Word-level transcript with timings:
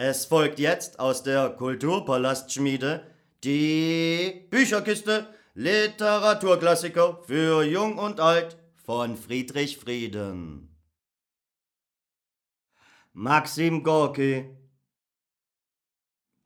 Es 0.00 0.26
folgt 0.26 0.60
jetzt 0.60 1.00
aus 1.00 1.24
der 1.24 1.50
Kulturpalastschmiede 1.50 3.04
die 3.42 4.46
Bücherkiste 4.48 5.26
Literaturklassiker 5.54 7.24
für 7.24 7.64
Jung 7.64 7.98
und 7.98 8.20
Alt 8.20 8.56
von 8.76 9.16
Friedrich 9.16 9.76
Frieden. 9.76 10.72
Maxim 13.12 13.82
Gorki 13.82 14.56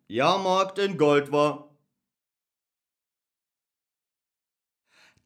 Jahrmarkt 0.08 0.78
in 0.78 0.96
Goldwar 0.96 1.76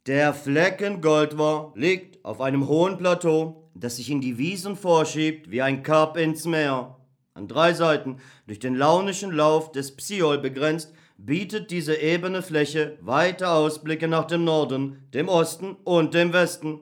Der 0.07 0.35
Flecken 0.35 1.01
Goldwar 1.01 1.73
liegt 1.77 2.25
auf 2.25 2.41
einem 2.41 2.67
hohen 2.67 2.99
Plateau, 2.99 3.71
das 3.77 3.99
sich 3.99 4.11
in 4.11 4.21
die 4.21 4.37
Wiesen 4.37 4.75
vorschiebt 4.75 5.49
wie 5.49 5.63
ein 5.63 5.85
Kap 5.85 6.17
ins 6.17 6.45
Meer. 6.45 6.97
An 7.37 7.49
drei 7.49 7.75
Seiten, 7.75 8.17
durch 8.47 8.61
den 8.61 8.75
launischen 8.75 9.31
Lauf 9.31 9.71
des 9.71 9.95
Psiol 9.95 10.39
begrenzt, 10.39 10.95
bietet 11.19 11.71
diese 11.71 11.95
ebene 11.95 12.41
Fläche 12.41 12.97
weite 13.03 13.51
Ausblicke 13.51 14.09
nach 14.09 14.25
dem 14.25 14.45
Norden, 14.45 15.07
dem 15.13 15.29
Osten 15.29 15.77
und 15.85 16.15
dem 16.15 16.33
Westen. 16.33 16.81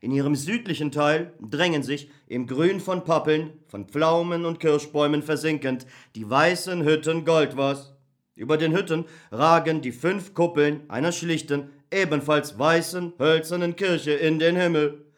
In 0.00 0.10
ihrem 0.10 0.34
südlichen 0.34 0.90
Teil 0.90 1.32
drängen 1.40 1.84
sich, 1.84 2.10
im 2.26 2.48
Grün 2.48 2.80
von 2.80 3.04
Pappeln, 3.04 3.52
von 3.68 3.86
Pflaumen 3.86 4.44
und 4.44 4.58
Kirschbäumen 4.58 5.22
versinkend, 5.22 5.86
die 6.16 6.28
weißen 6.28 6.82
Hütten 6.82 7.24
Goldwas. 7.24 7.94
Über 8.34 8.56
den 8.56 8.74
Hütten 8.74 9.04
ragen 9.30 9.82
die 9.82 9.92
fünf 9.92 10.34
Kuppeln 10.34 10.80
einer 10.90 11.12
schlichten, 11.12 11.70
ebenfalls 11.92 12.58
weißen, 12.58 13.12
hölzernen 13.20 13.76
Kirche 13.76 14.14
in 14.14 14.40
den 14.40 14.56
Himmel. 14.56 15.11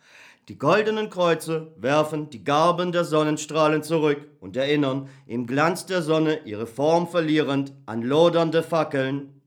Die 0.49 0.59
goldenen 0.59 1.09
Kreuze 1.09 1.73
werfen 1.79 2.29
die 2.29 2.45
Garben 2.45 2.93
der 2.93 3.05
Sonnenstrahlen 3.05 3.83
zurück 3.83 4.29
und 4.41 4.59
erinnern, 4.59 5.09
im 5.27 5.47
Glanz 5.47 5.87
der 5.87 6.03
Sonne 6.03 6.41
ihre 6.45 6.67
Form 6.67 7.09
verlierend, 7.09 7.73
an 7.87 8.03
lodernde 8.03 8.63
Fackeln. 8.63 9.41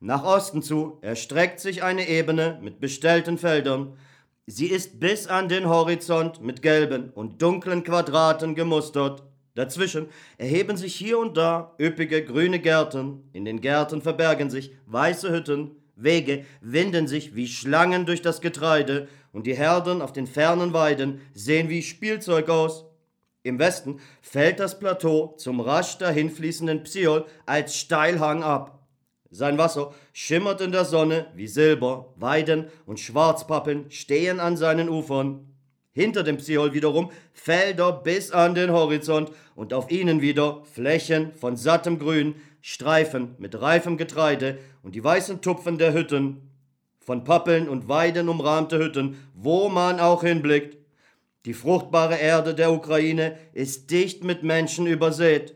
Nach 0.00 0.24
Osten 0.24 0.62
zu 0.62 0.96
erstreckt 1.02 1.60
sich 1.60 1.82
eine 1.82 2.08
Ebene 2.08 2.58
mit 2.62 2.80
bestellten 2.80 3.36
Feldern. 3.36 3.98
Sie 4.46 4.68
ist 4.68 4.98
bis 4.98 5.26
an 5.26 5.50
den 5.50 5.68
Horizont 5.68 6.40
mit 6.40 6.62
gelben 6.62 7.10
und 7.10 7.42
dunklen 7.42 7.84
Quadraten 7.84 8.54
gemustert. 8.54 9.24
Dazwischen 9.54 10.08
erheben 10.38 10.78
sich 10.78 10.94
hier 10.94 11.18
und 11.18 11.36
da 11.36 11.74
üppige 11.78 12.24
grüne 12.24 12.60
Gärten. 12.60 13.28
In 13.34 13.44
den 13.44 13.60
Gärten 13.60 14.00
verbergen 14.00 14.48
sich 14.48 14.72
weiße 14.86 15.30
Hütten, 15.30 15.83
Wege 15.96 16.44
winden 16.60 17.06
sich 17.06 17.34
wie 17.34 17.46
Schlangen 17.46 18.06
durch 18.06 18.22
das 18.22 18.40
Getreide, 18.40 19.08
und 19.32 19.48
die 19.48 19.56
Herden 19.56 20.00
auf 20.00 20.12
den 20.12 20.28
fernen 20.28 20.72
Weiden 20.72 21.20
sehen 21.34 21.68
wie 21.68 21.82
Spielzeug 21.82 22.48
aus. 22.48 22.84
Im 23.42 23.58
Westen 23.58 24.00
fällt 24.22 24.60
das 24.60 24.78
Plateau 24.78 25.34
zum 25.36 25.60
rasch 25.60 25.98
dahinfließenden 25.98 26.84
Psiol 26.84 27.26
als 27.44 27.76
Steilhang 27.76 28.44
ab. 28.44 28.86
Sein 29.30 29.58
Wasser 29.58 29.92
schimmert 30.12 30.60
in 30.60 30.70
der 30.70 30.84
Sonne 30.84 31.26
wie 31.34 31.48
Silber, 31.48 32.14
Weiden 32.16 32.68
und 32.86 33.00
Schwarzpappeln 33.00 33.90
stehen 33.90 34.38
an 34.38 34.56
seinen 34.56 34.88
Ufern. 34.88 35.52
Hinter 35.92 36.22
dem 36.22 36.36
Psiol 36.36 36.72
wiederum 36.72 37.10
Felder 37.32 37.92
bis 37.92 38.30
an 38.30 38.54
den 38.54 38.70
Horizont 38.70 39.32
und 39.56 39.74
auf 39.74 39.90
ihnen 39.90 40.20
wieder 40.20 40.62
Flächen 40.72 41.34
von 41.34 41.56
sattem 41.56 41.98
Grün, 41.98 42.36
Streifen 42.66 43.34
mit 43.36 43.60
reifem 43.60 43.98
Getreide 43.98 44.56
und 44.82 44.94
die 44.94 45.04
weißen 45.04 45.42
Tupfen 45.42 45.76
der 45.76 45.92
Hütten. 45.92 46.48
Von 46.98 47.22
Pappeln 47.22 47.68
und 47.68 47.88
Weiden 47.88 48.30
umrahmte 48.30 48.78
Hütten, 48.78 49.18
wo 49.34 49.68
man 49.68 50.00
auch 50.00 50.22
hinblickt. 50.22 50.78
Die 51.44 51.52
fruchtbare 51.52 52.16
Erde 52.16 52.54
der 52.54 52.72
Ukraine 52.72 53.36
ist 53.52 53.90
dicht 53.90 54.24
mit 54.24 54.44
Menschen 54.44 54.86
übersät. 54.86 55.54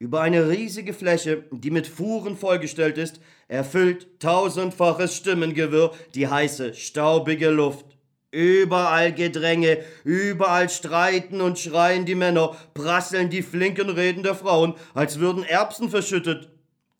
Über 0.00 0.20
eine 0.20 0.48
riesige 0.48 0.92
Fläche, 0.92 1.44
die 1.52 1.70
mit 1.70 1.86
Fuhren 1.86 2.36
vollgestellt 2.36 2.98
ist, 2.98 3.20
erfüllt 3.46 4.18
tausendfaches 4.18 5.14
Stimmengewirr 5.14 5.92
die 6.16 6.26
heiße, 6.26 6.74
staubige 6.74 7.50
Luft. 7.50 7.96
Überall 8.30 9.14
Gedränge, 9.14 9.78
überall 10.04 10.68
streiten 10.68 11.40
und 11.40 11.58
schreien 11.58 12.04
die 12.04 12.14
Männer, 12.14 12.54
prasseln 12.74 13.30
die 13.30 13.40
flinken 13.40 13.88
Reden 13.88 14.22
der 14.22 14.34
Frauen, 14.34 14.74
als 14.92 15.18
würden 15.18 15.44
Erbsen 15.44 15.88
verschüttet. 15.88 16.50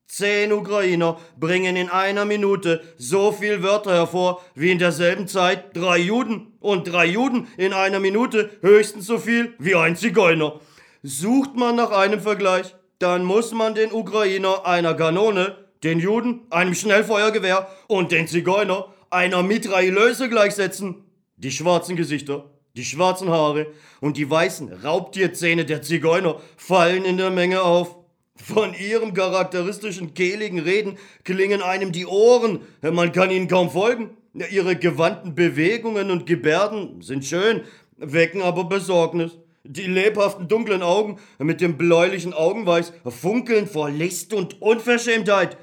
Zehn 0.07 0.53
Ukrainer 0.53 1.19
bringen 1.39 1.77
in 1.77 1.91
einer 1.91 2.25
Minute 2.25 2.81
so 2.97 3.31
viel 3.31 3.63
Wörter 3.63 3.93
hervor, 3.93 4.43
wie 4.55 4.71
in 4.71 4.79
derselben 4.79 5.29
Zeit 5.29 5.77
drei 5.77 5.99
Juden 5.99 6.55
und 6.61 6.91
drei 6.91 7.05
Juden 7.05 7.47
in 7.59 7.75
einer 7.75 8.01
Minute 8.01 8.49
höchstens 8.63 9.07
so 9.07 9.19
viel 9.19 9.53
wie 9.59 9.75
ein 9.75 9.97
Zigeuner. 9.97 10.61
Sucht 11.03 11.55
man 11.57 11.77
nach 11.77 11.91
einem 11.91 12.23
Vergleich, 12.23 12.75
dann 12.99 13.23
muss 13.25 13.53
man 13.53 13.75
den 13.75 13.93
Ukrainer 13.93 14.65
einer 14.65 14.95
Kanone, 14.95 15.57
den 15.85 16.01
Juden 16.01 16.47
einem 16.49 16.75
Schnellfeuergewehr 16.75 17.69
und 17.87 18.13
den 18.13 18.27
Zigeuner 18.27 18.95
einer 19.11 19.43
Mitrailleuse 19.43 20.31
gleichsetzen. 20.31 21.05
Die 21.41 21.53
schwarzen 21.53 21.95
Gesichter, 21.95 22.51
die 22.77 22.85
schwarzen 22.85 23.31
Haare 23.31 23.69
und 24.01 24.17
die 24.17 24.29
weißen 24.29 24.73
Raubtierzähne 24.83 25.65
der 25.65 25.83
Zigeuner 25.83 26.41
fallen 26.57 27.05
in 27.05 27.17
der 27.17 27.31
Menge 27.31 27.63
auf. 27.63 27.95
Von 28.35 28.75
ihrem 28.75 29.15
charakteristischen 29.15 30.15
kehligen 30.15 30.59
Reden 30.59 30.99
klingen 31.23 31.63
einem 31.63 31.93
die 31.93 32.07
Ohren, 32.07 32.61
man 32.83 33.13
kann 33.13 33.31
ihnen 33.31 33.47
kaum 33.47 33.71
folgen. 33.71 34.17
Ihre 34.51 34.75
gewandten 34.75 35.37
Bewegungen 35.37 36.11
und 36.11 36.27
Gebärden 36.27 37.03
sind 37.03 37.25
schön, 37.25 37.63
wecken 37.99 38.43
aber 38.43 38.65
Besorgnis. 38.65 39.39
Die 39.63 39.87
lebhaften 39.87 40.49
dunklen 40.49 40.83
Augen 40.83 41.21
mit 41.39 41.61
dem 41.61 41.79
bläulichen 41.79 42.33
Augenweiß 42.33 42.93
funkeln 43.07 43.69
vor 43.69 43.91
List 43.91 44.35
und 44.35 44.61
Unverschämtheit. 44.61 45.57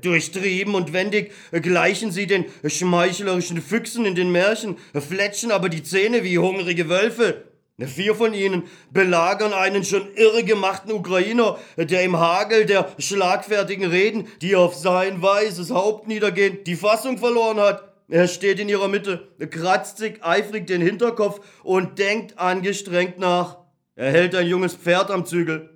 Durchtrieben 0.00 0.74
und 0.74 0.92
wendig 0.92 1.32
gleichen 1.50 2.12
sie 2.12 2.26
den 2.26 2.46
schmeichlerischen 2.64 3.60
Füchsen 3.60 4.04
in 4.06 4.14
den 4.14 4.32
Märchen, 4.32 4.76
fletschen 4.94 5.50
aber 5.50 5.68
die 5.68 5.82
Zähne 5.82 6.24
wie 6.24 6.38
hungrige 6.38 6.88
Wölfe. 6.88 7.44
Vier 7.78 8.14
von 8.14 8.34
ihnen 8.34 8.64
belagern 8.92 9.52
einen 9.52 9.84
schon 9.84 10.14
irregemachten 10.14 10.92
Ukrainer, 10.92 11.58
der 11.76 12.02
im 12.02 12.18
Hagel 12.18 12.66
der 12.66 12.92
schlagfertigen 12.98 13.90
Reden, 13.90 14.28
die 14.40 14.54
auf 14.54 14.74
sein 14.74 15.20
weißes 15.20 15.70
Haupt 15.70 16.06
niedergehen, 16.06 16.58
die 16.64 16.76
Fassung 16.76 17.18
verloren 17.18 17.58
hat. 17.58 17.92
Er 18.08 18.28
steht 18.28 18.60
in 18.60 18.68
ihrer 18.68 18.88
Mitte, 18.88 19.26
kratzt 19.50 19.98
sich 19.98 20.22
eifrig 20.22 20.66
den 20.66 20.82
Hinterkopf 20.82 21.40
und 21.62 21.98
denkt 21.98 22.38
angestrengt 22.38 23.18
nach. 23.18 23.56
Er 23.96 24.10
hält 24.10 24.34
ein 24.34 24.46
junges 24.46 24.74
Pferd 24.74 25.10
am 25.10 25.24
Zügel. 25.24 25.70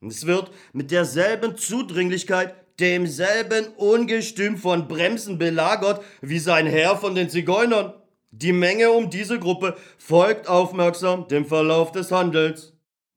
Es 0.00 0.26
wird 0.26 0.50
mit 0.72 0.90
derselben 0.90 1.56
Zudringlichkeit 1.56 2.54
demselben 2.80 3.66
Ungestüm 3.76 4.56
von 4.56 4.88
Bremsen 4.88 5.38
belagert 5.38 6.04
wie 6.20 6.38
sein 6.38 6.66
Herr 6.66 6.96
von 6.96 7.14
den 7.14 7.30
Zigeunern. 7.30 7.94
Die 8.30 8.52
Menge 8.52 8.90
um 8.90 9.10
diese 9.10 9.38
Gruppe 9.38 9.76
folgt 9.96 10.48
aufmerksam 10.48 11.28
dem 11.28 11.46
Verlauf 11.46 11.92
des 11.92 12.10
Handels. 12.10 12.72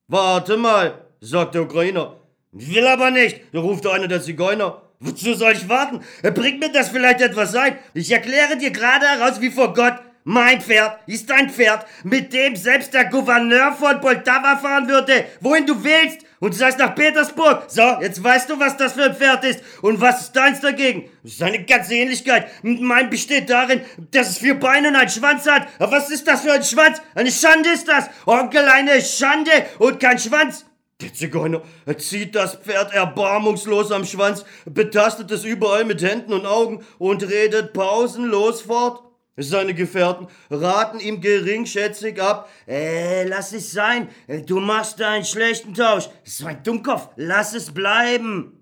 Warte 0.07 0.57
mal, 0.57 1.05
sagt 1.21 1.55
der 1.55 1.63
Ukrainer. 1.63 2.17
Will 2.51 2.85
aber 2.87 3.11
nicht, 3.11 3.41
ruft 3.53 3.87
einer 3.87 4.07
der 4.07 4.21
Zigeuner. 4.21 4.81
Wozu 4.99 5.33
soll 5.33 5.53
ich 5.53 5.69
warten? 5.69 6.01
Bringt 6.21 6.59
mir 6.59 6.71
das 6.71 6.89
vielleicht 6.89 7.21
etwas 7.21 7.53
ein? 7.55 7.77
Ich 7.93 8.11
erkläre 8.11 8.57
dir 8.57 8.71
gerade 8.71 9.05
heraus, 9.05 9.41
wie 9.41 9.51
vor 9.51 9.73
Gott 9.73 9.95
mein 10.29 10.59
Pferd 10.59 10.99
ist 11.07 11.31
ein 11.31 11.49
Pferd, 11.49 11.85
mit 12.03 12.33
dem 12.33 12.57
selbst 12.57 12.93
der 12.93 13.05
Gouverneur 13.05 13.71
von 13.71 14.01
Poltava 14.01 14.57
fahren 14.57 14.89
würde, 14.89 15.23
wohin 15.39 15.65
du 15.65 15.81
willst. 15.81 16.25
Und 16.41 16.53
du 16.53 16.57
sagst 16.57 16.79
nach 16.79 16.93
Petersburg. 16.95 17.63
So, 17.69 17.81
jetzt 18.01 18.21
weißt 18.21 18.49
du, 18.49 18.59
was 18.59 18.75
das 18.75 18.91
für 18.91 19.05
ein 19.05 19.15
Pferd 19.15 19.45
ist. 19.45 19.63
Und 19.81 20.01
was 20.01 20.23
ist 20.23 20.35
deins 20.35 20.59
dagegen? 20.59 21.09
Seine 21.23 21.63
ganze 21.63 21.95
Ähnlichkeit 21.95 22.49
mein 22.61 23.09
besteht 23.09 23.49
darin, 23.49 23.79
dass 24.11 24.31
es 24.31 24.39
vier 24.39 24.59
Beine 24.59 24.89
und 24.89 24.97
einen 24.97 25.09
Schwanz 25.09 25.47
hat. 25.47 25.69
Aber 25.79 25.93
was 25.93 26.09
ist 26.09 26.27
das 26.27 26.41
für 26.41 26.51
ein 26.51 26.63
Schwanz? 26.63 27.01
Eine 27.15 27.31
Schande 27.31 27.69
ist 27.69 27.87
das. 27.87 28.09
Onkel, 28.25 28.67
eine 28.67 29.01
Schande 29.01 29.51
und 29.79 30.01
kein 30.01 30.19
Schwanz. 30.19 30.65
Der 30.99 31.13
Zigeuner 31.13 31.61
zieht 31.99 32.35
das 32.35 32.55
Pferd 32.55 32.93
erbarmungslos 32.93 33.93
am 33.93 34.03
Schwanz, 34.03 34.43
betastet 34.65 35.31
es 35.31 35.45
überall 35.45 35.85
mit 35.85 36.01
Händen 36.01 36.33
und 36.33 36.45
Augen 36.45 36.83
und 36.97 37.23
redet 37.23 37.71
pausenlos 37.71 38.63
fort. 38.63 39.06
Seine 39.39 39.75
Gefährten 39.75 40.27
raten 40.49 40.99
ihm 40.99 41.21
geringschätzig 41.21 42.19
ab. 42.19 42.49
Äh, 42.67 43.27
lass 43.27 43.53
es 43.53 43.71
sein. 43.71 44.09
Du 44.47 44.59
machst 44.59 44.99
da 44.99 45.11
einen 45.11 45.25
schlechten 45.25 45.75
Tausch. 45.75 46.09
So 46.23 46.47
ein 46.47 46.63
Dummkopf. 46.63 47.09
Lass 47.17 47.53
es 47.53 47.71
bleiben. 47.71 48.57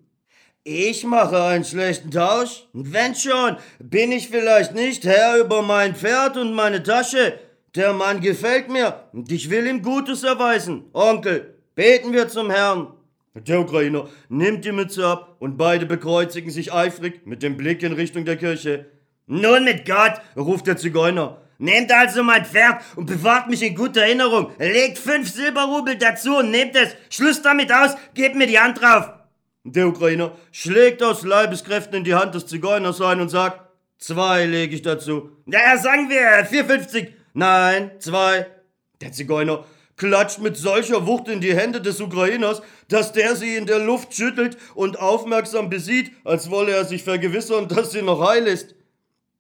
Ich 0.65 1.05
mache 1.05 1.43
einen 1.43 1.63
schlechten 1.63 2.11
Tausch? 2.11 2.67
Wenn 2.73 3.15
schon, 3.15 3.57
bin 3.79 4.11
ich 4.11 4.29
vielleicht 4.29 4.73
nicht 4.73 5.05
Herr 5.05 5.37
über 5.37 5.61
mein 5.61 5.95
Pferd 5.95 6.37
und 6.37 6.53
meine 6.53 6.83
Tasche. 6.83 7.39
Der 7.75 7.93
Mann 7.93 8.19
gefällt 8.19 8.69
mir 8.69 9.01
und 9.13 9.31
ich 9.31 9.49
will 9.49 9.67
ihm 9.67 9.81
Gutes 9.81 10.23
erweisen. 10.23 10.85
Onkel, 10.91 11.55
beten 11.75 12.13
wir 12.13 12.29
zum 12.29 12.49
Herrn. 12.49 12.87
Der 13.35 13.59
Ukrainer 13.59 14.09
nimmt 14.27 14.65
die 14.65 14.71
Mütze 14.71 15.05
ab 15.05 15.35
und 15.39 15.55
beide 15.55 15.85
bekreuzigen 15.85 16.49
sich 16.49 16.73
eifrig 16.73 17.25
mit 17.25 17.43
dem 17.43 17.57
Blick 17.57 17.83
in 17.83 17.93
Richtung 17.93 18.25
der 18.25 18.37
Kirche. 18.37 18.85
Nun 19.27 19.63
mit 19.63 19.85
Gott, 19.85 20.21
ruft 20.37 20.67
der 20.67 20.77
Zigeuner. 20.77 21.41
Nehmt 21.57 21.91
also 21.91 22.21
mein 22.21 22.45
Pferd 22.45 22.83
und 22.95 23.05
bewahrt 23.05 23.47
mich 23.49 23.63
in 23.63 23.75
guter 23.75 24.01
Erinnerung. 24.01 24.51
Legt 24.59 24.97
fünf 24.97 25.31
Silberrubel 25.31 25.97
dazu 25.97 26.37
und 26.37 26.51
nehmt 26.51 26.75
es. 26.75 26.95
Schluss 27.09 27.41
damit 27.41 27.71
aus, 27.71 27.95
gebt 28.13 28.35
mir 28.35 28.47
die 28.47 28.59
Hand 28.59 28.81
drauf. 28.81 29.09
Der 29.63 29.87
Ukrainer 29.87 30.33
schlägt 30.51 31.01
aus 31.01 31.23
Leibeskräften 31.23 31.95
in 31.95 32.03
die 32.03 32.13
Hand 32.13 32.35
des 32.35 32.45
Zigeuners 32.45 33.01
ein 33.01 33.19
und 33.19 33.29
sagt, 33.29 33.61
zwei 33.97 34.45
lege 34.45 34.75
ich 34.75 34.81
dazu. 34.81 35.31
Ja, 35.47 35.77
sagen 35.77 36.09
wir 36.09 36.45
4,50. 36.45 37.07
Nein, 37.33 37.91
zwei. 37.99 38.45
Der 39.01 39.11
Zigeuner 39.11 39.65
klatscht 39.97 40.39
mit 40.39 40.57
solcher 40.57 41.07
Wucht 41.07 41.29
in 41.29 41.41
die 41.41 41.55
Hände 41.55 41.81
des 41.81 41.99
Ukrainers, 42.01 42.61
dass 42.89 43.11
der 43.13 43.35
sie 43.35 43.55
in 43.55 43.65
der 43.65 43.79
Luft 43.79 44.13
schüttelt 44.13 44.57
und 44.75 44.99
aufmerksam 44.99 45.69
besieht, 45.69 46.11
als 46.25 46.51
wolle 46.51 46.73
er 46.73 46.85
sich 46.85 47.03
vergewissern, 47.03 47.67
dass 47.67 47.91
sie 47.91 48.01
noch 48.01 48.21
heil 48.27 48.45
ist. 48.45 48.74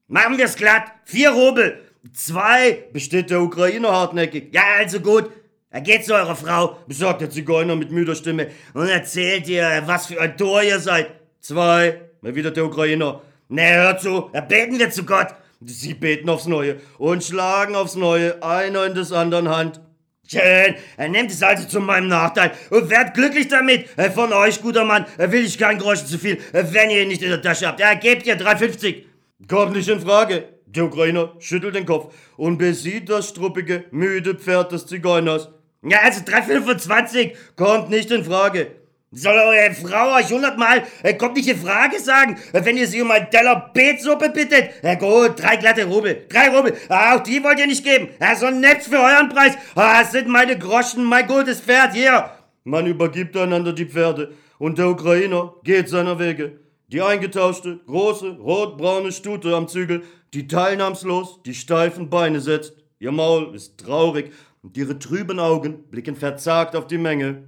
Machen 0.07 0.37
wir's 0.37 0.55
glatt. 0.55 0.91
Vier 1.05 1.31
Rubel. 1.31 1.81
Zwei, 2.13 2.85
besteht 2.93 3.31
der 3.31 3.41
Ukrainer 3.41 3.91
hartnäckig. 3.91 4.53
Ja, 4.53 4.61
also 4.77 4.99
gut. 4.99 5.31
Er 5.71 5.81
geht 5.81 6.05
zu 6.05 6.13
eurer 6.13 6.35
Frau, 6.35 6.77
besorgt 6.87 7.21
der 7.21 7.29
Zigeuner 7.29 7.75
mit 7.75 7.91
müder 7.91 8.15
Stimme, 8.15 8.47
und 8.73 8.87
erzählt 8.87 9.49
ihr, 9.49 9.83
was 9.85 10.05
für 10.05 10.21
ein 10.21 10.37
Tor 10.37 10.63
ihr 10.63 10.79
seid. 10.79 11.09
Zwei, 11.41 11.99
erwidert 12.23 12.55
der 12.55 12.65
Ukrainer. 12.65 13.21
Na, 13.49 13.63
hör 13.63 13.97
zu, 13.97 14.29
beten 14.47 14.79
wir 14.79 14.89
zu 14.91 15.03
Gott. 15.05 15.27
Sie 15.65 15.93
beten 15.95 16.29
aufs 16.29 16.45
Neue 16.45 16.77
und 16.97 17.23
schlagen 17.23 17.75
aufs 17.75 17.95
Neue, 17.95 18.41
einer 18.41 18.85
in 18.85 18.93
des 18.93 19.11
anderen 19.11 19.49
Hand. 19.49 19.81
Schön, 20.27 20.75
er 20.97 21.09
nimmt 21.09 21.31
es 21.31 21.43
also 21.43 21.67
zu 21.67 21.79
meinem 21.79 22.07
Nachteil 22.07 22.51
und 22.69 22.89
werdet 22.89 23.13
glücklich 23.13 23.47
damit. 23.47 23.89
Von 24.13 24.31
euch, 24.33 24.61
guter 24.61 24.85
Mann, 24.85 25.05
will 25.17 25.43
ich 25.43 25.57
keinen 25.57 25.79
Groschen 25.79 26.07
zu 26.07 26.17
viel, 26.17 26.37
wenn 26.51 26.89
ihr 26.89 27.01
ihn 27.01 27.09
nicht 27.09 27.21
in 27.21 27.29
der 27.29 27.41
Tasche 27.41 27.67
habt. 27.67 27.79
Ja, 27.79 27.95
gebt 27.95 28.25
ihr 28.25 28.39
3,50. 28.39 29.03
Kommt 29.47 29.73
nicht 29.73 29.89
in 29.89 29.99
Frage. 29.99 30.45
Der 30.65 30.85
Ukrainer 30.85 31.33
schüttelt 31.39 31.75
den 31.75 31.85
Kopf 31.85 32.13
und 32.37 32.57
besieht 32.57 33.09
das 33.09 33.29
struppige, 33.29 33.83
müde 33.91 34.35
Pferd 34.35 34.71
des 34.71 34.87
Zigeuners. 34.87 35.49
Ja, 35.83 35.99
also 36.03 36.21
3,25 36.21 37.33
kommt 37.55 37.89
nicht 37.89 38.09
in 38.11 38.23
Frage. 38.23 38.71
Soll 39.11 39.37
eure 39.37 39.73
Frau 39.73 40.15
euch 40.15 40.31
hundertmal, 40.31 40.83
äh, 41.03 41.13
kommt 41.13 41.35
nicht 41.35 41.47
in 41.47 41.57
Frage 41.57 41.99
sagen, 41.99 42.37
wenn 42.53 42.75
ihr 42.75 42.87
sie 42.87 43.01
um 43.01 43.11
einen 43.11 43.29
Teller 43.29 43.71
Beetsuppe 43.73 44.29
bittet? 44.29 44.71
Ja 44.81 44.95
gut, 44.95 45.41
drei 45.41 45.57
glatte 45.57 45.85
Rubel, 45.85 46.25
drei 46.27 46.49
Rubel, 46.49 46.73
ah, 46.89 47.15
auch 47.15 47.23
die 47.23 47.43
wollt 47.43 47.59
ihr 47.59 47.67
nicht 47.67 47.83
geben. 47.83 48.09
Ja, 48.19 48.35
so 48.35 48.49
nett 48.49 48.83
für 48.83 48.99
euren 48.99 49.29
Preis. 49.29 49.57
Ah, 49.75 50.03
sind 50.05 50.27
meine 50.27 50.57
Groschen, 50.57 51.03
mein 51.03 51.27
gutes 51.27 51.61
Pferd, 51.61 51.93
hier. 51.93 52.31
Man 52.63 52.87
übergibt 52.87 53.37
einander 53.37 53.73
die 53.73 53.85
Pferde 53.85 54.33
und 54.57 54.77
der 54.77 54.89
Ukrainer 54.89 55.53
geht 55.63 55.87
seiner 55.87 56.19
Wege. 56.19 56.64
Die 56.87 57.01
eingetauschte, 57.01 57.79
große, 57.87 58.37
rotbraune 58.37 59.11
Stute 59.11 59.55
am 59.55 59.67
Zügel, 59.67 60.03
die 60.35 60.47
teilnahmslos 60.47 61.41
die 61.43 61.55
steifen 61.55 62.11
Beine 62.11 62.41
setzt. 62.41 62.73
Ihr 62.99 63.11
Maul 63.11 63.55
ist 63.55 63.79
traurig 63.79 64.31
und 64.61 64.77
ihre 64.77 64.99
trüben 64.99 65.39
Augen 65.39 65.83
blicken 65.89 66.15
verzagt 66.15 66.75
auf 66.75 66.85
die 66.85 66.99
Menge. 66.99 67.47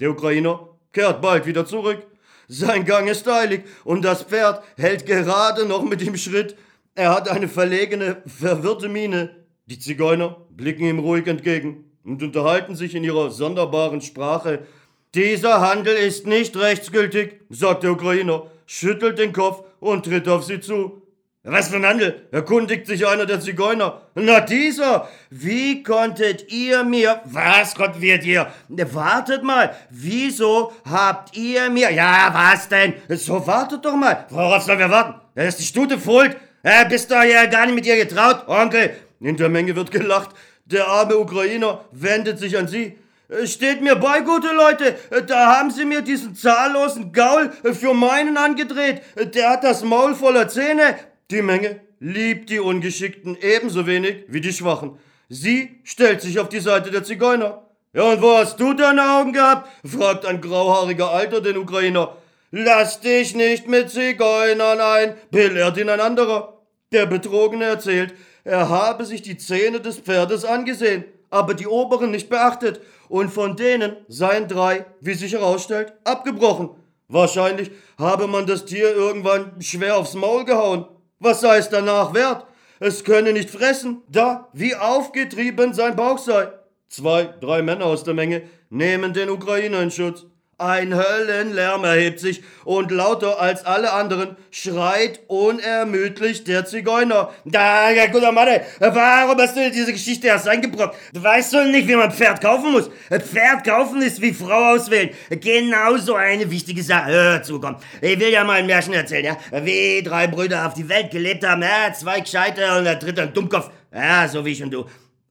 Der 0.00 0.10
Ukrainer 0.10 0.68
kehrt 0.92 1.20
bald 1.20 1.44
wieder 1.44 1.66
zurück. 1.66 2.06
Sein 2.48 2.86
Gang 2.86 3.06
ist 3.08 3.28
eilig 3.28 3.64
und 3.84 4.02
das 4.02 4.22
Pferd 4.22 4.64
hält 4.78 5.04
gerade 5.04 5.66
noch 5.66 5.82
mit 5.82 6.00
ihm 6.00 6.16
Schritt. 6.16 6.56
Er 6.94 7.14
hat 7.14 7.28
eine 7.28 7.48
verlegene, 7.48 8.22
verwirrte 8.26 8.88
Miene. 8.88 9.30
Die 9.66 9.78
Zigeuner 9.78 10.36
blicken 10.50 10.86
ihm 10.86 10.98
ruhig 11.00 11.26
entgegen 11.26 11.84
und 12.02 12.22
unterhalten 12.22 12.74
sich 12.74 12.94
in 12.94 13.04
ihrer 13.04 13.30
sonderbaren 13.30 14.00
Sprache. 14.00 14.66
Dieser 15.14 15.60
Handel 15.60 15.94
ist 15.94 16.26
nicht 16.26 16.56
rechtsgültig, 16.56 17.40
sagt 17.50 17.82
der 17.82 17.92
Ukrainer, 17.92 18.46
schüttelt 18.70 19.18
den 19.18 19.32
Kopf 19.32 19.64
und 19.80 20.04
tritt 20.04 20.28
auf 20.28 20.44
sie 20.44 20.60
zu. 20.60 21.02
Was 21.42 21.70
für 21.70 21.76
ein 21.76 21.86
Handel? 21.86 22.28
erkundigt 22.30 22.86
sich 22.86 23.06
einer 23.06 23.26
der 23.26 23.40
Zigeuner. 23.40 24.02
Na 24.14 24.40
dieser! 24.40 25.08
Wie 25.30 25.82
konntet 25.82 26.52
ihr 26.52 26.84
mir... 26.84 27.20
Was 27.24 27.74
konnten 27.74 28.00
wir 28.00 28.18
dir? 28.18 28.52
Wartet 28.68 29.42
mal, 29.42 29.74
wieso 29.88 30.72
habt 30.88 31.36
ihr 31.36 31.68
mir... 31.70 31.90
Ja, 31.90 32.30
was 32.32 32.68
denn? 32.68 32.94
So 33.08 33.44
wartet 33.46 33.84
doch 33.84 33.96
mal. 33.96 34.26
Worauf 34.28 34.62
sollen 34.62 34.78
wir 34.78 34.90
warten? 34.90 35.14
Ja, 35.34 35.44
ist 35.44 35.58
die 35.58 35.64
Stute 35.64 35.98
Fuld. 35.98 36.36
Ja, 36.62 36.84
bist 36.84 37.10
du 37.10 37.14
ja 37.14 37.46
gar 37.46 37.66
nicht 37.66 37.74
mit 37.74 37.86
ihr 37.86 37.96
getraut, 37.96 38.46
Onkel. 38.46 38.94
In 39.18 39.36
der 39.36 39.48
Menge 39.48 39.74
wird 39.74 39.90
gelacht. 39.90 40.30
Der 40.66 40.86
arme 40.86 41.16
Ukrainer 41.16 41.84
wendet 41.90 42.38
sich 42.38 42.56
an 42.56 42.68
sie. 42.68 42.98
Steht 43.44 43.80
mir 43.80 43.96
bei, 43.96 44.20
gute 44.22 44.52
Leute, 44.52 44.96
da 45.26 45.58
haben 45.58 45.70
sie 45.70 45.84
mir 45.84 46.02
diesen 46.02 46.34
zahllosen 46.34 47.12
Gaul 47.12 47.52
für 47.72 47.94
meinen 47.94 48.36
angedreht. 48.36 49.02
Der 49.34 49.50
hat 49.50 49.64
das 49.64 49.84
Maul 49.84 50.14
voller 50.14 50.48
Zähne, 50.48 50.96
die 51.30 51.42
Menge 51.42 51.80
liebt 52.00 52.50
die 52.50 52.58
Ungeschickten 52.58 53.36
ebenso 53.40 53.86
wenig 53.86 54.24
wie 54.28 54.40
die 54.40 54.52
Schwachen. 54.52 54.98
Sie 55.28 55.80
stellt 55.84 56.22
sich 56.22 56.40
auf 56.40 56.48
die 56.48 56.60
Seite 56.60 56.90
der 56.90 57.04
Zigeuner. 57.04 57.62
Ja, 57.92 58.04
und 58.04 58.22
wo 58.22 58.36
hast 58.36 58.58
du 58.58 58.72
deine 58.72 59.18
Augen 59.18 59.32
gehabt? 59.32 59.68
fragt 59.84 60.26
ein 60.26 60.40
grauhaariger 60.40 61.10
Alter 61.10 61.40
den 61.40 61.58
Ukrainer. 61.58 62.16
Lass 62.50 63.00
dich 63.00 63.36
nicht 63.36 63.68
mit 63.68 63.90
Zigeunern 63.90 64.80
ein, 64.80 65.14
belehrt 65.30 65.76
ihn 65.76 65.88
ein 65.88 66.00
anderer. 66.00 66.60
Der 66.92 67.06
Betrogene 67.06 67.66
erzählt, 67.66 68.14
er 68.42 68.68
habe 68.68 69.04
sich 69.04 69.22
die 69.22 69.36
Zähne 69.36 69.80
des 69.80 69.98
Pferdes 69.98 70.44
angesehen, 70.44 71.04
aber 71.30 71.54
die 71.54 71.68
oberen 71.68 72.10
nicht 72.10 72.28
beachtet, 72.28 72.80
und 73.10 73.30
von 73.30 73.56
denen 73.56 73.96
seien 74.08 74.46
drei, 74.46 74.86
wie 75.00 75.14
sich 75.14 75.32
herausstellt, 75.32 75.92
abgebrochen. 76.04 76.70
Wahrscheinlich 77.08 77.72
habe 77.98 78.28
man 78.28 78.46
das 78.46 78.64
Tier 78.64 78.94
irgendwann 78.94 79.60
schwer 79.60 79.96
aufs 79.96 80.14
Maul 80.14 80.44
gehauen. 80.44 80.86
Was 81.18 81.40
sei 81.40 81.58
es 81.58 81.68
danach 81.68 82.14
wert? 82.14 82.46
Es 82.78 83.02
könne 83.02 83.32
nicht 83.32 83.50
fressen, 83.50 84.02
da 84.08 84.48
wie 84.52 84.76
aufgetrieben 84.76 85.74
sein 85.74 85.96
Bauch 85.96 86.18
sei. 86.18 86.48
Zwei, 86.88 87.24
drei 87.40 87.62
Männer 87.62 87.86
aus 87.86 88.04
der 88.04 88.14
Menge 88.14 88.42
nehmen 88.70 89.12
den 89.12 89.28
Ukrainer 89.28 89.82
in 89.82 89.90
Schutz. 89.90 90.24
Ein 90.60 90.94
Höllenlärm 90.94 91.84
erhebt 91.84 92.20
sich 92.20 92.42
und 92.66 92.90
lauter 92.90 93.40
als 93.40 93.64
alle 93.64 93.94
anderen 93.94 94.36
schreit 94.50 95.20
unermüdlich 95.26 96.44
der 96.44 96.66
Zigeuner. 96.66 97.30
Da, 97.46 97.90
ja, 97.90 98.08
guter 98.08 98.30
Mann, 98.30 98.46
warum 98.78 99.38
hast 99.38 99.56
du 99.56 99.70
diese 99.70 99.94
Geschichte 99.94 100.26
erst 100.26 100.46
eingebracht? 100.46 100.94
Du 101.14 101.22
weißt 101.22 101.54
doch 101.54 101.64
nicht, 101.64 101.88
wie 101.88 101.96
man 101.96 102.12
Pferd 102.12 102.42
kaufen 102.42 102.72
muss. 102.72 102.90
Pferd 103.08 103.64
kaufen 103.64 104.02
ist 104.02 104.20
wie 104.20 104.34
Frau 104.34 104.74
auswählen. 104.74 105.08
Genauso 105.30 106.16
eine 106.16 106.50
wichtige 106.50 106.82
Sache. 106.82 107.10
Hör 107.10 107.42
zu, 107.42 107.58
komm. 107.58 107.76
Ich 108.02 108.20
will 108.20 108.28
ja 108.28 108.44
mal 108.44 108.58
ein 108.58 108.66
Märchen 108.66 108.92
erzählen, 108.92 109.24
ja? 109.24 109.38
Wie 109.64 110.02
drei 110.02 110.26
Brüder 110.26 110.66
auf 110.66 110.74
die 110.74 110.86
Welt 110.90 111.10
gelebt 111.10 111.46
haben, 111.46 111.62
ja? 111.62 111.90
Zwei 111.94 112.20
Gescheite 112.20 112.76
und 112.76 112.84
der 112.84 112.96
dritte 112.96 113.22
ein 113.22 113.32
Dummkopf. 113.32 113.70
Ja, 113.94 114.28
so 114.28 114.44
wie 114.44 114.52
ich 114.52 114.62
und 114.62 114.72
du. 114.72 114.84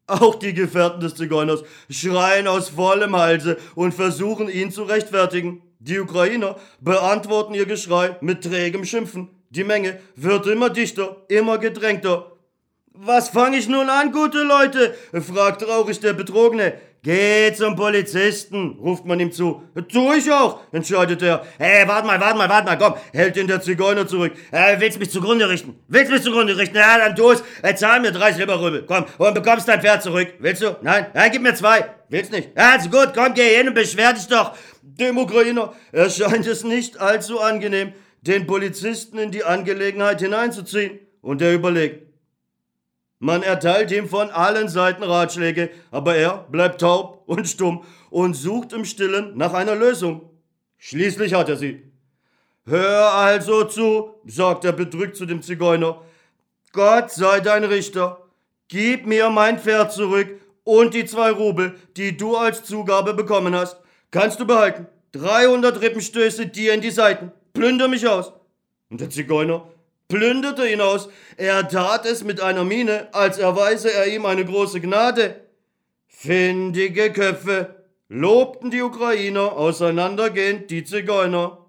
Auch 0.09 0.35
die 0.35 0.55
Gefährten 0.55 1.01
des 1.01 1.13
Zigeuners 1.15 1.63
schreien 1.89 2.47
aus 2.47 2.69
vollem 2.69 3.15
Halse 3.15 3.57
und 3.75 3.93
versuchen 3.93 4.49
ihn 4.49 4.71
zu 4.71 4.83
rechtfertigen. 4.83 5.61
Die 5.77 5.99
Ukrainer 5.99 6.55
beantworten 6.81 7.53
ihr 7.53 7.67
Geschrei 7.67 8.17
mit 8.19 8.43
trägem 8.43 8.85
Schimpfen. 8.85 9.29
Die 9.51 9.63
Menge 9.63 9.99
wird 10.15 10.47
immer 10.47 10.71
dichter, 10.71 11.17
immer 11.27 11.59
gedrängter. 11.59 12.31
Was 12.91 13.29
fange 13.29 13.57
ich 13.57 13.69
nun 13.69 13.87
an, 13.89 14.11
gute 14.11 14.43
Leute? 14.43 14.95
fragt 15.13 15.61
traurig 15.61 15.99
der 15.99 16.13
Betrogene. 16.13 16.73
Geh 17.01 17.53
zum 17.53 17.77
Polizisten, 17.77 18.77
ruft 18.81 19.05
man 19.05 19.21
ihm 19.21 19.31
zu. 19.31 19.63
Tu 19.87 20.13
ich 20.15 20.29
auch, 20.29 20.59
entscheidet 20.73 21.21
er. 21.21 21.45
Hey, 21.57 21.87
warte 21.87 22.05
mal, 22.05 22.19
warte 22.19 22.37
mal, 22.37 22.49
warte 22.49 22.65
mal, 22.65 22.77
komm, 22.77 22.95
hält 23.13 23.37
ihn 23.37 23.47
der 23.47 23.61
Zigeuner 23.61 24.05
zurück. 24.05 24.33
Äh, 24.51 24.77
willst 24.81 24.99
mich 24.99 25.09
zugrunde 25.09 25.47
richten? 25.47 25.79
Willst 25.87 26.11
mich 26.11 26.21
zugrunde 26.21 26.57
richten? 26.57 26.75
Ja, 26.75 26.97
dann 26.97 27.15
tu 27.15 27.31
es. 27.31 27.41
Äh, 27.61 27.73
zahl 27.75 28.01
mir 28.01 28.11
drei 28.11 28.33
Silberrübel. 28.33 28.83
Komm, 28.85 29.05
und 29.17 29.33
bekommst 29.33 29.69
dein 29.69 29.79
Pferd 29.79 30.03
zurück. 30.03 30.33
Willst 30.39 30.61
du? 30.61 30.75
Nein? 30.81 31.05
Ja, 31.13 31.29
gib 31.29 31.41
mir 31.41 31.55
zwei. 31.55 31.85
Willst 32.09 32.33
nicht? 32.33 32.49
Ja, 32.57 32.71
also 32.71 32.89
gut, 32.89 33.13
komm, 33.15 33.33
geh 33.33 33.55
hin 33.55 33.69
und 33.69 33.75
beschwer 33.75 34.11
dich 34.11 34.27
doch. 34.27 34.53
Dem 34.81 35.17
Ukrainer 35.17 35.71
erscheint 35.93 36.47
es 36.47 36.65
nicht 36.65 36.99
allzu 36.99 37.39
angenehm, 37.39 37.93
den 38.23 38.45
Polizisten 38.45 39.17
in 39.19 39.31
die 39.31 39.45
Angelegenheit 39.45 40.19
hineinzuziehen. 40.19 40.99
Und 41.21 41.41
er 41.41 41.53
überlegt, 41.53 42.08
man 43.19 43.43
erteilt 43.43 43.91
ihm 43.91 44.07
von 44.07 44.29
allen 44.29 44.69
Seiten 44.69 45.03
Ratschläge, 45.03 45.69
aber 45.91 46.15
er 46.15 46.45
bleibt 46.49 46.79
taub 46.79 47.23
und 47.25 47.47
stumm 47.47 47.83
und 48.09 48.33
sucht 48.33 48.71
im 48.71 48.85
Stillen 48.85 49.37
nach 49.37 49.53
einer 49.53 49.75
Lösung. 49.75 50.29
Schließlich 50.77 51.33
hat 51.33 51.49
er 51.49 51.57
sie. 51.57 51.83
Hör 52.65 53.13
also 53.13 53.65
zu, 53.65 54.15
sagt 54.25 54.63
er 54.63 54.71
bedrückt 54.71 55.17
zu 55.17 55.25
dem 55.25 55.41
Zigeuner. 55.41 56.01
Gott 56.71 57.11
sei 57.11 57.41
dein 57.41 57.65
Richter. 57.65 58.25
Gib 58.69 59.05
mir 59.05 59.29
mein 59.29 59.59
Pferd 59.59 59.91
zurück 59.91 60.39
und 60.63 60.93
die 60.93 61.05
zwei 61.05 61.31
Rubel, 61.31 61.75
die 61.97 62.15
du 62.15 62.37
als 62.37 62.63
Zugabe 62.63 63.13
bekommen 63.13 63.53
hast. 63.53 63.77
Kannst 64.11 64.39
du 64.39 64.45
behalten. 64.45 64.87
300 65.11 65.81
Rippenstöße 65.81 66.47
dir 66.47 66.73
in 66.73 66.81
die 66.81 66.91
Seiten. 66.91 67.31
Plünder 67.53 67.87
mich 67.87 68.07
aus. 68.07 68.31
Und 68.89 69.01
der 69.01 69.09
Zigeuner 69.09 69.67
plünderte 70.09 70.67
ihn 70.67 70.81
aus. 70.81 71.07
Er 71.37 71.69
tat 71.69 72.05
es 72.05 72.25
mit 72.25 72.41
einer 72.41 72.65
Miene, 72.65 73.07
als 73.13 73.37
erweise 73.37 73.93
er 73.93 74.07
ihm 74.07 74.25
eine 74.25 74.43
große 74.43 74.81
Gnade. 74.81 75.39
Findige 76.07 77.13
Köpfe, 77.13 77.85
lobten 78.09 78.71
die 78.71 78.81
Ukrainer, 78.81 79.53
auseinandergehend 79.53 80.69
die 80.69 80.83
Zigeuner. 80.83 81.65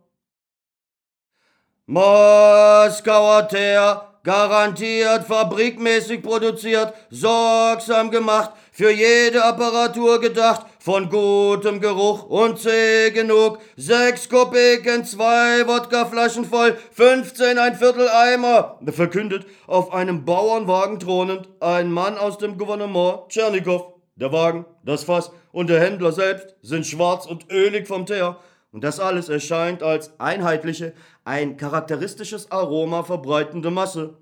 Moskauer 1.87 3.47
Teer, 3.49 4.11
garantiert 4.23 5.27
fabrikmäßig 5.27 6.23
produziert, 6.23 6.93
sorgsam 7.11 8.11
gemacht, 8.11 8.51
für 8.73 8.91
jede 8.91 9.45
Apparatur 9.45 10.21
gedacht, 10.21 10.67
von 10.81 11.11
gutem 11.11 11.81
Geruch 11.81 12.25
und 12.25 12.59
zäh 12.59 13.11
genug. 13.11 13.59
Sechs 13.77 14.29
Kopeken, 14.29 15.05
zwei 15.05 15.67
Wodkaflaschen 15.67 16.47
voll, 16.47 16.77
15 16.93 17.59
ein 17.59 17.77
Viertel 17.77 18.09
Eimer, 18.09 18.79
verkündet 18.87 19.47
auf 19.67 19.93
einem 19.93 20.25
Bauernwagen 20.25 20.99
thronend 20.99 21.49
ein 21.61 21.93
Mann 21.93 22.17
aus 22.17 22.39
dem 22.39 22.57
Gouvernement 22.57 23.29
Tschernikow. 23.29 23.93
Der 24.17 24.33
Wagen, 24.33 24.65
das 24.83 25.05
Fass 25.05 25.31
und 25.53 25.69
der 25.69 25.81
Händler 25.81 26.13
selbst 26.13 26.57
sind 26.63 26.87
schwarz 26.87 27.27
und 27.27 27.51
ölig 27.51 27.87
vom 27.87 28.07
Teer. 28.07 28.39
Und 28.73 28.85
das 28.85 29.01
alles 29.01 29.29
erscheint 29.29 29.83
als 29.83 30.19
einheitliche, 30.19 30.95
ein 31.25 31.57
charakteristisches 31.57 32.51
Aroma 32.51 33.03
verbreitende 33.03 33.71
Masse. 33.71 34.15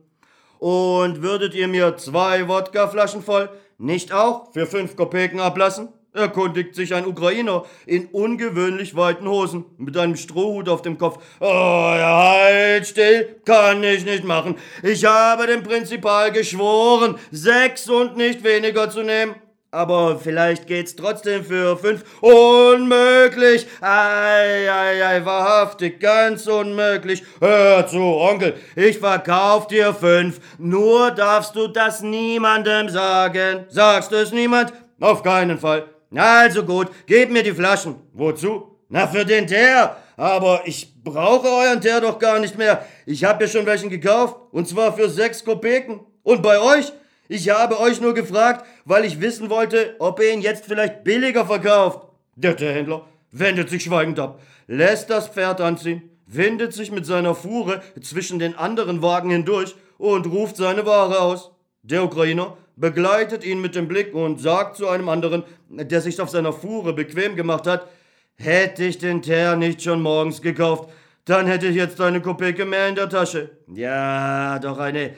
Und 0.59 1.23
würdet 1.23 1.55
ihr 1.55 1.69
mir 1.69 1.97
zwei 1.97 2.49
Wodkaflaschen 2.49 3.23
voll 3.23 3.49
nicht 3.77 4.13
auch 4.13 4.53
für 4.53 4.67
fünf 4.67 4.97
Kopeken 4.97 5.39
ablassen? 5.39 5.91
Erkundigt 6.13 6.75
sich 6.75 6.95
ein 6.95 7.07
Ukrainer 7.07 7.65
in 7.87 8.07
ungewöhnlich 8.07 8.97
weiten 8.97 9.29
Hosen 9.29 9.65
mit 9.77 9.97
einem 9.97 10.17
Strohhut 10.17 10.69
auf 10.69 10.83
dem 10.83 10.99
Kopf. 10.99 11.23
Oh, 11.41 11.47
halt 11.47 12.87
still, 12.87 13.37
kann 13.45 13.83
ich 13.83 14.05
nicht 14.05 14.25
machen. 14.25 14.57
Ich 14.83 15.05
habe 15.05 15.47
dem 15.47 15.63
Prinzipal 15.63 16.33
geschworen, 16.33 17.17
sechs 17.31 17.89
und 17.89 18.17
nicht 18.17 18.45
weniger 18.45 18.91
zu 18.91 19.03
nehmen. 19.03 19.35
Aber 19.71 20.19
vielleicht 20.19 20.67
geht's 20.67 20.97
trotzdem 20.97 21.45
für 21.45 21.77
fünf. 21.77 22.03
Unmöglich! 22.23 23.67
Ei, 23.83 24.67
ei, 24.71 25.05
ei, 25.07 25.25
wahrhaftig, 25.27 26.01
ganz 26.01 26.47
unmöglich. 26.47 27.23
Hör 27.39 27.87
zu, 27.87 28.01
Onkel, 28.01 28.55
ich 28.77 28.99
verkauf 28.99 29.67
dir 29.67 29.93
fünf. 29.93 30.41
Nur 30.57 31.11
darfst 31.11 31.55
du 31.55 31.69
das 31.69 32.01
niemandem 32.01 32.89
sagen. 32.89 33.67
Sagst 33.69 34.11
du 34.11 34.17
es 34.17 34.33
niemand? 34.33 34.73
Auf 35.01 35.23
keinen 35.23 35.59
Fall. 35.59 35.85
Also 36.15 36.65
gut, 36.65 36.89
gib 37.07 37.31
mir 37.31 37.43
die 37.43 37.53
Flaschen. 37.53 37.97
Wozu? 38.13 38.77
Na, 38.89 39.07
für 39.07 39.25
den 39.25 39.47
Teer. 39.47 39.97
Aber 40.17 40.63
ich 40.65 40.95
brauche 41.05 41.49
euren 41.49 41.81
Teer 41.81 42.01
doch 42.01 42.19
gar 42.19 42.39
nicht 42.41 42.57
mehr. 42.59 42.85
Ich 43.07 43.25
hab 43.25 43.41
ja 43.41 43.47
schon 43.47 43.67
welchen 43.67 43.91
gekauft. 43.91 44.37
Und 44.51 44.67
zwar 44.69 44.93
für 44.95 45.09
sechs 45.09 45.45
Kopeken. 45.45 46.01
Und 46.23 46.43
bei 46.43 46.59
euch? 46.59 46.93
Ich 47.29 47.51
habe 47.51 47.79
euch 47.79 48.01
nur 48.01 48.15
gefragt, 48.15 48.65
weil 48.87 49.05
ich 49.05 49.21
wissen 49.21 49.51
wollte, 49.51 49.97
ob 49.99 50.19
ihr 50.21 50.33
ihn 50.33 50.41
jetzt 50.41 50.65
vielleicht 50.65 51.05
billiger 51.05 51.45
verkauft. 51.45 52.09
Der 52.37 52.57
Händler 52.57 53.07
wendet 53.31 53.69
sich 53.69 53.85
schweigend 53.85 54.19
ab, 54.19 54.41
lässt 54.67 55.11
das 55.11 55.29
Pferd 55.29 55.61
anziehen, 55.61 56.09
windet 56.27 56.73
sich 56.73 56.91
mit 56.91 57.05
seiner 57.05 57.35
Fuhre 57.35 57.83
zwischen 58.01 58.39
den 58.39 58.57
anderen 58.57 59.03
Wagen 59.03 59.31
hindurch 59.31 59.75
und 59.99 60.27
ruft 60.27 60.57
seine 60.57 60.87
Ware 60.87 61.21
aus. 61.21 61.51
Der 61.83 62.05
Ukrainer 62.05 62.57
begleitet 62.79 63.45
ihn 63.45 63.61
mit 63.61 63.75
dem 63.75 63.89
Blick 63.89 64.15
und 64.15 64.41
sagt 64.41 64.77
zu 64.77 64.89
einem 64.89 65.09
anderen, 65.09 65.45
der 65.69 66.01
sich 66.01 66.21
auf 66.21 66.31
seiner 66.31 66.53
Fuhre 66.53 66.93
bequem 66.93 67.35
gemacht 67.37 67.67
hat, 67.67 67.89
hätte 68.37 68.85
ich 68.85 68.99
den 68.99 69.21
Teer 69.21 69.57
nicht 69.57 69.83
schon 69.83 70.01
morgens 70.01 70.41
gekauft, 70.41 70.91
dann 71.25 71.47
hätte 71.47 71.67
ich 71.67 71.77
jetzt 71.77 72.01
eine 72.01 72.21
Kopeke 72.21 72.65
mehr 72.65 72.89
in 72.89 72.95
der 72.95 73.09
Tasche. 73.09 73.51
Ja, 73.67 74.59
doch 74.61 74.79
eine, 74.79 75.15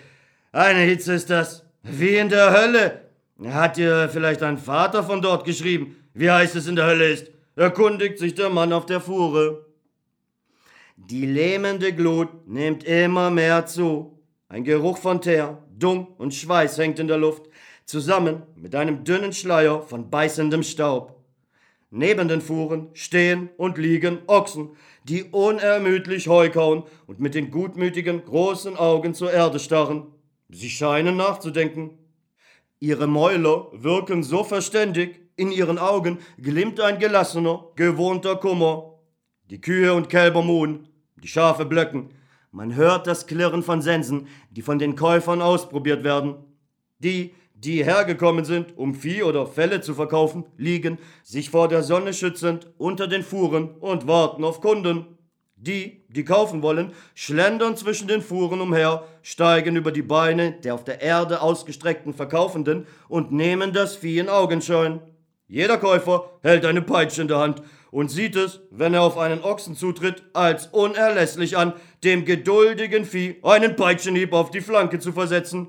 eine 0.53 0.81
Hitze 0.81 1.15
ist 1.15 1.31
das. 1.31 1.65
Wie 1.83 2.17
in 2.17 2.29
der 2.29 2.53
Hölle. 2.53 3.03
Hat 3.47 3.77
dir 3.77 4.09
vielleicht 4.13 4.43
ein 4.43 4.59
Vater 4.59 5.03
von 5.03 5.23
dort 5.23 5.45
geschrieben, 5.45 5.97
wie 6.13 6.31
heiß 6.31 6.55
es 6.57 6.67
in 6.67 6.77
der 6.77 6.87
Hölle 6.87 7.09
ist? 7.09 7.31
Erkundigt 7.57 8.19
sich 8.19 8.35
der 8.35 8.51
Mann 8.51 8.73
auf 8.73 8.87
der 8.87 9.01
Fuhre. 9.01 9.65
Die 10.97 11.25
lähmende 11.25 11.93
Glut 11.93 12.47
nimmt 12.47 12.85
immer 12.85 13.31
mehr 13.31 13.65
zu. 13.67 14.19
Ein 14.49 14.65
Geruch 14.65 14.99
von 14.99 15.23
Teer, 15.23 15.59
Dung 15.71 16.09
und 16.19 16.35
Schweiß 16.35 16.77
hängt 16.79 16.99
in 16.99 17.09
der 17.09 17.17
Luft, 17.17 17.50
zusammen 17.85 18.43
mit 18.55 18.75
einem 18.75 19.05
dünnen 19.05 19.33
Schleier 19.33 19.83
von 19.83 20.11
beißendem 20.11 20.63
Staub. 20.63 21.17
Neben 21.91 22.29
den 22.29 22.41
Fuhren 22.41 22.89
stehen 22.93 23.51
und 23.57 23.77
liegen 23.77 24.19
Ochsen, 24.29 24.71
die 25.05 25.25
unermüdlich 25.25 26.29
Heu 26.29 26.49
kauen 26.51 26.85
und 27.07 27.19
mit 27.19 27.35
den 27.35 27.51
gutmütigen 27.51 28.25
großen 28.25 28.77
Augen 28.77 29.13
zur 29.13 29.33
Erde 29.33 29.59
starren. 29.59 30.07
Sie 30.49 30.71
scheinen 30.71 31.17
nachzudenken. 31.17 31.99
Ihre 32.79 33.07
Mäuler 33.07 33.67
wirken 33.73 34.23
so 34.23 34.45
verständig, 34.45 35.21
in 35.37 35.51
ihren 35.51 35.79
Augen 35.79 36.19
glimmt 36.39 36.81
ein 36.81 36.99
gelassener, 36.99 37.65
gewohnter 37.75 38.37
Kummer. 38.37 38.99
Die 39.51 39.61
Kühe 39.61 39.95
und 39.95 40.09
Kälber 40.09 40.43
muhen, 40.43 40.89
die 41.23 41.29
Schafe 41.29 41.65
blöcken. 41.65 42.11
Man 42.53 42.75
hört 42.75 43.07
das 43.07 43.27
Klirren 43.27 43.63
von 43.63 43.81
Sensen, 43.81 44.29
die 44.51 44.63
von 44.63 44.79
den 44.79 44.97
Käufern 44.97 45.41
ausprobiert 45.41 46.05
werden. 46.05 46.37
Die, 46.99 47.35
die 47.65 47.85
hergekommen 47.85 48.45
sind, 48.45 48.77
um 48.77 48.95
Vieh 48.95 49.23
oder 49.23 49.47
Felle 49.47 49.83
zu 49.83 49.95
verkaufen, 49.95 50.45
liegen, 50.57 50.99
sich 51.23 51.51
vor 51.51 51.69
der 51.69 51.83
Sonne 51.83 52.15
schützend, 52.15 52.71
unter 52.79 53.07
den 53.07 53.23
Fuhren 53.23 53.71
und 53.81 54.07
warten 54.07 54.45
auf 54.45 54.61
Kunden. 54.61 55.07
Die, 55.57 56.07
die 56.09 56.25
kaufen 56.25 56.63
wollen, 56.63 56.93
schlendern 57.15 57.77
zwischen 57.77 58.09
den 58.09 58.23
Fuhren 58.23 58.63
umher, 58.63 59.05
steigen 59.21 59.77
über 59.77 59.93
die 59.93 60.01
Beine 60.01 60.53
der 60.53 60.75
auf 60.75 60.85
der 60.85 61.03
Erde 61.03 61.43
ausgestreckten 61.43 62.15
Verkaufenden 62.15 62.87
und 63.09 63.31
nehmen 63.31 63.75
das 63.75 63.95
Vieh 63.95 64.19
in 64.19 64.31
Augenschein. 64.31 65.03
Jeder 65.47 65.77
Käufer 65.77 66.31
hält 66.43 66.65
eine 66.65 66.81
Peitsche 66.81 67.21
in 67.21 67.29
der 67.29 67.41
Hand 67.41 67.63
und 67.91 68.11
sieht 68.11 68.37
es, 68.37 68.61
wenn 68.71 68.95
er 68.95 69.03
auf 69.03 69.19
einen 69.19 69.43
Ochsen 69.43 69.77
zutritt, 69.77 70.23
als 70.33 70.69
unerlässlich 70.69 71.59
an, 71.59 71.75
dem 72.05 72.25
geduldigen 72.25 73.05
Vieh 73.05 73.37
einen 73.43 73.77
Peitschenhieb 73.77 74.33
auf 74.33 74.51
die 74.51 74.63
Flanke 74.63 74.99
zu 74.99 75.13
versetzen. 75.13 75.69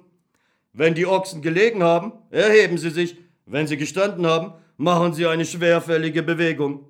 Wenn 0.73 0.93
die 0.93 1.05
Ochsen 1.05 1.41
gelegen 1.41 1.83
haben, 1.83 2.13
erheben 2.29 2.77
sie 2.77 2.91
sich, 2.91 3.17
wenn 3.45 3.67
sie 3.67 3.77
gestanden 3.77 4.25
haben, 4.25 4.53
machen 4.77 5.13
sie 5.13 5.27
eine 5.27 5.45
schwerfällige 5.45 6.23
Bewegung. 6.23 6.85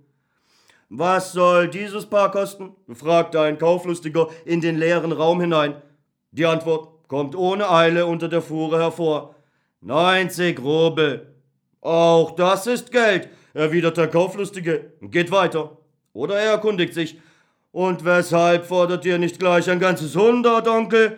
Was 0.89 1.31
soll 1.31 1.69
dieses 1.69 2.05
Paar 2.05 2.31
kosten? 2.31 2.75
fragte 2.93 3.39
ein 3.41 3.57
Kauflustiger 3.57 4.27
in 4.45 4.61
den 4.61 4.77
leeren 4.77 5.11
Raum 5.11 5.41
hinein. 5.41 5.81
Die 6.31 6.45
Antwort 6.45 7.07
kommt 7.07 7.35
ohne 7.35 7.69
Eile 7.69 8.05
unter 8.05 8.27
der 8.27 8.41
Fuhre 8.41 8.79
hervor. 8.79 9.35
90 9.81 10.59
Rubel. 10.59 11.33
Auch 11.81 12.31
das 12.35 12.67
ist 12.67 12.91
Geld, 12.91 13.29
erwidert 13.53 13.97
der 13.97 14.07
Kauflustige, 14.07 14.91
geht 15.01 15.31
weiter. 15.31 15.77
Oder 16.13 16.39
er 16.39 16.51
erkundigt 16.51 16.93
sich. 16.93 17.19
Und 17.71 18.05
weshalb 18.05 18.65
fordert 18.65 19.05
ihr 19.05 19.17
nicht 19.17 19.39
gleich 19.39 19.69
ein 19.69 19.79
ganzes 19.79 20.15
Hundert, 20.15 20.67
Onkel? 20.67 21.17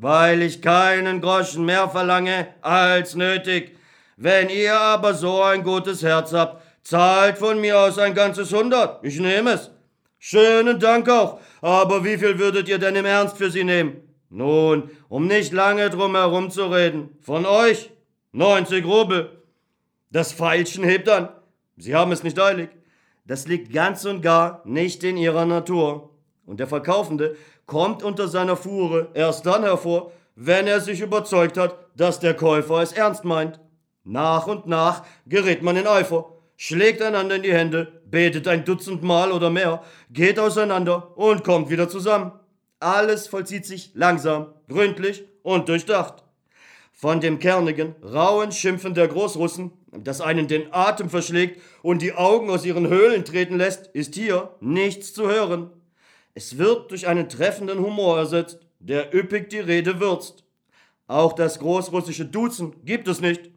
Weil 0.00 0.42
ich 0.42 0.62
keinen 0.62 1.20
Groschen 1.20 1.64
mehr 1.64 1.88
verlange 1.88 2.48
als 2.62 3.14
nötig. 3.14 3.76
Wenn 4.16 4.48
ihr 4.48 4.80
aber 4.80 5.12
so 5.14 5.42
ein 5.42 5.62
gutes 5.62 6.02
Herz 6.02 6.32
habt, 6.32 6.62
Zahlt 6.88 7.36
von 7.36 7.60
mir 7.60 7.78
aus 7.78 7.98
ein 7.98 8.14
ganzes 8.14 8.50
Hundert. 8.50 9.04
Ich 9.04 9.20
nehme 9.20 9.50
es. 9.50 9.70
Schönen 10.18 10.80
Dank 10.80 11.06
auch. 11.10 11.38
Aber 11.60 12.02
wie 12.02 12.16
viel 12.16 12.38
würdet 12.38 12.66
ihr 12.66 12.78
denn 12.78 12.96
im 12.96 13.04
Ernst 13.04 13.36
für 13.36 13.50
sie 13.50 13.62
nehmen? 13.62 14.00
Nun, 14.30 14.88
um 15.10 15.26
nicht 15.26 15.52
lange 15.52 15.90
drum 15.90 16.14
herum 16.14 16.50
zu 16.50 16.64
reden. 16.64 17.10
Von 17.20 17.44
euch 17.44 17.90
90 18.32 18.86
Rubel. 18.86 19.42
Das 20.10 20.32
Feilschen 20.32 20.82
hebt 20.82 21.10
an. 21.10 21.28
Sie 21.76 21.94
haben 21.94 22.10
es 22.10 22.22
nicht 22.22 22.40
eilig. 22.40 22.70
Das 23.26 23.46
liegt 23.46 23.70
ganz 23.70 24.06
und 24.06 24.22
gar 24.22 24.62
nicht 24.64 25.04
in 25.04 25.18
ihrer 25.18 25.44
Natur. 25.44 26.08
Und 26.46 26.58
der 26.58 26.68
Verkaufende 26.68 27.36
kommt 27.68 28.02
unter 28.02 28.26
seiner 28.26 28.56
Fuhre 28.56 29.10
erst 29.14 29.46
dann 29.46 29.62
hervor, 29.62 30.10
wenn 30.34 30.66
er 30.66 30.80
sich 30.80 31.00
überzeugt 31.00 31.56
hat, 31.56 31.76
dass 31.94 32.18
der 32.18 32.34
Käufer 32.34 32.80
es 32.80 32.92
ernst 32.92 33.24
meint. 33.24 33.60
Nach 34.04 34.46
und 34.46 34.66
nach 34.66 35.04
gerät 35.26 35.62
man 35.62 35.76
in 35.76 35.86
Eifer 35.86 36.32
schlägt 36.56 37.02
einander 37.02 37.36
in 37.36 37.42
die 37.42 37.52
Hände, 37.52 38.00
betet 38.06 38.48
ein 38.48 38.64
Dutzend 38.64 39.02
Mal 39.02 39.30
oder 39.32 39.50
mehr, 39.50 39.82
geht 40.10 40.38
auseinander 40.38 41.16
und 41.16 41.44
kommt 41.44 41.68
wieder 41.68 41.88
zusammen. 41.90 42.32
Alles 42.80 43.28
vollzieht 43.28 43.66
sich 43.66 43.92
langsam, 43.94 44.54
gründlich 44.68 45.24
und 45.42 45.68
durchdacht. 45.68 46.24
Von 46.92 47.20
dem 47.20 47.38
kernigen, 47.38 47.94
rauen 48.02 48.50
Schimpfen 48.50 48.94
der 48.94 49.08
Großrussen, 49.08 49.72
das 49.92 50.22
einen 50.22 50.48
den 50.48 50.72
Atem 50.72 51.10
verschlägt 51.10 51.60
und 51.82 52.00
die 52.00 52.14
Augen 52.14 52.48
aus 52.48 52.64
ihren 52.64 52.88
Höhlen 52.88 53.26
treten 53.26 53.58
lässt, 53.58 53.88
ist 53.88 54.14
hier 54.14 54.54
nichts 54.60 55.12
zu 55.12 55.28
hören. 55.28 55.70
Es 56.38 56.56
wird 56.56 56.92
durch 56.92 57.08
einen 57.08 57.28
treffenden 57.28 57.80
Humor 57.80 58.16
ersetzt, 58.16 58.60
der 58.78 59.12
üppig 59.12 59.50
die 59.50 59.58
Rede 59.58 59.98
würzt. 59.98 60.44
Auch 61.08 61.32
das 61.32 61.58
großrussische 61.58 62.26
Duzen 62.26 62.76
gibt 62.84 63.08
es 63.08 63.20
nicht. 63.20 63.50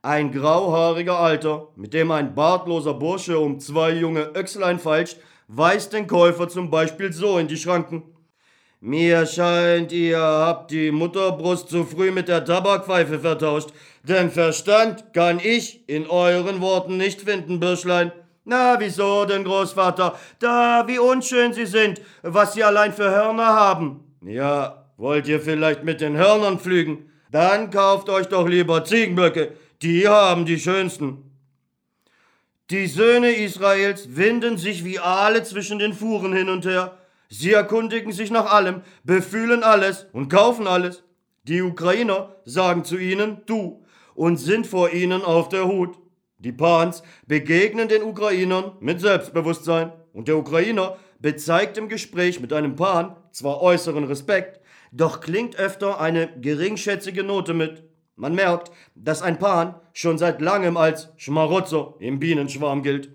Ein 0.00 0.32
grauhaariger 0.32 1.18
Alter, 1.18 1.68
mit 1.76 1.92
dem 1.92 2.10
ein 2.10 2.34
bartloser 2.34 2.94
Bursche 2.94 3.38
um 3.38 3.60
zwei 3.60 3.92
junge 3.92 4.30
Öchslein 4.34 4.78
feilscht, 4.78 5.18
weist 5.46 5.92
den 5.92 6.06
Käufer 6.06 6.48
zum 6.48 6.70
Beispiel 6.70 7.12
so 7.12 7.36
in 7.36 7.48
die 7.48 7.58
Schranken. 7.58 8.02
Mir 8.80 9.26
scheint, 9.26 9.92
ihr 9.92 10.18
habt 10.18 10.70
die 10.70 10.90
Mutterbrust 10.90 11.68
zu 11.68 11.84
früh 11.84 12.12
mit 12.12 12.28
der 12.28 12.46
Tabakpfeife 12.46 13.18
vertauscht, 13.18 13.74
denn 14.04 14.30
Verstand 14.30 15.12
kann 15.12 15.38
ich 15.38 15.86
in 15.86 16.06
euren 16.06 16.62
Worten 16.62 16.96
nicht 16.96 17.20
finden, 17.20 17.60
Birschlein. 17.60 18.10
Na, 18.44 18.76
wieso 18.78 19.24
denn, 19.24 19.44
Großvater? 19.44 20.18
Da, 20.38 20.84
wie 20.86 20.98
unschön 20.98 21.52
sie 21.52 21.66
sind, 21.66 22.00
was 22.22 22.54
sie 22.54 22.64
allein 22.64 22.92
für 22.92 23.10
Hörner 23.10 23.46
haben. 23.46 24.00
Ja, 24.20 24.82
Wollt 25.02 25.26
ihr 25.26 25.40
vielleicht 25.40 25.82
mit 25.82 26.00
den 26.00 26.16
Hörnern 26.16 26.60
pflügen? 26.60 27.10
Dann 27.28 27.70
kauft 27.70 28.08
euch 28.08 28.26
doch 28.26 28.46
lieber 28.46 28.84
Ziegenböcke, 28.84 29.52
die 29.82 30.06
haben 30.06 30.46
die 30.46 30.60
schönsten. 30.60 31.28
Die 32.70 32.86
Söhne 32.86 33.32
Israels 33.32 34.14
winden 34.16 34.58
sich 34.58 34.84
wie 34.84 35.00
Aale 35.00 35.42
zwischen 35.42 35.80
den 35.80 35.92
Fuhren 35.92 36.32
hin 36.32 36.48
und 36.48 36.64
her. 36.64 36.98
Sie 37.28 37.52
erkundigen 37.52 38.12
sich 38.12 38.30
nach 38.30 38.52
allem, 38.52 38.82
befühlen 39.02 39.64
alles 39.64 40.06
und 40.12 40.28
kaufen 40.28 40.68
alles. 40.68 41.02
Die 41.48 41.62
Ukrainer 41.62 42.36
sagen 42.44 42.84
zu 42.84 42.96
ihnen 42.96 43.40
du 43.46 43.84
und 44.14 44.36
sind 44.36 44.68
vor 44.68 44.90
ihnen 44.90 45.22
auf 45.22 45.48
der 45.48 45.66
Hut. 45.66 45.98
Die 46.42 46.50
Pans 46.50 47.04
begegnen 47.28 47.88
den 47.88 48.02
Ukrainern 48.02 48.72
mit 48.80 49.00
Selbstbewusstsein 49.00 49.92
und 50.12 50.26
der 50.26 50.36
Ukrainer 50.36 50.96
bezeigt 51.20 51.78
im 51.78 51.88
Gespräch 51.88 52.40
mit 52.40 52.52
einem 52.52 52.74
Pan 52.74 53.14
zwar 53.30 53.62
äußeren 53.62 54.02
Respekt, 54.02 54.60
doch 54.90 55.20
klingt 55.20 55.54
öfter 55.54 56.00
eine 56.00 56.28
geringschätzige 56.40 57.22
Note 57.22 57.54
mit. 57.54 57.84
Man 58.16 58.34
merkt, 58.34 58.72
dass 58.96 59.22
ein 59.22 59.38
Pan 59.38 59.76
schon 59.92 60.18
seit 60.18 60.40
langem 60.40 60.76
als 60.76 61.10
Schmarotzer 61.16 61.94
im 62.00 62.18
Bienenschwarm 62.18 62.82
gilt. 62.82 63.12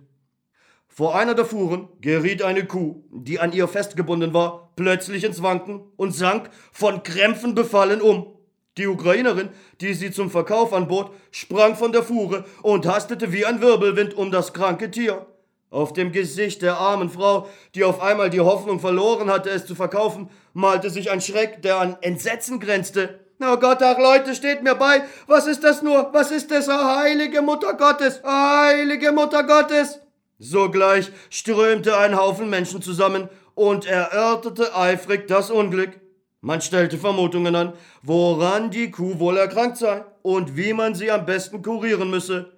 Vor 0.87 1.17
einer 1.17 1.35
der 1.35 1.45
Fuhren 1.45 1.89
geriet 1.99 2.41
eine 2.41 2.65
Kuh, 2.65 3.03
die 3.11 3.41
an 3.41 3.51
ihr 3.51 3.67
festgebunden 3.67 4.33
war, 4.33 4.71
plötzlich 4.77 5.25
ins 5.25 5.43
Wanken 5.43 5.81
und 5.97 6.15
sank 6.15 6.49
von 6.71 7.03
Krämpfen 7.03 7.55
befallen 7.55 7.99
um. 7.99 8.36
Die 8.77 8.87
Ukrainerin, 8.87 9.49
die 9.81 9.93
sie 9.93 10.11
zum 10.11 10.29
Verkauf 10.29 10.71
anbot, 10.71 11.11
sprang 11.31 11.75
von 11.75 11.91
der 11.91 12.03
Fuhre 12.03 12.45
und 12.61 12.85
hastete 12.85 13.33
wie 13.33 13.45
ein 13.45 13.61
Wirbelwind 13.61 14.13
um 14.13 14.31
das 14.31 14.53
kranke 14.53 14.91
Tier. 14.91 15.25
Auf 15.69 15.93
dem 15.93 16.11
Gesicht 16.11 16.61
der 16.61 16.77
armen 16.77 17.09
Frau, 17.09 17.47
die 17.75 17.83
auf 17.83 18.01
einmal 18.01 18.29
die 18.29 18.39
Hoffnung 18.39 18.79
verloren 18.79 19.29
hatte, 19.29 19.49
es 19.49 19.65
zu 19.65 19.75
verkaufen, 19.75 20.29
malte 20.53 20.89
sich 20.89 21.11
ein 21.11 21.21
Schreck, 21.21 21.61
der 21.61 21.77
an 21.77 21.97
Entsetzen 22.01 22.59
grenzte. 22.59 23.19
Oh 23.39 23.57
Gott, 23.57 23.81
ach 23.81 23.97
Leute, 23.97 24.33
steht 24.33 24.63
mir 24.63 24.75
bei. 24.75 25.03
Was 25.27 25.45
ist 25.45 25.63
das 25.63 25.81
nur? 25.81 26.11
Was 26.13 26.31
ist 26.31 26.49
das, 26.51 26.69
oh, 26.69 26.71
heilige 26.71 27.41
Mutter 27.41 27.73
Gottes? 27.73 28.21
Heilige 28.23 29.11
Mutter 29.11 29.43
Gottes! 29.43 29.99
Sogleich 30.39 31.11
strömte 31.29 31.97
ein 31.97 32.15
Haufen 32.15 32.49
Menschen 32.49 32.81
zusammen 32.81 33.29
und 33.53 33.85
erörterte 33.85 34.75
eifrig 34.75 35.27
das 35.27 35.49
Unglück. 35.51 35.99
Man 36.41 36.61
stellte 36.61 36.97
Vermutungen 36.97 37.55
an, 37.55 37.73
woran 38.03 38.69
die 38.69 38.91
Kuh 38.91 39.19
wohl 39.19 39.37
erkrankt 39.37 39.77
sei 39.77 40.05
und 40.21 40.55
wie 40.55 40.73
man 40.73 40.93
sie 40.93 41.09
am 41.09 41.25
besten 41.25 41.61
kurieren 41.61 42.09
müsse. 42.09 42.53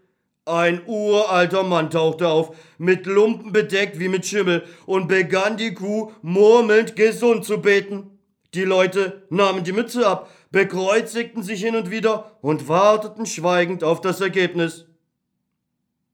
Ein 0.45 0.81
uralter 0.88 1.63
Mann 1.63 1.91
tauchte 1.91 2.27
auf, 2.27 2.55
mit 2.77 3.05
Lumpen 3.05 3.51
bedeckt 3.53 4.00
wie 4.00 4.07
mit 4.07 4.25
Schimmel, 4.25 4.63
und 4.86 5.07
begann 5.07 5.57
die 5.57 5.74
Kuh 5.74 6.12
murmelnd 6.21 6.95
gesund 6.95 7.45
zu 7.45 7.62
beten. 7.62 8.19
Die 8.55 8.63
Leute 8.63 9.27
nahmen 9.29 9.63
die 9.63 9.71
Mütze 9.71 10.07
ab, 10.07 10.29
bekreuzigten 10.51 11.43
sich 11.43 11.62
hin 11.62 11.75
und 11.75 11.91
wieder 11.91 12.38
und 12.41 12.67
warteten 12.67 13.27
schweigend 13.27 13.83
auf 13.83 14.01
das 14.01 14.21
Ergebnis. 14.21 14.88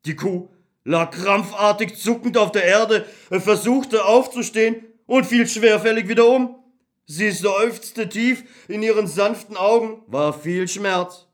Die 0.06 0.16
Kuh 0.16 0.50
lag 0.84 1.12
krampfartig 1.12 1.96
zuckend 1.96 2.38
auf 2.38 2.52
der 2.52 2.66
Erde, 2.66 3.06
versuchte 3.30 4.04
aufzustehen 4.04 4.84
und 5.06 5.26
fiel 5.26 5.48
schwerfällig 5.48 6.10
wieder 6.10 6.28
um. 6.28 6.56
Sie 7.08 7.30
seufzte 7.30 8.10
tief, 8.10 8.44
in 8.68 8.82
ihren 8.82 9.06
sanften 9.06 9.58
Augen 9.58 10.02
war 10.08 10.34
viel 10.34 10.68
Schmerz. 10.68 11.28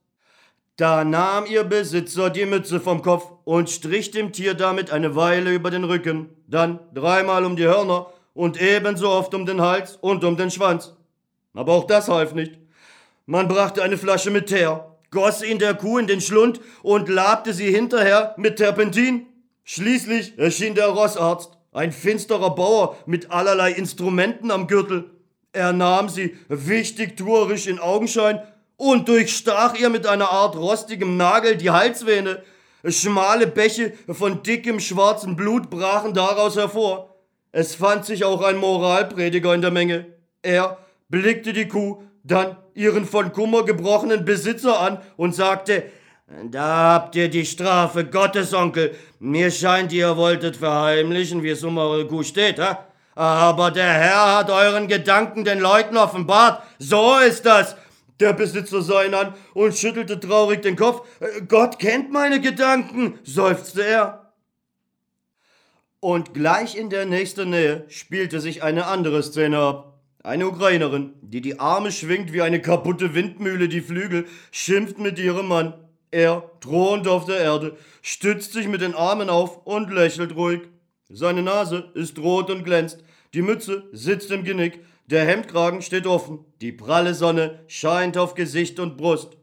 Da 0.75 1.05
nahm 1.05 1.45
ihr 1.45 1.63
Besitzer 1.63 2.29
die 2.29 2.45
Mütze 2.45 2.81
vom 2.81 3.01
Kopf 3.01 3.31
und 3.45 3.69
strich 3.69 4.11
dem 4.11 4.33
Tier 4.33 4.53
damit 4.53 4.91
eine 4.91 5.15
Weile 5.15 5.53
über 5.53 5.71
den 5.71 5.85
Rücken, 5.85 6.29
dann 6.47 6.79
dreimal 6.93 7.45
um 7.45 7.55
die 7.55 7.65
Hörner 7.65 8.07
und 8.33 8.61
ebenso 8.61 9.09
oft 9.09 9.33
um 9.33 9.45
den 9.45 9.61
Hals 9.61 9.97
und 10.01 10.25
um 10.25 10.35
den 10.35 10.51
Schwanz. 10.51 10.93
Aber 11.53 11.73
auch 11.73 11.87
das 11.87 12.09
half 12.09 12.33
nicht. 12.33 12.57
Man 13.25 13.47
brachte 13.47 13.81
eine 13.81 13.97
Flasche 13.97 14.31
mit 14.31 14.47
Teer, 14.47 14.97
goss 15.09 15.41
ihn 15.41 15.59
der 15.59 15.75
Kuh 15.75 15.99
in 15.99 16.07
den 16.07 16.19
Schlund 16.19 16.59
und 16.83 17.07
labte 17.07 17.53
sie 17.53 17.71
hinterher 17.71 18.33
mit 18.37 18.57
Terpentin. 18.57 19.25
Schließlich 19.63 20.37
erschien 20.37 20.75
der 20.75 20.87
Rossarzt, 20.87 21.57
ein 21.71 21.93
finsterer 21.93 22.55
Bauer 22.55 22.97
mit 23.05 23.31
allerlei 23.31 23.71
Instrumenten 23.71 24.51
am 24.51 24.67
Gürtel. 24.67 25.11
Er 25.53 25.73
nahm 25.73 26.07
sie 26.07 26.37
wichtig 26.47 27.17
tuerisch 27.17 27.67
in 27.67 27.79
Augenschein 27.79 28.41
und 28.77 29.09
durchstach 29.09 29.75
ihr 29.75 29.89
mit 29.89 30.07
einer 30.07 30.31
Art 30.31 30.55
rostigem 30.55 31.17
Nagel 31.17 31.57
die 31.57 31.71
Halsvene. 31.71 32.41
Schmale 32.87 33.47
Bäche 33.47 33.93
von 34.09 34.43
dickem 34.43 34.79
schwarzen 34.79 35.35
Blut 35.35 35.69
brachen 35.69 36.13
daraus 36.13 36.55
hervor. 36.55 37.15
Es 37.51 37.75
fand 37.75 38.05
sich 38.05 38.23
auch 38.23 38.41
ein 38.41 38.57
Moralprediger 38.57 39.53
in 39.53 39.61
der 39.61 39.71
Menge. 39.71 40.05
Er 40.41 40.77
blickte 41.09 41.51
die 41.51 41.67
Kuh, 41.67 42.01
dann 42.23 42.55
ihren 42.73 43.05
von 43.05 43.33
Kummer 43.33 43.65
gebrochenen 43.65 44.23
Besitzer 44.23 44.79
an 44.79 44.99
und 45.17 45.35
sagte, 45.35 45.83
da 46.49 46.93
habt 46.93 47.15
ihr 47.17 47.27
die 47.29 47.45
Strafe 47.45 48.05
Gottes, 48.05 48.53
Onkel. 48.53 48.95
Mir 49.19 49.51
scheint, 49.51 49.91
ihr 49.91 50.15
wolltet 50.15 50.55
verheimlichen, 50.55 51.43
wie 51.43 51.49
es 51.49 51.63
um 51.63 51.77
eure 51.77 52.07
Kuh 52.07 52.23
steht, 52.23 52.57
ha? 52.57 52.87
Aber 53.15 53.71
der 53.71 53.91
Herr 53.91 54.37
hat 54.37 54.49
euren 54.49 54.87
Gedanken 54.87 55.43
den 55.43 55.59
Leuten 55.59 55.97
offenbart. 55.97 56.63
So 56.79 57.17
ist 57.17 57.45
das. 57.45 57.75
Der 58.19 58.33
Besitzer 58.33 58.81
sah 58.81 59.03
ihn 59.03 59.15
an 59.15 59.33
und 59.53 59.75
schüttelte 59.75 60.19
traurig 60.19 60.61
den 60.61 60.75
Kopf. 60.75 61.07
Äh, 61.19 61.41
Gott 61.41 61.79
kennt 61.79 62.11
meine 62.11 62.39
Gedanken, 62.39 63.17
seufzte 63.23 63.83
er. 63.83 64.33
Und 65.99 66.33
gleich 66.33 66.75
in 66.75 66.89
der 66.89 67.05
nächsten 67.05 67.49
Nähe 67.49 67.85
spielte 67.87 68.39
sich 68.39 68.63
eine 68.63 68.85
andere 68.85 69.23
Szene 69.23 69.57
ab. 69.57 69.99
Eine 70.23 70.47
Ukrainerin, 70.47 71.13
die 71.21 71.41
die 71.41 71.59
Arme 71.59 71.91
schwingt 71.91 72.31
wie 72.31 72.43
eine 72.43 72.61
kaputte 72.61 73.15
Windmühle 73.15 73.67
die 73.67 73.81
Flügel, 73.81 74.27
schimpft 74.51 74.99
mit 74.99 75.17
ihrem 75.17 75.47
Mann. 75.47 75.73
Er 76.11 76.43
thront 76.59 77.07
auf 77.07 77.25
der 77.25 77.39
Erde, 77.39 77.75
stützt 78.03 78.53
sich 78.53 78.67
mit 78.67 78.81
den 78.81 78.93
Armen 78.93 79.29
auf 79.31 79.65
und 79.65 79.91
lächelt 79.91 80.35
ruhig. 80.35 80.61
Seine 81.13 81.43
Nase 81.43 81.91
ist 81.93 82.17
rot 82.19 82.49
und 82.49 82.63
glänzt, 82.63 83.03
die 83.33 83.41
Mütze 83.41 83.83
sitzt 83.91 84.31
im 84.31 84.45
Genick, 84.45 84.79
der 85.07 85.25
Hemdkragen 85.25 85.81
steht 85.81 86.07
offen, 86.07 86.45
die 86.61 86.71
pralle 86.71 87.13
Sonne 87.13 87.59
scheint 87.67 88.17
auf 88.17 88.33
Gesicht 88.33 88.79
und 88.79 88.95
Brust. 88.95 89.35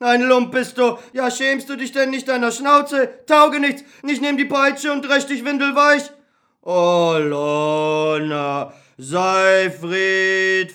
Ein 0.00 0.22
Lump 0.22 0.50
bist 0.50 0.78
du, 0.78 0.98
ja 1.12 1.30
schämst 1.30 1.68
du 1.68 1.76
dich 1.76 1.92
denn 1.92 2.10
nicht 2.10 2.26
deiner 2.26 2.50
Schnauze? 2.50 3.08
Tauge 3.26 3.60
nichts, 3.60 3.84
ich 4.06 4.20
nehm 4.20 4.36
die 4.36 4.46
Peitsche 4.46 4.92
und 4.92 5.02
dresch 5.02 5.26
dich 5.26 5.44
windelweich. 5.44 6.02
Oh, 6.62 7.14
Lona, 7.18 8.72
sei 8.98 9.70
friedfertig, 9.70 10.74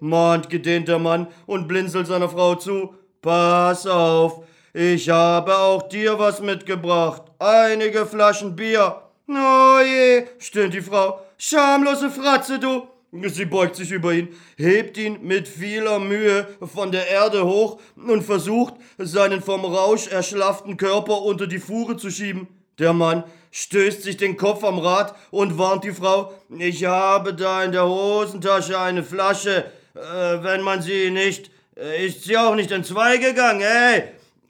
mahnt 0.00 0.48
gedehnt 0.48 0.88
der 0.88 0.98
Mann 0.98 1.26
und 1.44 1.68
blinzelt 1.68 2.06
seiner 2.06 2.30
Frau 2.30 2.54
zu. 2.54 2.94
Pass 3.20 3.86
auf, 3.86 4.44
ich 4.74 5.08
habe 5.10 5.56
auch 5.56 5.82
dir 5.88 6.18
was 6.18 6.40
mitgebracht, 6.40 7.22
einige 7.38 8.06
Flaschen 8.06 8.56
Bier. 8.56 9.02
Oh 9.28 9.78
je, 9.84 10.24
stöhnt 10.38 10.74
die 10.74 10.80
Frau, 10.80 11.20
schamlose 11.36 12.10
Fratze, 12.10 12.58
du. 12.58 12.88
Sie 13.28 13.44
beugt 13.44 13.76
sich 13.76 13.90
über 13.90 14.14
ihn, 14.14 14.28
hebt 14.56 14.96
ihn 14.96 15.18
mit 15.20 15.46
vieler 15.46 15.98
Mühe 15.98 16.46
von 16.62 16.90
der 16.90 17.08
Erde 17.08 17.44
hoch 17.44 17.78
und 17.96 18.22
versucht, 18.22 18.72
seinen 18.96 19.42
vom 19.42 19.66
Rausch 19.66 20.06
erschlafften 20.06 20.78
Körper 20.78 21.20
unter 21.20 21.46
die 21.46 21.58
Fuhre 21.58 21.98
zu 21.98 22.10
schieben. 22.10 22.48
Der 22.78 22.94
Mann 22.94 23.24
stößt 23.50 24.02
sich 24.02 24.16
den 24.16 24.38
Kopf 24.38 24.64
am 24.64 24.78
Rad 24.78 25.14
und 25.30 25.58
warnt 25.58 25.84
die 25.84 25.92
Frau, 25.92 26.32
ich 26.58 26.86
habe 26.86 27.34
da 27.34 27.62
in 27.62 27.72
der 27.72 27.86
Hosentasche 27.86 28.80
eine 28.80 29.02
Flasche, 29.02 29.66
äh, 29.94 30.42
wenn 30.42 30.62
man 30.62 30.80
sie 30.80 31.10
nicht, 31.10 31.50
äh, 31.76 32.06
ist 32.06 32.24
sie 32.24 32.38
auch 32.38 32.54
nicht 32.54 32.70
entzwei 32.70 33.18
gegangen, 33.18 33.60
ey. 33.60 34.04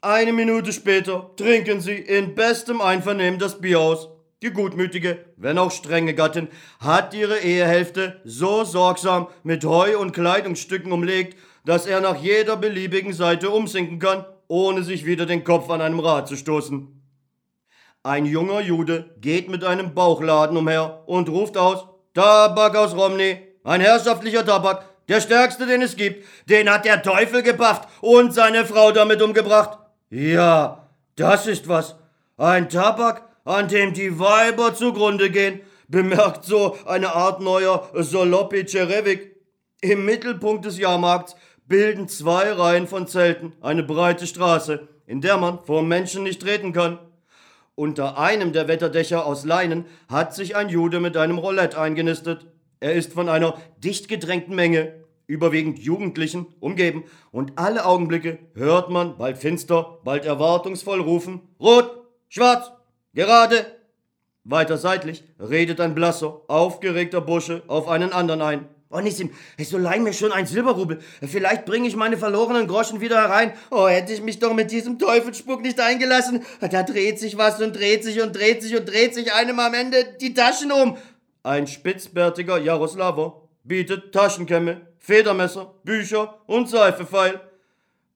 Eine 0.05 0.33
Minute 0.33 0.73
später 0.73 1.31
trinken 1.37 1.79
sie 1.79 1.95
in 1.95 2.35
bestem 2.35 2.81
Einvernehmen 2.81 3.39
das 3.39 3.61
Bier 3.61 3.79
aus. 3.79 4.09
Die 4.41 4.49
gutmütige, 4.49 5.23
wenn 5.37 5.57
auch 5.57 5.71
strenge 5.71 6.13
Gattin 6.13 6.49
hat 6.81 7.13
ihre 7.13 7.39
Ehehälfte 7.39 8.19
so 8.25 8.65
sorgsam 8.65 9.27
mit 9.43 9.63
Heu 9.63 9.97
und 9.97 10.11
Kleidungsstücken 10.11 10.91
umlegt, 10.91 11.37
dass 11.63 11.85
er 11.85 12.01
nach 12.01 12.21
jeder 12.21 12.57
beliebigen 12.57 13.13
Seite 13.13 13.49
umsinken 13.49 13.99
kann, 13.99 14.25
ohne 14.49 14.83
sich 14.83 15.05
wieder 15.05 15.25
den 15.25 15.45
Kopf 15.45 15.69
an 15.69 15.79
einem 15.79 16.01
Rad 16.01 16.27
zu 16.27 16.35
stoßen. 16.35 17.01
Ein 18.03 18.25
junger 18.25 18.59
Jude 18.59 19.15
geht 19.21 19.47
mit 19.47 19.63
einem 19.63 19.93
Bauchladen 19.93 20.57
umher 20.57 21.03
und 21.05 21.29
ruft 21.29 21.55
aus, 21.55 21.85
Tabak 22.13 22.75
aus 22.75 22.93
Romney, 22.93 23.37
ein 23.63 23.79
herrschaftlicher 23.79 24.45
Tabak, 24.45 24.83
der 25.07 25.21
stärkste, 25.21 25.65
den 25.65 25.81
es 25.81 25.95
gibt, 25.95 26.25
den 26.49 26.69
hat 26.69 26.83
der 26.83 27.01
Teufel 27.01 27.41
gebafft 27.41 27.87
und 28.01 28.33
seine 28.33 28.65
Frau 28.65 28.91
damit 28.91 29.21
umgebracht. 29.21 29.79
Ja, 30.15 30.89
das 31.15 31.47
ist 31.47 31.67
was. 31.67 31.95
Ein 32.37 32.69
Tabak, 32.69 33.23
an 33.45 33.67
dem 33.67 33.93
die 33.95 34.19
Weiber 34.19 34.75
zugrunde 34.75 35.31
gehen, 35.31 35.61
bemerkt 35.87 36.45
so 36.45 36.77
eine 36.85 37.15
Art 37.15 37.41
neuer 37.41 37.89
Solopi 37.95 38.63
Cerevik. 38.67 39.35
Im 39.81 40.05
Mittelpunkt 40.05 40.65
des 40.65 40.77
Jahrmarkts 40.77 41.35
bilden 41.65 42.07
zwei 42.07 42.51
Reihen 42.51 42.85
von 42.85 43.07
Zelten 43.07 43.53
eine 43.59 43.81
breite 43.81 44.27
Straße, 44.27 44.87
in 45.07 45.21
der 45.21 45.37
man 45.37 45.57
vor 45.65 45.81
Menschen 45.81 46.21
nicht 46.21 46.43
treten 46.43 46.73
kann. 46.73 46.99
Unter 47.73 48.19
einem 48.19 48.53
der 48.53 48.67
Wetterdächer 48.67 49.25
aus 49.25 49.45
Leinen 49.45 49.85
hat 50.09 50.35
sich 50.35 50.55
ein 50.55 50.69
Jude 50.69 50.99
mit 50.99 51.17
einem 51.17 51.39
Roulette 51.39 51.79
eingenistet. 51.79 52.45
Er 52.79 52.93
ist 52.93 53.13
von 53.13 53.29
einer 53.29 53.57
dicht 53.79 54.09
gedrängten 54.09 54.53
Menge 54.53 55.02
überwiegend 55.27 55.79
Jugendlichen, 55.79 56.47
umgeben, 56.59 57.03
und 57.31 57.53
alle 57.55 57.85
Augenblicke 57.85 58.39
hört 58.53 58.89
man 58.89 59.17
bald 59.17 59.37
finster, 59.37 59.99
bald 60.03 60.25
erwartungsvoll 60.25 61.01
rufen 61.01 61.41
Rot, 61.59 61.89
schwarz, 62.29 62.71
gerade. 63.13 63.65
Weiter 64.45 64.77
seitlich 64.77 65.23
redet 65.39 65.79
ein 65.79 65.95
blasser, 65.95 66.41
aufgeregter 66.47 67.21
Bursche 67.21 67.63
auf 67.67 67.87
einen 67.87 68.11
anderen 68.11 68.41
ein. 68.41 68.67
Oh, 68.89 68.99
Nissim, 68.99 69.31
so 69.57 69.79
leih 69.79 69.97
mir 69.99 70.13
schon 70.13 70.31
ein 70.31 70.45
Silberrubel. 70.45 70.99
Vielleicht 71.25 71.65
bringe 71.65 71.87
ich 71.87 71.95
meine 71.95 72.15
verlorenen 72.15 72.67
Groschen 72.67 73.01
wieder 73.01 73.19
herein. 73.21 73.53
Oh, 73.71 73.87
hätte 73.87 74.13
ich 74.13 74.21
mich 74.21 74.37
doch 74.37 74.53
mit 74.53 74.69
diesem 74.69 74.99
Teufelsspuck 74.99 75.63
nicht 75.63 75.79
eingelassen. 75.79 76.43
Da 76.59 76.83
dreht 76.83 77.17
sich 77.19 77.35
was 77.35 77.59
und 77.59 77.75
dreht 77.75 78.03
sich 78.03 78.21
und 78.21 78.35
dreht 78.35 78.61
sich 78.61 78.77
und 78.77 78.87
dreht 78.87 79.15
sich 79.15 79.33
einem 79.33 79.59
am 79.59 79.73
Ende 79.73 80.15
die 80.21 80.35
Taschen 80.35 80.71
um. 80.71 80.95
Ein 81.41 81.65
spitzbärtiger 81.65 82.59
Jaroslaver 82.59 83.49
bietet 83.63 84.13
Taschenkämme, 84.13 84.81
Federmesser, 85.03 85.73
Bücher 85.83 86.39
und 86.47 86.69
Seife 86.69 87.05
feil. 87.05 87.41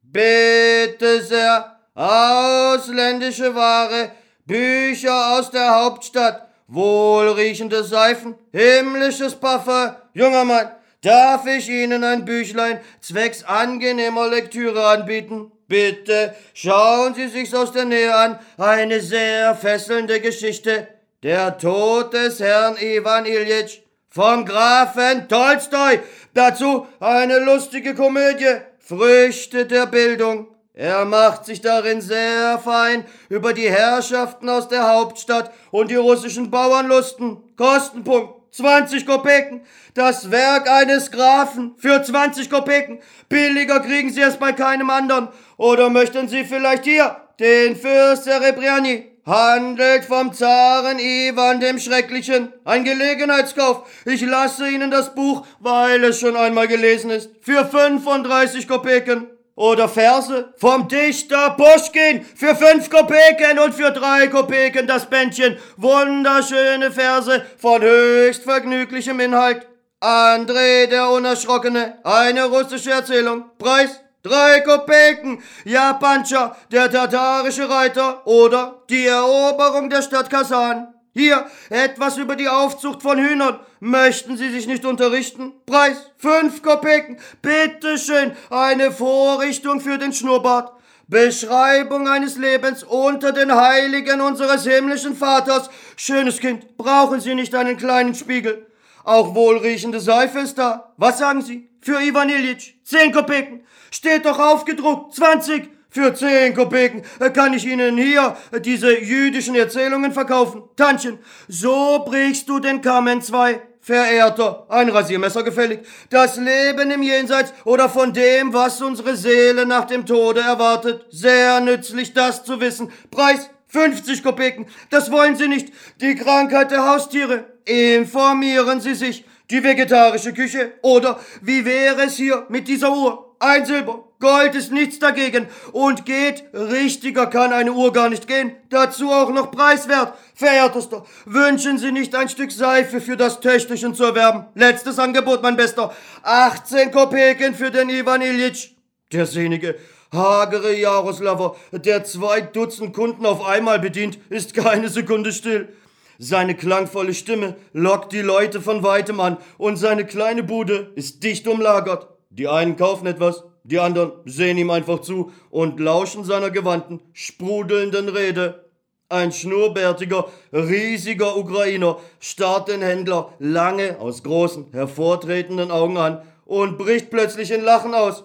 Bitte 0.01 1.21
sehr, 1.21 1.79
ausländische 1.93 3.53
Ware, 3.53 4.11
Bücher 4.45 5.37
aus 5.37 5.51
der 5.51 5.83
Hauptstadt, 5.83 6.47
wohlriechende 6.67 7.83
Seifen, 7.83 8.35
himmlisches 8.53 9.35
Parfum. 9.35 9.95
Junger 10.13 10.45
Mann, 10.45 10.71
darf 11.01 11.45
ich 11.45 11.67
Ihnen 11.67 12.05
ein 12.05 12.23
Büchlein 12.23 12.79
zwecks 13.01 13.43
angenehmer 13.43 14.29
Lektüre 14.29 14.87
anbieten? 14.87 15.51
Bitte 15.67 16.33
schauen 16.53 17.13
Sie 17.15 17.27
sich's 17.27 17.53
aus 17.53 17.73
der 17.73 17.83
Nähe 17.83 18.15
an. 18.15 18.39
Eine 18.57 19.01
sehr 19.01 19.55
fesselnde 19.55 20.21
Geschichte. 20.21 20.87
Der 21.21 21.57
Tod 21.57 22.13
des 22.13 22.39
Herrn 22.39 22.77
Ivan 22.77 23.25
Iljitsch 23.25 23.79
vom 24.17 24.45
Grafen 24.45 25.27
Tolstoi. 25.27 25.99
Dazu 26.33 26.87
eine 26.99 27.37
lustige 27.37 27.93
Komödie. 27.93 28.61
Früchte 28.79 29.67
der 29.67 29.85
Bildung. 29.85 30.47
Er 30.73 31.05
macht 31.05 31.45
sich 31.45 31.61
darin 31.61 32.01
sehr 32.01 32.57
fein 32.57 33.05
über 33.29 33.53
die 33.53 33.69
Herrschaften 33.69 34.49
aus 34.49 34.69
der 34.69 34.91
Hauptstadt 34.91 35.51
und 35.69 35.91
die 35.91 35.95
russischen 35.95 36.49
Bauernlusten. 36.49 37.37
Kostenpunkt 37.57 38.55
20 38.55 39.05
Kopeken. 39.05 39.61
Das 39.93 40.31
Werk 40.31 40.67
eines 40.67 41.11
Grafen 41.11 41.75
für 41.77 42.01
20 42.01 42.49
Kopeken. 42.49 42.99
Billiger 43.29 43.81
kriegen 43.81 44.09
Sie 44.09 44.21
es 44.21 44.37
bei 44.37 44.51
keinem 44.51 44.89
anderen. 44.89 45.27
Oder 45.57 45.91
möchten 45.91 46.27
Sie 46.27 46.43
vielleicht 46.43 46.85
hier 46.85 47.17
den 47.39 47.75
Fürst 47.75 48.23
Serebriani? 48.23 49.06
Handelt 49.27 50.05
vom 50.05 50.31
Zaren 50.31 50.99
Ivan 50.99 51.59
dem 51.59 51.79
Schrecklichen. 51.79 52.53
Ein 52.63 52.85
Gelegenheitskauf. 52.85 53.81
Ich 54.05 54.21
lasse 54.21 54.69
Ihnen 54.69 54.89
das 54.89 55.13
Buch, 55.13 55.45
weil 55.59 56.01
es 56.05 56.21
schon 56.21 56.37
einmal 56.37 56.69
gelesen 56.69 57.09
ist. 57.09 57.29
Für 57.41 57.65
35 57.65 58.69
Kopeken. 58.69 59.27
Oder 59.55 59.89
Verse 59.89 60.53
vom 60.55 60.87
Dichter 60.87 61.57
Puschkin 61.57 62.23
für 62.35 62.55
fünf 62.55 62.89
Kopeken 62.89 63.59
und 63.59 63.73
für 63.73 63.91
drei 63.91 64.27
Kopeken 64.27 64.87
das 64.87 65.07
Bändchen. 65.07 65.57
Wunderschöne 65.75 66.91
Verse 66.91 67.45
von 67.57 67.81
höchst 67.81 68.43
vergnüglichem 68.43 69.19
Inhalt. 69.19 69.67
André 69.99 70.85
der 70.85 71.09
Unerschrockene, 71.09 71.97
eine 72.03 72.45
russische 72.45 72.91
Erzählung. 72.91 73.45
Preis 73.57 73.99
drei 74.27 74.61
Kopeken. 74.61 75.41
Ja, 75.65 75.93
Pancha, 75.93 76.55
der 76.71 76.91
tatarische 76.91 77.69
Reiter 77.69 78.25
oder 78.27 78.83
die 78.89 79.05
Eroberung 79.05 79.89
der 79.89 80.01
Stadt 80.01 80.29
Kasan. 80.29 80.93
Hier 81.13 81.47
etwas 81.69 82.17
über 82.17 82.35
die 82.35 82.47
Aufzucht 82.47 83.01
von 83.01 83.17
Hühnern. 83.17 83.59
Möchten 83.79 84.37
Sie 84.37 84.51
sich 84.51 84.67
nicht 84.67 84.85
unterrichten? 84.85 85.51
Preis 85.65 86.11
fünf 86.17 86.61
Kopeken. 86.61 87.17
Bitteschön, 87.41 88.35
eine 88.49 88.91
Vorrichtung 88.91 89.81
für 89.81 89.97
den 89.97 90.13
Schnurrbart. 90.13 90.73
Beschreibung 91.07 92.07
eines 92.07 92.37
Lebens 92.37 92.83
unter 92.83 93.31
den 93.31 93.55
Heiligen 93.55 94.21
unseres 94.21 94.65
himmlischen 94.65 95.15
Vaters. 95.15 95.69
Schönes 95.95 96.39
Kind, 96.39 96.77
brauchen 96.77 97.21
Sie 97.21 97.33
nicht 97.33 97.55
einen 97.55 97.77
kleinen 97.77 98.13
Spiegel. 98.13 98.67
Auch 99.03 99.33
wohlriechende 99.33 100.01
Seife 100.01 100.39
ist 100.39 100.57
da. 100.57 100.93
Was 100.97 101.17
sagen 101.19 101.41
Sie? 101.41 101.69
Für 101.87 102.01
Ivan 102.01 102.27
Ilyich. 102.27 102.75
Zehn 102.83 103.13
Kopeken. 103.13 103.61
Steht 103.91 104.25
doch 104.25 104.39
aufgedruckt. 104.39 105.15
Zwanzig. 105.15 105.69
Für 105.89 106.13
zehn 106.13 106.53
Kopeken 106.53 107.01
kann 107.33 107.53
ich 107.53 107.65
Ihnen 107.65 107.95
hier 107.95 108.35
diese 108.59 108.99
jüdischen 108.99 109.55
Erzählungen 109.55 110.11
verkaufen. 110.11 110.63
Tantchen, 110.75 111.17
so 111.47 112.03
brichst 112.05 112.49
du 112.49 112.59
den 112.59 112.81
Kamm 112.81 113.07
in 113.07 113.21
zwei. 113.21 113.61
Verehrter, 113.79 114.65
ein 114.67 114.89
Rasiermesser 114.89 115.43
gefällig. 115.43 115.79
Das 116.09 116.35
Leben 116.35 116.91
im 116.91 117.03
Jenseits 117.03 117.53
oder 117.63 117.87
von 117.87 118.11
dem, 118.11 118.51
was 118.51 118.81
unsere 118.81 119.15
Seele 119.15 119.65
nach 119.65 119.85
dem 119.85 120.05
Tode 120.05 120.41
erwartet. 120.41 121.05
Sehr 121.09 121.61
nützlich, 121.61 122.13
das 122.13 122.43
zu 122.43 122.59
wissen. 122.59 122.91
Preis 123.11 123.49
50 123.67 124.23
Kopeken. 124.23 124.65
Das 124.89 125.09
wollen 125.09 125.37
Sie 125.37 125.47
nicht. 125.47 125.71
Die 126.01 126.15
Krankheit 126.15 126.71
der 126.71 126.85
Haustiere. 126.85 127.45
Informieren 127.63 128.81
Sie 128.81 128.93
sich. 128.93 129.23
Die 129.49 129.63
vegetarische 129.63 130.33
Küche. 130.33 130.73
Oder 130.81 131.19
wie 131.41 131.63
wäre 131.63 132.03
es 132.03 132.17
hier 132.17 132.45
mit 132.49 132.67
dieser 132.67 132.91
Uhr? 132.91 133.35
Ein 133.39 133.65
Silber. 133.65 134.03
Gold 134.19 134.55
ist 134.55 134.71
nichts 134.71 134.99
dagegen. 134.99 135.47
Und 135.71 136.05
geht, 136.05 136.43
richtiger 136.53 137.27
kann 137.27 137.53
eine 137.53 137.71
Uhr 137.71 137.93
gar 137.93 138.09
nicht 138.09 138.27
gehen. 138.27 138.51
Dazu 138.69 139.11
auch 139.11 139.31
noch 139.31 139.51
preiswert. 139.51 140.13
Verehrtester, 140.33 141.05
wünschen 141.25 141.77
Sie 141.77 141.91
nicht 141.91 142.15
ein 142.15 142.27
Stück 142.27 142.51
Seife 142.51 142.99
für 142.99 143.15
das 143.15 143.39
Töchterchen 143.39 143.93
zu 143.93 144.05
erwerben? 144.05 144.47
Letztes 144.55 144.99
Angebot, 144.99 145.43
mein 145.43 145.55
Bester. 145.55 145.93
18 146.23 146.91
Kopeken 146.91 147.53
für 147.53 147.71
den 147.71 147.89
Ivan 147.89 148.21
Ilyich. 148.21 148.75
Der 149.13 149.27
sehnige, 149.27 149.75
hagere 150.11 150.75
Jaroslaver, 150.75 151.55
der 151.71 152.03
zwei 152.03 152.41
Dutzend 152.41 152.93
Kunden 152.93 153.25
auf 153.25 153.45
einmal 153.45 153.79
bedient, 153.79 154.17
ist 154.29 154.53
keine 154.53 154.89
Sekunde 154.89 155.31
still. 155.31 155.69
Seine 156.19 156.55
klangvolle 156.55 157.13
Stimme 157.13 157.55
lockt 157.73 158.11
die 158.11 158.21
Leute 158.21 158.61
von 158.61 158.83
weitem 158.83 159.19
an 159.19 159.37
und 159.57 159.77
seine 159.77 160.05
kleine 160.05 160.43
Bude 160.43 160.91
ist 160.95 161.23
dicht 161.23 161.47
umlagert. 161.47 162.07
Die 162.29 162.47
einen 162.47 162.75
kaufen 162.75 163.07
etwas, 163.07 163.43
die 163.63 163.79
anderen 163.79 164.11
sehen 164.25 164.57
ihm 164.57 164.69
einfach 164.69 165.01
zu 165.01 165.31
und 165.49 165.79
lauschen 165.79 166.23
seiner 166.23 166.49
gewandten, 166.49 167.01
sprudelnden 167.13 168.09
Rede. 168.09 168.65
Ein 169.09 169.31
schnurrbärtiger, 169.31 170.27
riesiger 170.51 171.37
Ukrainer 171.37 171.97
starrt 172.19 172.67
den 172.67 172.81
Händler 172.81 173.33
lange 173.39 173.99
aus 173.99 174.23
großen, 174.23 174.67
hervortretenden 174.71 175.71
Augen 175.71 175.97
an 175.97 176.21
und 176.45 176.77
bricht 176.77 177.09
plötzlich 177.09 177.51
in 177.51 177.63
Lachen 177.63 177.93
aus. 177.93 178.23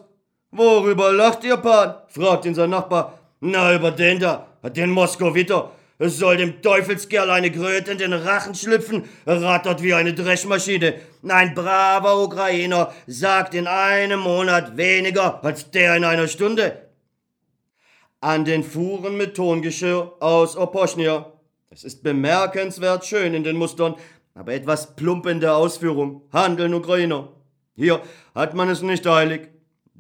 Worüber 0.50 1.12
lacht 1.12 1.44
ihr, 1.44 1.56
Pan? 1.56 1.94
fragt 2.08 2.44
ihn 2.46 2.54
sein 2.54 2.70
Nachbar. 2.70 3.18
Na, 3.40 3.74
über 3.74 3.90
den 3.90 4.20
da, 4.20 4.46
den 4.62 4.90
Moskowiter. 4.90 5.70
Es 6.02 6.18
soll 6.18 6.36
dem 6.36 6.62
Teufelskerl 6.62 7.30
eine 7.30 7.52
Kröte 7.52 7.92
in 7.92 7.98
den 7.98 8.12
Rachen 8.12 8.56
schlüpfen, 8.56 9.08
rattert 9.24 9.84
wie 9.84 9.94
eine 9.94 10.12
Dreschmaschine. 10.12 10.94
Ein 11.28 11.54
braver 11.54 12.24
Ukrainer 12.24 12.92
sagt 13.06 13.54
in 13.54 13.68
einem 13.68 14.18
Monat 14.18 14.76
weniger 14.76 15.44
als 15.44 15.70
der 15.70 15.94
in 15.94 16.02
einer 16.02 16.26
Stunde. 16.26 16.88
An 18.20 18.44
den 18.44 18.64
Fuhren 18.64 19.16
mit 19.16 19.36
Tongeschirr 19.36 20.16
aus 20.18 20.56
Oposchnia. 20.56 21.34
Es 21.70 21.84
ist 21.84 22.02
bemerkenswert 22.02 23.06
schön 23.06 23.32
in 23.32 23.44
den 23.44 23.56
Mustern, 23.56 23.94
aber 24.34 24.54
etwas 24.54 24.96
plump 24.96 25.26
in 25.26 25.38
der 25.38 25.54
Ausführung. 25.54 26.22
Handeln 26.32 26.74
Ukrainer. 26.74 27.28
Hier 27.76 28.02
hat 28.34 28.54
man 28.54 28.68
es 28.70 28.82
nicht 28.82 29.06
eilig. 29.06 29.51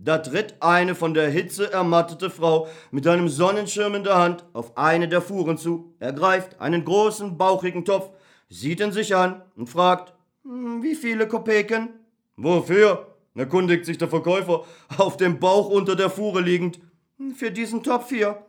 Da 0.04 0.18
tritt 0.18 0.56
eine 0.58 0.96
von 0.96 1.14
der 1.14 1.30
Hitze 1.30 1.72
ermattete 1.72 2.28
Frau 2.28 2.66
mit 2.90 3.06
einem 3.06 3.28
Sonnenschirm 3.28 3.94
in 3.94 4.02
der 4.02 4.18
Hand 4.18 4.44
auf 4.52 4.76
eine 4.76 5.06
der 5.06 5.22
Fuhren 5.22 5.58
zu, 5.58 5.94
ergreift 6.00 6.60
einen 6.60 6.84
großen, 6.84 7.38
bauchigen 7.38 7.84
Topf, 7.84 8.10
sieht 8.48 8.80
ihn 8.80 8.90
sich 8.90 9.14
an 9.14 9.42
und 9.54 9.68
fragt, 9.68 10.12
hm, 10.42 10.82
wie 10.82 10.96
viele 10.96 11.28
Kopeken? 11.28 11.90
Wofür? 12.36 13.14
erkundigt 13.36 13.86
sich 13.86 13.96
der 13.96 14.08
Verkäufer, 14.08 14.64
auf 14.98 15.16
dem 15.16 15.38
Bauch 15.38 15.68
unter 15.68 15.94
der 15.94 16.10
Fuhre 16.10 16.40
liegend. 16.40 16.80
Hm, 17.18 17.36
für 17.36 17.52
diesen 17.52 17.84
Topf 17.84 18.08
hier. 18.08 18.44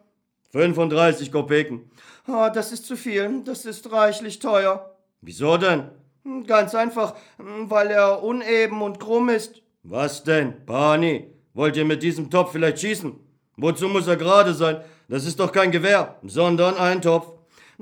35 0.54 1.32
Kopeken. 1.32 1.92
Oh, 2.28 2.50
das 2.52 2.72
ist 2.72 2.88
zu 2.88 2.98
viel, 2.98 3.44
das 3.44 3.66
ist 3.66 3.92
reichlich 3.92 4.40
teuer. 4.40 4.98
Wieso 5.22 5.58
denn? 5.58 5.92
Hm, 6.24 6.48
ganz 6.48 6.74
einfach, 6.74 7.14
weil 7.38 7.92
er 7.92 8.24
uneben 8.24 8.82
und 8.82 9.00
krumm 9.00 9.30
ist. 9.30 9.62
Was 9.84 10.24
denn, 10.24 10.66
Pani? 10.66 11.33
Wollt 11.54 11.78
ihr 11.78 11.86
mit 11.86 12.02
diesem 12.02 12.30
Topf 12.32 12.52
vielleicht 12.52 12.80
schießen? 12.80 13.14
Wozu 13.58 13.88
muss 13.88 14.08
er 14.08 14.18
gerade 14.18 14.54
sein? 14.54 14.84
Das 15.08 15.26
ist 15.26 15.40
doch 15.40 15.52
kein 15.52 15.72
Gewehr, 15.72 16.16
sondern 16.24 16.76
ein 16.78 17.02
Topf. 17.02 17.28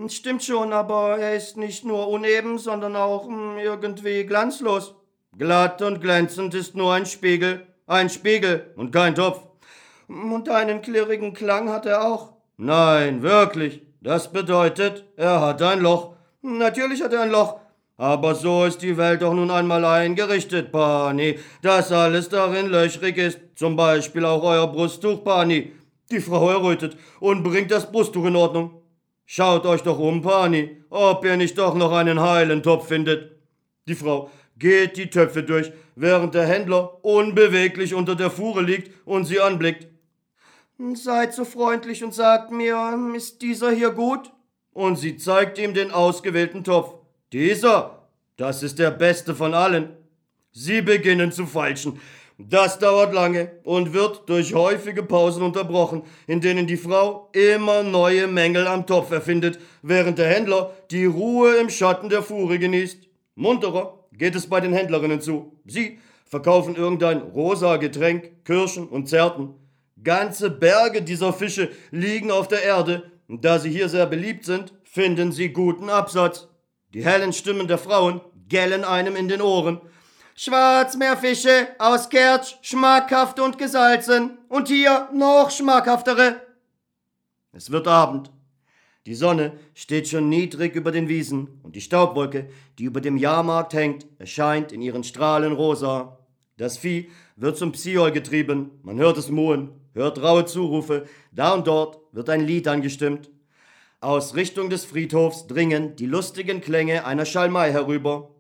Stimmt 0.08 0.44
schon, 0.44 0.74
aber 0.74 1.18
er 1.18 1.36
ist 1.36 1.56
nicht 1.56 1.86
nur 1.86 2.10
uneben, 2.10 2.58
sondern 2.58 2.96
auch 2.98 3.28
hm, 3.28 3.58
irgendwie 3.58 4.26
glanzlos. 4.26 4.96
Glatt 5.38 5.82
und 5.82 6.02
glänzend 6.02 6.54
ist 6.54 6.76
nur 6.76 6.94
ein 6.94 7.06
Spiegel. 7.06 7.66
Ein 7.88 8.10
Spiegel 8.10 8.74
und 8.76 8.92
kein 8.92 9.16
Topf. 9.16 9.40
Und 10.08 10.50
einen 10.50 10.82
klirrigen 10.82 11.34
Klang 11.34 11.70
hat 11.70 11.86
er 11.86 12.06
auch. 12.06 12.34
Nein, 12.58 13.22
wirklich. 13.22 13.82
Das 14.02 14.34
bedeutet, 14.34 15.06
er 15.16 15.40
hat 15.40 15.62
ein 15.62 15.80
Loch. 15.80 16.16
Natürlich 16.42 17.02
hat 17.02 17.14
er 17.14 17.22
ein 17.22 17.32
Loch. 17.32 17.61
Aber 18.02 18.34
so 18.34 18.66
ist 18.66 18.82
die 18.82 18.98
Welt 18.98 19.22
doch 19.22 19.32
nun 19.32 19.52
einmal 19.52 19.86
eingerichtet, 19.86 20.72
Pani, 20.72 21.38
dass 21.62 21.92
alles 21.92 22.30
darin 22.30 22.66
löchrig 22.66 23.16
ist, 23.16 23.40
zum 23.54 23.76
Beispiel 23.76 24.26
auch 24.26 24.42
euer 24.42 24.66
Brusttuch, 24.66 25.24
Pani. 25.24 25.72
Die 26.10 26.20
Frau 26.20 26.50
errötet 26.50 26.98
und 27.20 27.44
bringt 27.44 27.70
das 27.70 27.92
Brusttuch 27.92 28.26
in 28.26 28.36
Ordnung. 28.36 28.82
Schaut 29.28 29.68
euch 29.68 29.84
doch 29.84 30.00
um, 30.00 30.24
Pani, 30.24 30.78
ob 30.90 31.24
ihr 31.24 31.38
nicht 31.38 31.60
doch 31.60 31.76
noch 31.76 31.92
einen 31.92 32.20
heilen 32.20 32.64
Topf 32.64 32.88
findet. 32.88 33.34
Die 33.88 33.94
Frau 33.94 34.32
geht 34.58 34.98
die 34.98 35.12
Töpfe 35.12 35.44
durch, 35.44 35.72
während 35.96 36.34
der 36.34 36.48
Händler 36.48 37.06
unbeweglich 37.06 37.94
unter 37.94 38.16
der 38.16 38.32
Fuhre 38.32 38.64
liegt 38.64 38.90
und 39.06 39.26
sie 39.26 39.40
anblickt. 39.40 39.86
Seid 40.96 41.36
so 41.36 41.46
freundlich 41.46 42.04
und 42.04 42.16
sagt 42.16 42.50
mir, 42.50 42.98
ist 43.16 43.44
dieser 43.44 43.70
hier 43.70 43.92
gut? 43.92 44.32
Und 44.74 44.96
sie 44.96 45.18
zeigt 45.18 45.60
ihm 45.60 45.76
den 45.76 45.92
ausgewählten 45.92 46.64
Topf. 46.64 47.01
Dieser, 47.34 48.10
das 48.36 48.62
ist 48.62 48.78
der 48.78 48.92
beste 48.92 49.34
von 49.36 49.54
allen. 49.54 49.96
Sie 50.52 50.82
beginnen 50.82 51.32
zu 51.32 51.46
feilschen. 51.46 52.00
Das 52.38 52.80
dauert 52.80 53.14
lange 53.14 53.52
und 53.64 53.94
wird 53.94 54.28
durch 54.28 54.54
häufige 54.54 55.04
Pausen 55.04 55.44
unterbrochen, 55.44 56.04
in 56.28 56.42
denen 56.42 56.68
die 56.68 56.76
Frau 56.76 57.30
immer 57.34 57.84
neue 57.84 58.28
Mängel 58.28 58.68
am 58.68 58.86
Topf 58.86 59.12
erfindet, 59.12 59.60
während 59.82 60.18
der 60.18 60.28
Händler 60.28 60.74
die 60.90 61.06
Ruhe 61.06 61.56
im 61.58 61.70
Schatten 61.70 62.10
der 62.10 62.24
Fuhre 62.24 62.60
genießt. 62.60 63.08
Munterer 63.36 64.00
geht 64.12 64.36
es 64.36 64.48
bei 64.48 64.60
den 64.60 64.74
Händlerinnen 64.74 65.22
zu. 65.22 65.54
Sie 65.66 66.00
verkaufen 66.26 66.76
irgendein 66.76 67.20
rosa 67.20 67.78
Getränk, 67.78 68.44
Kirschen 68.44 68.88
und 68.88 69.08
Zerten. 69.08 69.54
Ganze 70.04 70.50
Berge 70.50 71.02
dieser 71.02 71.32
Fische 71.32 71.70
liegen 71.92 72.32
auf 72.32 72.48
der 72.48 72.64
Erde, 72.64 73.04
da 73.28 73.60
sie 73.60 73.70
hier 73.70 73.88
sehr 73.88 74.08
beliebt 74.08 74.46
sind, 74.46 74.74
finden 74.84 75.32
sie 75.32 75.50
guten 75.50 75.90
Absatz. 75.90 76.51
Die 76.94 77.06
hellen 77.06 77.34
Stimmen 77.34 77.68
der 77.68 77.78
Frauen 77.78 78.22
gellen 78.50 78.84
einem 78.84 79.16
in 79.16 79.28
den 79.28 79.42
Ohren. 79.42 79.80
Schwarzmeerfische 80.36 81.68
aus 81.80 82.10
Kertsch, 82.10 82.56
schmackhaft 82.62 83.40
und 83.40 83.58
gesalzen. 83.58 84.38
Und 84.50 84.68
hier 84.68 85.10
noch 85.14 85.52
schmackhaftere. 85.52 86.42
Es 87.54 87.72
wird 87.72 87.88
Abend. 87.88 88.32
Die 89.06 89.16
Sonne 89.16 89.54
steht 89.74 90.08
schon 90.08 90.30
niedrig 90.30 90.76
über 90.76 90.92
den 90.92 91.08
Wiesen 91.08 91.60
und 91.64 91.76
die 91.76 91.82
Staubwolke, 91.82 92.50
die 92.78 92.84
über 92.84 93.02
dem 93.02 93.18
Jahrmarkt 93.18 93.74
hängt, 93.74 94.06
erscheint 94.20 94.72
in 94.72 94.82
ihren 94.82 95.04
Strahlen 95.04 95.54
rosa. 95.54 96.20
Das 96.58 96.78
Vieh 96.78 97.10
wird 97.36 97.58
zum 97.58 97.72
Psiol 97.72 98.12
getrieben, 98.12 98.80
man 98.84 99.00
hört 99.00 99.18
es 99.18 99.30
muhen, 99.30 99.72
hört 99.94 100.22
raue 100.22 100.46
Zurufe, 100.46 101.08
da 101.32 101.54
und 101.54 101.66
dort 101.66 102.00
wird 102.12 102.30
ein 102.30 102.42
Lied 102.42 102.68
angestimmt. 102.68 103.32
Aus 104.04 104.34
Richtung 104.34 104.72
des 104.72 104.84
Friedhofs 104.84 105.46
dringen 105.46 105.96
die 105.96 106.08
lustigen 106.08 106.60
Klänge 106.60 107.06
einer 107.06 107.24
Schalmei 107.24 107.72
herüber. 107.72 108.32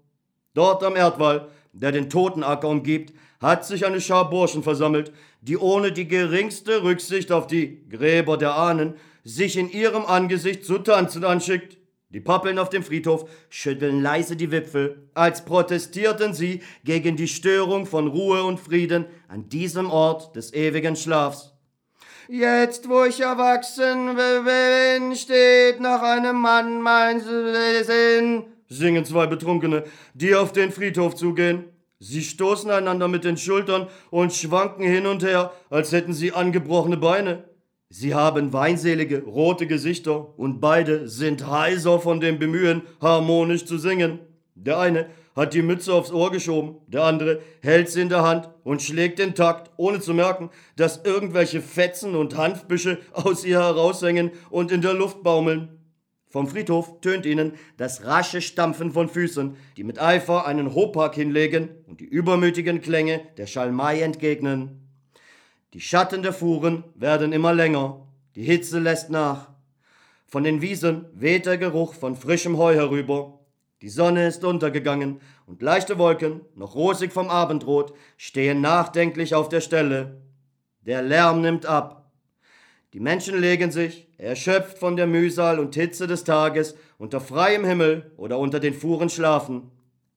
Dort 0.55 0.83
am 0.83 0.95
Erdwall, 0.95 1.49
der 1.71 1.91
den 1.91 2.09
Totenacker 2.09 2.67
umgibt, 2.67 3.13
hat 3.39 3.63
sich 3.63 3.85
eine 3.85 4.01
Schar 4.01 4.31
Burschen 4.31 4.63
versammelt, 4.63 5.13
die 5.41 5.57
ohne 5.57 5.91
die 5.91 6.07
geringste 6.07 6.81
Rücksicht 6.81 7.31
auf 7.31 7.45
die 7.45 7.87
Gräber 7.89 8.37
der 8.37 8.55
Ahnen 8.55 8.95
sich 9.23 9.55
in 9.55 9.69
ihrem 9.69 10.03
Angesicht 10.03 10.65
zu 10.65 10.79
tanzen 10.79 11.23
anschickt. 11.23 11.77
Die 12.09 12.21
Pappeln 12.21 12.57
auf 12.57 12.69
dem 12.69 12.81
Friedhof 12.81 13.29
schütteln 13.51 14.01
leise 14.01 14.35
die 14.35 14.49
Wipfel, 14.49 15.09
als 15.13 15.45
protestierten 15.45 16.33
sie 16.33 16.63
gegen 16.83 17.17
die 17.17 17.27
Störung 17.27 17.85
von 17.85 18.07
Ruhe 18.07 18.43
und 18.45 18.59
Frieden 18.59 19.05
an 19.27 19.47
diesem 19.47 19.91
Ort 19.91 20.35
des 20.35 20.55
ewigen 20.55 20.95
Schlafs. 20.95 21.53
Jetzt, 22.33 22.87
wo 22.87 23.03
ich 23.03 23.19
erwachsen 23.19 24.15
bin, 24.15 25.17
steht 25.17 25.81
nach 25.81 26.01
einem 26.01 26.37
Mann 26.37 26.81
mein 26.81 27.19
Sinn, 27.19 28.45
singen 28.69 29.03
zwei 29.03 29.27
Betrunkene, 29.27 29.83
die 30.13 30.33
auf 30.33 30.53
den 30.53 30.71
Friedhof 30.71 31.15
zugehen. 31.15 31.65
Sie 31.99 32.21
stoßen 32.21 32.71
einander 32.71 33.09
mit 33.09 33.25
den 33.25 33.35
Schultern 33.35 33.87
und 34.11 34.31
schwanken 34.31 34.85
hin 34.85 35.07
und 35.07 35.23
her, 35.23 35.51
als 35.69 35.91
hätten 35.91 36.13
sie 36.13 36.31
angebrochene 36.31 36.95
Beine. 36.95 37.43
Sie 37.89 38.15
haben 38.15 38.53
weinselige, 38.53 39.23
rote 39.23 39.67
Gesichter 39.67 40.39
und 40.39 40.61
beide 40.61 41.09
sind 41.09 41.51
heiser 41.51 41.99
von 41.99 42.21
dem 42.21 42.39
Bemühen, 42.39 42.83
harmonisch 43.01 43.65
zu 43.65 43.77
singen. 43.77 44.19
Der 44.55 44.79
eine 44.79 45.07
hat 45.35 45.53
die 45.53 45.61
Mütze 45.61 45.93
aufs 45.93 46.11
Ohr 46.11 46.31
geschoben, 46.31 46.77
der 46.87 47.03
andere 47.03 47.41
hält 47.61 47.89
sie 47.89 48.01
in 48.01 48.09
der 48.09 48.23
Hand 48.23 48.49
und 48.63 48.81
schlägt 48.81 49.19
den 49.19 49.35
Takt, 49.35 49.71
ohne 49.77 49.99
zu 49.99 50.13
merken, 50.13 50.49
dass 50.75 51.03
irgendwelche 51.03 51.61
Fetzen 51.61 52.15
und 52.15 52.37
Hanfbüsche 52.37 52.99
aus 53.13 53.45
ihr 53.45 53.59
heraushängen 53.59 54.31
und 54.49 54.71
in 54.71 54.81
der 54.81 54.93
Luft 54.93 55.23
baumeln. 55.23 55.77
Vom 56.29 56.47
Friedhof 56.47 57.01
tönt 57.01 57.25
ihnen 57.25 57.53
das 57.75 58.05
rasche 58.05 58.41
Stampfen 58.41 58.91
von 58.91 59.09
Füßen, 59.09 59.57
die 59.75 59.83
mit 59.83 60.01
Eifer 60.01 60.45
einen 60.45 60.73
Hopak 60.73 61.13
hinlegen 61.15 61.69
und 61.87 61.99
die 61.99 62.05
übermütigen 62.05 62.81
Klänge 62.81 63.21
der 63.37 63.47
Schalmei 63.47 64.01
entgegnen. 64.01 64.87
Die 65.73 65.81
Schatten 65.81 66.23
der 66.23 66.31
Fuhren 66.31 66.85
werden 66.95 67.33
immer 67.33 67.53
länger, 67.53 68.07
die 68.35 68.43
Hitze 68.43 68.79
lässt 68.79 69.09
nach. 69.09 69.49
Von 70.25 70.45
den 70.45 70.61
Wiesen 70.61 71.05
weht 71.13 71.45
der 71.45 71.57
Geruch 71.57 71.93
von 71.93 72.15
frischem 72.15 72.57
Heu 72.57 72.73
herüber, 72.75 73.40
die 73.81 73.89
Sonne 73.89 74.27
ist 74.27 74.43
untergegangen 74.43 75.21
und 75.47 75.61
leichte 75.61 75.97
Wolken, 75.97 76.41
noch 76.55 76.75
rosig 76.75 77.11
vom 77.11 77.29
Abendrot, 77.29 77.93
stehen 78.15 78.61
nachdenklich 78.61 79.33
auf 79.33 79.49
der 79.49 79.61
Stelle. 79.61 80.21
Der 80.81 81.01
Lärm 81.01 81.41
nimmt 81.41 81.65
ab. 81.65 82.11
Die 82.93 82.99
Menschen 82.99 83.39
legen 83.39 83.71
sich, 83.71 84.07
erschöpft 84.17 84.77
von 84.77 84.97
der 84.97 85.07
Mühsal 85.07 85.59
und 85.59 85.73
Hitze 85.73 86.05
des 86.05 86.23
Tages, 86.23 86.75
unter 86.99 87.19
freiem 87.19 87.65
Himmel 87.65 88.11
oder 88.17 88.37
unter 88.37 88.59
den 88.59 88.73
Fuhren 88.73 89.09
schlafen. 89.09 89.71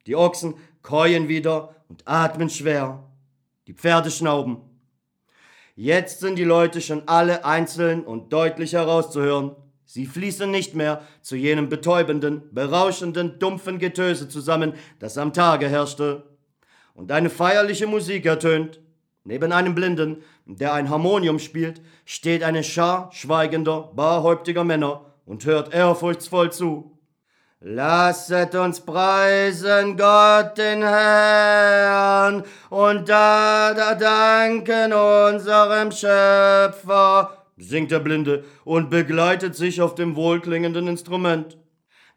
Die 0.06 0.16
Ochsen 0.16 0.54
käuen 0.82 1.28
wieder 1.28 1.74
und 1.88 2.06
atmen 2.06 2.50
schwer. 2.50 3.04
Die 3.66 3.72
Pferde 3.72 4.10
schnauben. 4.10 4.58
Jetzt 5.74 6.20
sind 6.20 6.36
die 6.36 6.44
Leute 6.44 6.80
schon 6.80 7.08
alle 7.08 7.44
einzeln 7.44 8.04
und 8.04 8.32
deutlich 8.32 8.74
herauszuhören. 8.74 9.56
Sie 9.94 10.06
fließen 10.06 10.50
nicht 10.50 10.74
mehr 10.74 11.02
zu 11.22 11.36
jenem 11.36 11.68
betäubenden, 11.68 12.42
berauschenden, 12.50 13.38
dumpfen 13.38 13.78
Getöse 13.78 14.28
zusammen, 14.28 14.72
das 14.98 15.16
am 15.18 15.32
Tage 15.32 15.68
herrschte. 15.68 16.24
Und 16.94 17.12
eine 17.12 17.30
feierliche 17.30 17.86
Musik 17.86 18.26
ertönt. 18.26 18.80
Neben 19.22 19.52
einem 19.52 19.76
Blinden, 19.76 20.24
der 20.46 20.72
ein 20.72 20.90
Harmonium 20.90 21.38
spielt, 21.38 21.80
steht 22.04 22.42
eine 22.42 22.64
Schar 22.64 23.08
schweigender, 23.12 23.92
barhäuptiger 23.94 24.64
Männer 24.64 25.14
und 25.26 25.44
hört 25.44 25.72
ehrfurchtsvoll 25.72 26.50
zu. 26.50 26.98
Lasset 27.60 28.56
uns 28.56 28.80
preisen 28.80 29.96
Gott 29.96 30.58
den 30.58 30.82
Herrn 30.82 32.42
und 32.68 33.08
da, 33.08 33.72
da 33.72 33.94
danken 33.94 34.92
unserem 34.92 35.92
Schöpfer 35.92 37.43
singt 37.56 37.90
der 37.90 38.00
Blinde 38.00 38.44
und 38.64 38.90
begleitet 38.90 39.54
sich 39.54 39.80
auf 39.80 39.94
dem 39.94 40.16
wohlklingenden 40.16 40.88
Instrument. 40.88 41.58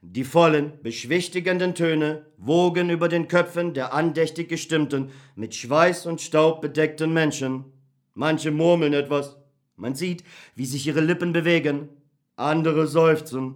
Die 0.02 0.24
vollen, 0.24 0.74
beschwichtigenden 0.84 1.74
Töne 1.76 2.28
wogen 2.38 2.90
über 2.90 3.10
den 3.10 3.28
Köpfen 3.28 3.74
der 3.74 3.94
andächtig 3.94 4.48
gestimmten, 4.48 5.10
mit 5.36 5.56
Schweiß 5.56 6.06
und 6.06 6.22
Staub 6.22 6.62
bedeckten 6.62 7.14
Menschen. 7.14 7.66
Manche 8.14 8.52
murmeln 8.52 8.94
etwas. 8.94 9.38
Man 9.76 9.96
sieht, 9.96 10.24
wie 10.56 10.66
sich 10.66 10.88
ihre 10.88 11.02
Lippen 11.02 11.34
bewegen. 11.34 11.90
Andere 12.36 12.88
seufzen. 12.88 13.56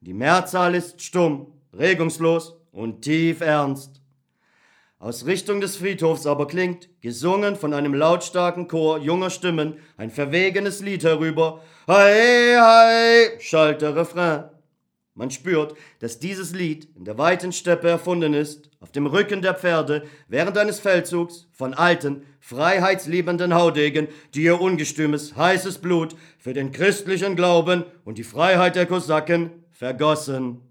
Die 0.00 0.14
Mehrzahl 0.14 0.74
ist 0.74 1.02
stumm, 1.02 1.52
regungslos 1.72 2.56
und 2.70 3.02
tief 3.02 3.40
ernst. 3.40 4.03
Aus 5.04 5.26
Richtung 5.26 5.60
des 5.60 5.76
Friedhofs 5.76 6.24
aber 6.24 6.46
klingt, 6.46 6.88
gesungen 7.02 7.56
von 7.56 7.74
einem 7.74 7.92
lautstarken 7.92 8.68
Chor 8.68 8.98
junger 9.00 9.28
Stimmen, 9.28 9.74
ein 9.98 10.08
verwegenes 10.08 10.80
Lied 10.80 11.04
herüber. 11.04 11.60
Hei, 11.86 12.56
hei, 12.58 13.38
schallt 13.38 13.82
der 13.82 13.96
Refrain. 13.96 14.44
Man 15.14 15.30
spürt, 15.30 15.74
dass 15.98 16.20
dieses 16.20 16.54
Lied 16.54 16.88
in 16.96 17.04
der 17.04 17.18
weiten 17.18 17.52
Steppe 17.52 17.90
erfunden 17.90 18.32
ist, 18.32 18.70
auf 18.80 18.92
dem 18.92 19.04
Rücken 19.04 19.42
der 19.42 19.52
Pferde, 19.52 20.04
während 20.28 20.56
eines 20.56 20.80
Feldzugs 20.80 21.48
von 21.52 21.74
alten, 21.74 22.22
freiheitsliebenden 22.40 23.52
Haudegen, 23.52 24.08
die 24.32 24.44
ihr 24.44 24.58
ungestümes, 24.58 25.36
heißes 25.36 25.82
Blut 25.82 26.16
für 26.38 26.54
den 26.54 26.72
christlichen 26.72 27.36
Glauben 27.36 27.84
und 28.06 28.16
die 28.16 28.24
Freiheit 28.24 28.74
der 28.74 28.86
Kosaken 28.86 29.50
vergossen. 29.70 30.62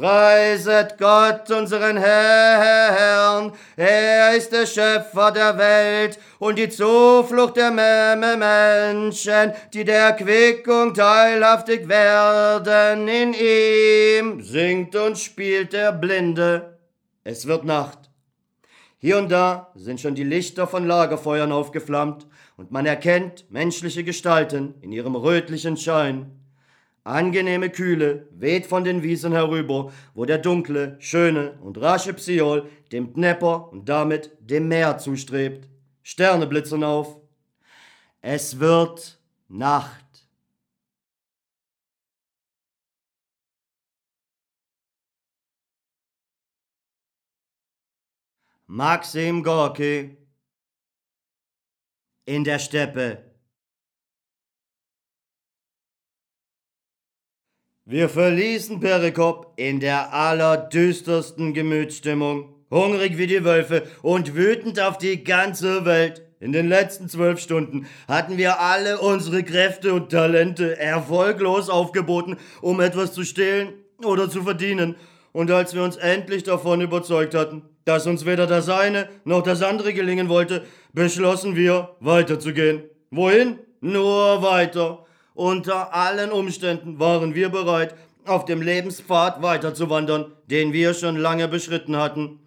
Preiset 0.00 0.96
Gott 0.96 1.50
unseren 1.50 1.98
Herrn, 1.98 3.52
er 3.76 4.34
ist 4.34 4.50
der 4.50 4.64
Schöpfer 4.64 5.30
der 5.30 5.58
Welt 5.58 6.18
und 6.38 6.58
die 6.58 6.70
Zuflucht 6.70 7.58
der 7.58 7.70
Menschen, 7.70 9.52
die 9.74 9.84
der 9.84 10.06
Erquickung 10.06 10.94
teilhaftig 10.94 11.86
werden 11.86 13.08
in 13.08 13.34
ihm. 13.34 14.40
Singt 14.40 14.96
und 14.96 15.18
spielt 15.18 15.74
der 15.74 15.92
Blinde. 15.92 16.78
Es 17.22 17.46
wird 17.46 17.66
Nacht. 17.66 17.98
Hier 18.96 19.18
und 19.18 19.30
da 19.30 19.70
sind 19.74 20.00
schon 20.00 20.14
die 20.14 20.24
Lichter 20.24 20.66
von 20.66 20.86
Lagerfeuern 20.86 21.52
aufgeflammt 21.52 22.26
und 22.56 22.70
man 22.70 22.86
erkennt 22.86 23.44
menschliche 23.50 24.02
Gestalten 24.02 24.76
in 24.80 24.92
ihrem 24.92 25.14
rötlichen 25.14 25.76
Schein. 25.76 26.39
Angenehme 27.04 27.70
Kühle 27.70 28.28
weht 28.30 28.66
von 28.66 28.84
den 28.84 29.02
Wiesen 29.02 29.32
herüber, 29.32 29.92
wo 30.14 30.26
der 30.26 30.38
dunkle, 30.38 30.96
schöne 31.00 31.58
und 31.60 31.80
rasche 31.80 32.12
Psiol 32.12 32.68
dem 32.92 33.14
Dnepper 33.14 33.72
und 33.72 33.88
damit 33.88 34.30
dem 34.40 34.68
Meer 34.68 34.98
zustrebt. 34.98 35.68
Sterne 36.02 36.46
blitzen 36.46 36.84
auf. 36.84 37.16
Es 38.20 38.58
wird 38.58 39.18
Nacht. 39.48 40.28
Maxim 48.66 49.42
Gorki 49.42 50.16
in 52.24 52.44
der 52.44 52.58
Steppe. 52.60 53.29
Wir 57.90 58.08
verließen 58.08 58.78
Perikop 58.78 59.54
in 59.56 59.80
der 59.80 60.14
allerdüstersten 60.14 61.52
Gemütsstimmung, 61.52 62.54
hungrig 62.70 63.18
wie 63.18 63.26
die 63.26 63.42
Wölfe 63.42 63.82
und 64.02 64.36
wütend 64.36 64.78
auf 64.78 64.96
die 64.96 65.24
ganze 65.24 65.84
Welt. 65.84 66.22
In 66.38 66.52
den 66.52 66.68
letzten 66.68 67.08
zwölf 67.08 67.40
Stunden 67.40 67.88
hatten 68.06 68.38
wir 68.38 68.60
alle 68.60 69.00
unsere 69.00 69.42
Kräfte 69.42 69.92
und 69.92 70.08
Talente 70.08 70.78
erfolglos 70.78 71.68
aufgeboten, 71.68 72.36
um 72.62 72.80
etwas 72.80 73.12
zu 73.12 73.24
stehlen 73.24 73.72
oder 74.04 74.30
zu 74.30 74.44
verdienen. 74.44 74.94
Und 75.32 75.50
als 75.50 75.74
wir 75.74 75.82
uns 75.82 75.96
endlich 75.96 76.44
davon 76.44 76.82
überzeugt 76.82 77.34
hatten, 77.34 77.62
dass 77.86 78.06
uns 78.06 78.24
weder 78.24 78.46
das 78.46 78.68
eine 78.68 79.08
noch 79.24 79.42
das 79.42 79.62
andere 79.62 79.92
gelingen 79.94 80.28
wollte, 80.28 80.64
beschlossen 80.92 81.56
wir, 81.56 81.96
weiterzugehen. 81.98 82.84
Wohin? 83.10 83.58
Nur 83.80 84.42
weiter. 84.42 85.06
Unter 85.40 85.94
allen 85.94 86.32
Umständen 86.32 86.98
waren 86.98 87.34
wir 87.34 87.48
bereit, 87.48 87.94
auf 88.26 88.44
dem 88.44 88.60
Lebenspfad 88.60 89.40
weiterzuwandern, 89.40 90.32
den 90.50 90.74
wir 90.74 90.92
schon 90.92 91.16
lange 91.16 91.48
beschritten 91.48 91.96
hatten. 91.96 92.40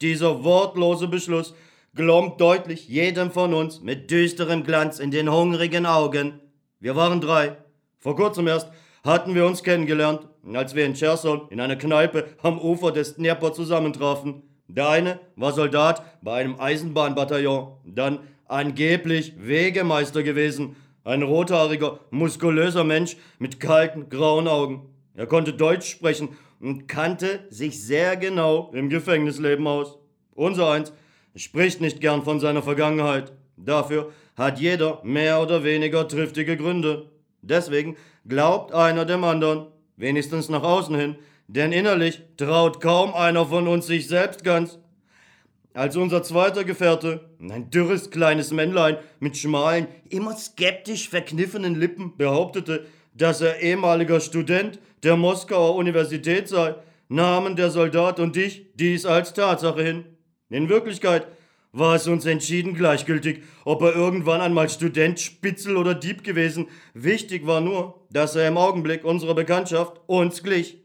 Dieser 0.00 0.44
wortlose 0.44 1.08
Beschluss 1.08 1.54
glommt 1.94 2.40
deutlich 2.40 2.88
jedem 2.88 3.32
von 3.32 3.52
uns 3.52 3.82
mit 3.82 4.10
düsterem 4.10 4.64
Glanz 4.64 4.98
in 4.98 5.10
den 5.10 5.30
hungrigen 5.30 5.84
Augen. 5.84 6.40
Wir 6.80 6.96
waren 6.96 7.20
drei. 7.20 7.58
Vor 7.98 8.16
kurzem 8.16 8.46
erst 8.46 8.70
hatten 9.04 9.34
wir 9.34 9.44
uns 9.44 9.62
kennengelernt, 9.62 10.26
als 10.54 10.74
wir 10.74 10.86
in 10.86 10.94
Cherson 10.94 11.48
in 11.50 11.60
einer 11.60 11.76
Kneipe 11.76 12.28
am 12.40 12.58
Ufer 12.58 12.92
des 12.92 13.16
Dnieper 13.16 13.52
zusammentrafen. 13.52 14.42
Der 14.68 14.88
eine 14.88 15.20
war 15.36 15.52
Soldat 15.52 16.02
bei 16.22 16.40
einem 16.40 16.58
Eisenbahnbataillon, 16.58 17.74
dann 17.84 18.20
angeblich 18.46 19.34
Wegemeister 19.36 20.22
gewesen, 20.22 20.76
ein 21.04 21.22
rothaariger, 21.22 22.00
muskulöser 22.10 22.84
Mensch 22.84 23.16
mit 23.38 23.60
kalten, 23.60 24.08
grauen 24.08 24.48
Augen. 24.48 24.88
Er 25.14 25.26
konnte 25.26 25.52
Deutsch 25.52 25.90
sprechen 25.90 26.30
und 26.60 26.86
kannte 26.88 27.46
sich 27.50 27.82
sehr 27.84 28.16
genau 28.16 28.70
im 28.74 28.88
Gefängnisleben 28.88 29.66
aus. 29.66 29.98
Unser 30.34 30.70
eins 30.70 30.92
spricht 31.34 31.80
nicht 31.80 32.00
gern 32.00 32.22
von 32.22 32.40
seiner 32.40 32.62
Vergangenheit. 32.62 33.32
Dafür 33.56 34.12
hat 34.36 34.60
jeder 34.60 35.00
mehr 35.02 35.40
oder 35.40 35.64
weniger 35.64 36.06
triftige 36.06 36.56
Gründe. 36.56 37.10
Deswegen 37.42 37.96
glaubt 38.26 38.72
einer 38.72 39.04
dem 39.04 39.24
anderen, 39.24 39.66
wenigstens 39.96 40.48
nach 40.48 40.62
außen 40.62 40.94
hin, 40.94 41.16
denn 41.48 41.72
innerlich 41.72 42.22
traut 42.36 42.80
kaum 42.80 43.14
einer 43.14 43.46
von 43.46 43.66
uns 43.66 43.86
sich 43.86 44.06
selbst 44.06 44.44
ganz. 44.44 44.78
Als 45.78 45.94
unser 45.94 46.24
zweiter 46.24 46.64
Gefährte, 46.64 47.20
ein 47.38 47.70
dürres 47.70 48.10
kleines 48.10 48.50
Männlein 48.50 48.96
mit 49.20 49.36
schmalen, 49.36 49.86
immer 50.08 50.36
skeptisch 50.36 51.08
verkniffenen 51.08 51.76
Lippen, 51.76 52.16
behauptete, 52.16 52.86
dass 53.14 53.42
er 53.42 53.60
ehemaliger 53.60 54.18
Student 54.18 54.80
der 55.04 55.16
Moskauer 55.16 55.76
Universität 55.76 56.48
sei, 56.48 56.74
nahmen 57.08 57.54
der 57.54 57.70
Soldat 57.70 58.18
und 58.18 58.36
ich 58.36 58.72
dies 58.74 59.06
als 59.06 59.34
Tatsache 59.34 59.84
hin. 59.84 60.04
In 60.50 60.68
Wirklichkeit 60.68 61.28
war 61.70 61.94
es 61.94 62.08
uns 62.08 62.26
entschieden 62.26 62.74
gleichgültig, 62.74 63.44
ob 63.64 63.80
er 63.82 63.94
irgendwann 63.94 64.40
einmal 64.40 64.68
Student, 64.68 65.20
Spitzel 65.20 65.76
oder 65.76 65.94
Dieb 65.94 66.24
gewesen. 66.24 66.66
Wichtig 66.92 67.46
war 67.46 67.60
nur, 67.60 68.04
dass 68.10 68.34
er 68.34 68.48
im 68.48 68.56
Augenblick 68.56 69.04
unserer 69.04 69.36
Bekanntschaft 69.36 70.00
uns 70.08 70.42
glich. 70.42 70.78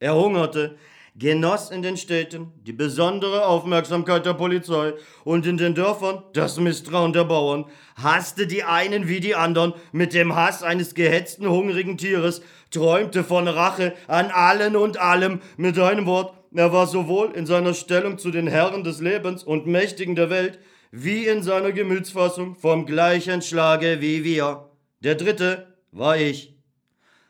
Er 0.00 0.16
hungerte, 0.16 0.76
genoss 1.16 1.70
in 1.70 1.82
den 1.82 1.96
Städten 1.96 2.52
die 2.62 2.72
besondere 2.72 3.46
Aufmerksamkeit 3.46 4.24
der 4.26 4.34
Polizei 4.34 4.94
und 5.24 5.46
in 5.46 5.56
den 5.56 5.74
Dörfern 5.74 6.22
das 6.32 6.58
Misstrauen 6.58 7.12
der 7.12 7.24
Bauern, 7.24 7.66
hasste 7.96 8.46
die 8.46 8.64
einen 8.64 9.08
wie 9.08 9.20
die 9.20 9.34
anderen 9.34 9.74
mit 9.92 10.14
dem 10.14 10.34
Hass 10.34 10.62
eines 10.62 10.94
gehetzten, 10.94 11.48
hungrigen 11.48 11.98
Tieres, 11.98 12.42
träumte 12.70 13.24
von 13.24 13.48
Rache 13.48 13.94
an 14.06 14.30
allen 14.30 14.76
und 14.76 14.98
allem, 14.98 15.40
mit 15.56 15.78
einem 15.78 16.06
Wort, 16.06 16.34
er 16.54 16.72
war 16.72 16.86
sowohl 16.86 17.32
in 17.32 17.46
seiner 17.46 17.74
Stellung 17.74 18.18
zu 18.18 18.30
den 18.30 18.48
Herren 18.48 18.82
des 18.82 19.00
Lebens 19.00 19.44
und 19.44 19.66
Mächtigen 19.66 20.16
der 20.16 20.30
Welt, 20.30 20.58
wie 20.90 21.26
in 21.26 21.42
seiner 21.42 21.70
Gemütsfassung 21.70 22.56
vom 22.56 22.86
gleichen 22.86 23.42
Schlage 23.42 24.00
wie 24.00 24.24
wir. 24.24 24.68
Der 25.00 25.14
dritte 25.14 25.68
war 25.92 26.16
ich. 26.16 26.56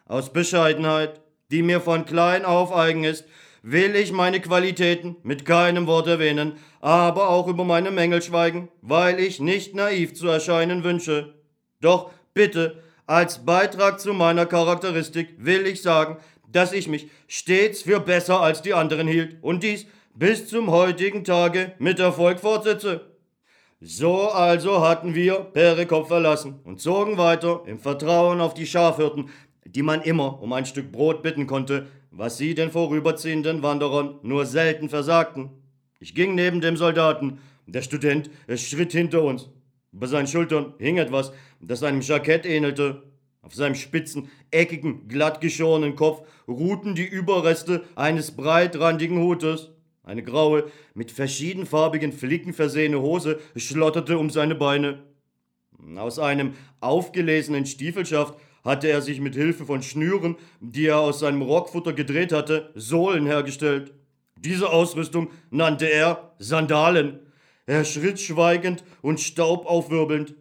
Aus 0.07 0.33
Bescheidenheit, 0.33 1.21
die 1.51 1.63
mir 1.63 1.81
von 1.81 2.07
klein 2.07 2.45
auf 2.45 2.75
eigen 2.75 3.05
ist, 3.05 3.25
will 3.63 3.95
ich 3.95 4.13
meine 4.13 4.41
Qualitäten 4.41 5.17
mit 5.23 5.45
keinem 5.45 5.87
Wort 5.87 6.07
erwähnen, 6.07 6.53
aber 6.81 7.29
auch 7.29 7.47
über 7.47 7.65
meine 7.65 7.91
Mängel 7.91 8.23
schweigen, 8.23 8.69
weil 8.83 9.21
ich 9.21 9.41
nicht 9.41 9.75
naiv 9.75 10.15
zu 10.15 10.29
erscheinen 10.29 10.85
wünsche. 10.85 11.35
Doch 11.81 12.11
bitte, 12.35 12.83
als 13.07 13.45
Beitrag 13.45 14.01
zu 14.01 14.13
meiner 14.13 14.47
Charakteristik 14.47 15.35
will 15.39 15.67
ich 15.67 15.83
sagen, 15.83 16.19
dass 16.51 16.73
ich 16.73 16.89
mich 16.89 17.09
stets 17.29 17.83
für 17.83 18.01
besser 18.01 18.41
als 18.41 18.63
die 18.63 18.75
anderen 18.75 19.09
hielt 19.09 19.37
und 19.43 19.63
dies 19.63 19.87
bis 20.15 20.49
zum 20.49 20.71
heutigen 20.71 21.25
Tage 21.25 21.73
mit 21.79 21.99
Erfolg 21.99 22.41
fortsetze. 22.41 23.07
So 23.81 24.29
also 24.29 24.87
hatten 24.87 25.15
wir 25.15 25.37
Perikop 25.41 26.09
verlassen 26.09 26.61
und 26.65 26.81
zogen 26.81 27.17
weiter 27.17 27.63
im 27.67 27.79
Vertrauen 27.79 28.41
auf 28.41 28.53
die 28.53 28.67
Schafhirten, 28.67 29.31
die 29.65 29.83
man 29.83 30.03
immer 30.03 30.43
um 30.43 30.53
ein 30.53 30.67
Stück 30.67 30.93
Brot 30.93 31.23
bitten 31.23 31.47
konnte, 31.47 31.87
was 32.11 32.39
sie 32.39 32.55
den 32.55 32.71
vorüberziehenden 32.71 33.63
Wanderern 33.63 34.19
nur 34.23 34.47
selten 34.47 34.89
versagten. 34.89 35.51
Ich 36.01 36.15
ging 36.15 36.35
neben 36.35 36.61
dem 36.61 36.77
Soldaten, 36.77 37.39
der 37.67 37.83
Student 37.83 38.31
schritt 38.57 38.93
hinter 38.93 39.23
uns. 39.23 39.49
Über 39.93 40.07
seinen 40.07 40.27
Schultern 40.27 40.75
hing 40.79 40.99
etwas, 40.99 41.33
das 41.61 41.83
einem 41.83 42.01
Jackett 42.01 42.47
ähnelte. 42.47 43.03
Auf 43.43 43.55
seinem 43.55 43.75
spitzen, 43.75 44.31
eckigen, 44.51 45.09
glatt 45.09 45.41
geschorenen 45.41 45.97
Kopf 45.97 46.27
ruhten 46.47 46.95
die 46.95 47.07
Überreste 47.07 47.85
eines 47.97 48.33
breitrandigen 48.33 49.21
Hutes. 49.21 49.71
Eine 50.03 50.23
graue, 50.23 50.71
mit 50.95 51.11
verschiedenfarbigen 51.11 52.13
Flicken 52.13 52.53
versehene 52.53 53.01
Hose 53.01 53.41
schlotterte 53.57 54.19
um 54.19 54.31
seine 54.31 54.55
Beine. 54.55 55.05
Aus 55.97 56.19
einem 56.19 56.55
aufgelesenen 56.81 57.67
Stiefelschaft 57.67 58.35
hatte 58.65 58.89
er 58.89 59.03
sich 59.03 59.21
mit 59.21 59.35
Hilfe 59.35 59.65
von 59.65 59.83
Schnüren, 59.83 60.37
die 60.61 60.87
er 60.87 60.99
aus 61.01 61.21
seinem 61.21 61.43
Rockfutter 61.43 61.93
gedreht 61.93 62.33
hatte, 62.33 62.71
Sohlen 62.75 63.27
hergestellt. 63.27 63.93
Diese 64.37 64.71
Ausrüstung 64.71 65.31
nannte 65.51 65.87
er 65.87 66.33
Sandalen. 66.39 67.21
Er 67.67 67.85
schritt 67.85 68.21
schweigend 68.21 68.85
und 69.03 69.21
staubaufwirbelnd. 69.21 70.35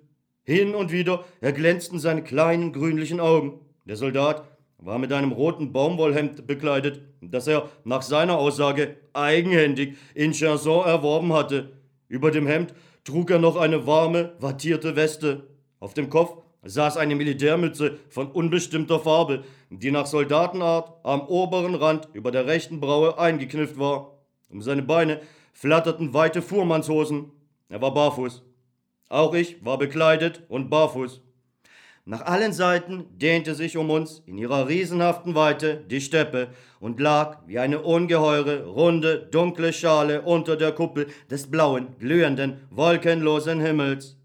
Hin 0.43 0.73
und 0.73 0.91
wieder 0.91 1.25
erglänzten 1.41 1.99
seine 1.99 2.23
kleinen 2.23 2.73
grünlichen 2.73 3.19
Augen. 3.19 3.59
Der 3.85 3.97
Soldat 3.97 4.47
war 4.77 4.97
mit 4.97 5.11
einem 5.11 5.31
roten 5.31 5.71
Baumwollhemd 5.73 6.47
bekleidet, 6.47 7.01
das 7.21 7.47
er 7.47 7.69
nach 7.83 8.01
seiner 8.01 8.37
Aussage 8.37 8.95
eigenhändig 9.13 9.97
in 10.15 10.31
Chanson 10.31 10.87
erworben 10.87 11.33
hatte. 11.33 11.73
Über 12.07 12.31
dem 12.31 12.47
Hemd 12.47 12.73
trug 13.03 13.29
er 13.29 13.39
noch 13.39 13.57
eine 13.57 13.85
warme, 13.85 14.33
wattierte 14.39 14.95
Weste. 14.95 15.47
Auf 15.79 15.93
dem 15.93 16.09
Kopf 16.09 16.41
saß 16.63 16.97
eine 16.97 17.15
Militärmütze 17.15 17.99
von 18.09 18.31
unbestimmter 18.31 18.99
Farbe, 18.99 19.43
die 19.69 19.91
nach 19.91 20.05
Soldatenart 20.05 20.93
am 21.03 21.21
oberen 21.21 21.75
Rand 21.75 22.09
über 22.13 22.31
der 22.31 22.47
rechten 22.47 22.79
Braue 22.79 23.17
eingeknifft 23.17 23.77
war. 23.77 24.19
Um 24.49 24.61
seine 24.61 24.81
Beine 24.81 25.21
flatterten 25.53 26.13
weite 26.13 26.41
Fuhrmannshosen. 26.41 27.31
Er 27.69 27.81
war 27.81 27.93
barfuß. 27.93 28.43
Auch 29.09 29.33
ich 29.33 29.63
war 29.63 29.77
bekleidet 29.77 30.43
und 30.49 30.69
barfuß. 30.69 31.21
Nach 32.05 32.21
allen 32.21 32.53
Seiten 32.53 33.05
dehnte 33.17 33.53
sich 33.53 33.77
um 33.77 33.91
uns 33.91 34.23
in 34.25 34.37
ihrer 34.39 34.67
riesenhaften 34.67 35.35
Weite 35.35 35.83
die 35.89 36.01
Steppe 36.01 36.47
und 36.79 36.99
lag 36.99 37.37
wie 37.45 37.59
eine 37.59 37.81
ungeheure, 37.81 38.65
runde, 38.65 39.27
dunkle 39.31 39.73
Schale 39.73 40.23
unter 40.23 40.55
der 40.55 40.71
Kuppel 40.71 41.07
des 41.29 41.51
blauen, 41.51 41.95
glühenden, 41.99 42.61
wolkenlosen 42.71 43.59
Himmels. 43.59 44.18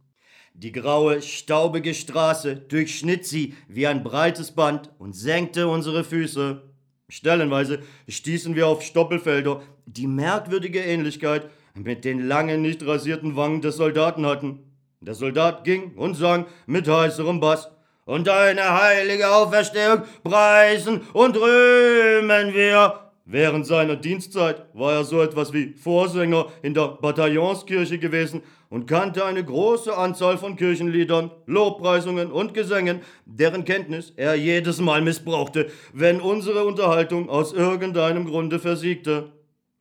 Die 0.57 0.71
graue, 0.71 1.21
staubige 1.21 1.95
Straße 1.95 2.55
durchschnitt 2.55 3.27
sie 3.27 3.55
wie 3.67 3.89
ein 3.89 4.05
breites 4.05 4.53
Band 4.53 4.89
und 4.99 5.13
senkte 5.13 5.67
unsere 5.67 6.05
Füße. 6.05 6.63
Stellenweise 7.09 7.81
stießen 8.09 8.55
wir 8.55 8.69
auf 8.69 8.83
Stoppelfelder, 8.83 9.63
die 9.85 10.07
merkwürdige 10.07 10.79
Ähnlichkeit 10.79 11.51
mit 11.75 12.05
den 12.05 12.29
langen, 12.29 12.63
nicht 12.63 12.87
rasierten 12.87 13.35
Wangen 13.35 13.63
des 13.63 13.77
Soldaten 13.77 14.27
hatten. 14.27 14.61
Der 15.01 15.15
Soldat 15.15 15.65
ging 15.65 15.97
und 15.97 16.15
sang 16.15 16.47
mit 16.67 16.87
heißerem 16.87 17.41
Bass. 17.41 17.69
und 18.07 18.27
deine 18.27 18.81
heilige 18.81 19.31
Auferstehung 19.31 20.03
preisen 20.23 21.01
und 21.15 21.37
rühmen 21.37 22.55
wir. 22.55 23.04
Während 23.27 23.67
seiner 23.67 23.97
Dienstzeit 23.97 24.67
war 24.75 24.93
er 24.93 25.05
so 25.05 25.23
etwas 25.23 25.55
wie 25.55 25.73
Vorsänger 25.73 26.49
in 26.61 26.75
der 26.75 26.89
Bataillonskirche 26.89 27.99
gewesen 27.99 28.43
und 28.69 28.87
kannte 28.87 29.25
eine 29.25 29.43
große 29.43 29.97
Anzahl 29.97 30.37
von 30.37 30.57
Kirchenliedern, 30.57 31.31
Lobpreisungen 31.47 32.31
und 32.31 32.53
Gesängen, 32.53 33.01
deren 33.25 33.65
Kenntnis 33.65 34.13
er 34.17 34.35
jedes 34.35 34.79
Mal 34.79 35.01
missbrauchte, 35.01 35.71
wenn 35.95 36.21
unsere 36.21 36.65
Unterhaltung 36.67 37.31
aus 37.31 37.55
irgendeinem 37.55 38.27
Grunde 38.27 38.59
versiegte. 38.59 39.33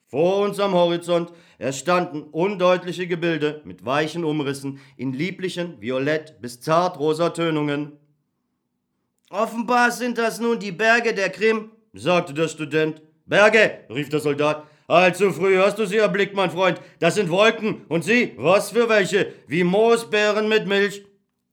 Vor 0.05 0.45
uns 0.45 0.61
am 0.61 0.73
Horizont 0.73 1.33
erstanden 1.57 2.23
undeutliche 2.23 3.07
Gebilde 3.07 3.61
mit 3.65 3.83
weichen 3.83 4.23
Umrissen 4.23 4.79
in 4.95 5.11
lieblichen 5.11 5.81
Violett 5.81 6.39
bis 6.39 6.61
zartrosa 6.61 7.31
Tönungen. 7.31 7.93
Offenbar 9.29 9.91
sind 9.91 10.17
das 10.17 10.39
nun 10.39 10.59
die 10.59 10.71
Berge 10.71 11.13
der 11.13 11.29
Krim, 11.29 11.71
sagte 11.93 12.33
der 12.33 12.47
Student. 12.47 13.01
Berge, 13.25 13.79
rief 13.89 14.09
der 14.09 14.19
Soldat. 14.19 14.67
Allzu 14.87 15.31
früh 15.31 15.57
hast 15.57 15.79
du 15.79 15.85
sie 15.85 15.97
erblickt, 15.97 16.35
mein 16.35 16.51
Freund. 16.51 16.81
Das 16.99 17.15
sind 17.15 17.29
Wolken. 17.29 17.85
Und 17.87 18.03
sie, 18.03 18.33
was 18.37 18.71
für 18.71 18.89
welche? 18.89 19.31
Wie 19.47 19.63
Moosbeeren 19.63 20.49
mit 20.49 20.67
Milch. 20.67 21.03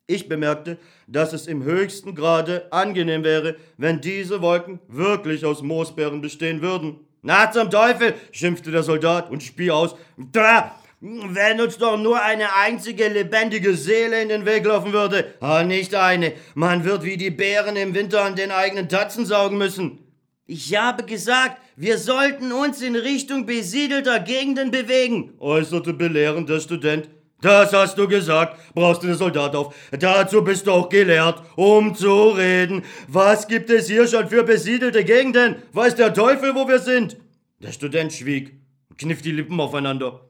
Ich 0.09 0.29
bemerkte, 0.29 0.79
dass 1.07 1.33
es 1.33 1.47
im 1.47 1.62
höchsten 1.62 2.16
Grade 2.16 2.66
angenehm 2.73 3.23
wäre, 3.23 3.55
wenn 3.77 4.01
diese 4.01 4.43
Wolken 4.43 4.81
wirklich 4.89 5.45
aus 5.45 5.62
Moosbeeren 5.62 6.21
bestehen 6.21 6.61
würden. 6.61 7.07
Na 7.23 7.53
zum 7.53 7.71
Teufel, 7.71 8.14
schimpfte 8.33 8.73
der 8.73 8.83
Soldat 8.83 9.31
und 9.31 9.43
spie 9.43 9.71
aus. 9.71 9.95
Da, 10.16 10.75
wenn 11.01 11.61
uns 11.61 11.79
doch 11.79 11.97
nur 11.97 12.21
eine 12.21 12.57
einzige 12.57 13.07
lebendige 13.07 13.75
Seele 13.75 14.21
in 14.21 14.29
den 14.29 14.45
Weg 14.45 14.64
laufen 14.64 14.93
würde. 14.93 15.35
Ah, 15.39 15.62
nicht 15.62 15.95
eine. 15.95 16.33
Man 16.55 16.85
wird 16.85 17.05
wie 17.05 17.16
die 17.16 17.31
Bären 17.31 17.77
im 17.77 17.95
Winter 17.95 18.25
an 18.25 18.35
den 18.35 18.51
eigenen 18.51 18.89
Tatzen 18.89 19.25
saugen 19.25 19.59
müssen. 19.59 20.10
Ich 20.53 20.77
habe 20.77 21.05
gesagt, 21.05 21.63
wir 21.77 21.97
sollten 21.97 22.51
uns 22.51 22.83
in 22.83 22.97
Richtung 22.97 23.47
besiedelter 23.47 24.19
Gegenden 24.19 24.73
bewegen, 24.73 25.33
äußerte 25.39 25.93
belehrend 25.93 26.49
der 26.49 26.59
Student. 26.59 27.09
Das 27.41 27.73
hast 27.73 27.97
du 27.97 28.09
gesagt, 28.09 28.59
brauchst 28.75 29.05
du 29.05 29.07
den 29.07 29.17
Soldat 29.17 29.55
auf. 29.55 29.73
Dazu 29.93 30.43
bist 30.43 30.67
du 30.67 30.73
auch 30.73 30.89
gelehrt, 30.89 31.41
um 31.55 31.95
zu 31.95 32.31
reden. 32.31 32.83
Was 33.07 33.47
gibt 33.47 33.71
es 33.71 33.87
hier 33.87 34.09
schon 34.09 34.29
für 34.29 34.43
besiedelte 34.43 35.05
Gegenden? 35.05 35.55
Weiß 35.73 35.95
der 35.95 36.13
Teufel, 36.13 36.53
wo 36.57 36.67
wir 36.67 36.81
sind? 36.81 37.17
Der 37.61 37.71
Student 37.71 38.13
schwieg 38.13 38.57
und 38.89 38.99
kniff 38.99 39.23
die 39.23 39.31
Lippen 39.31 39.61
aufeinander. 39.61 40.29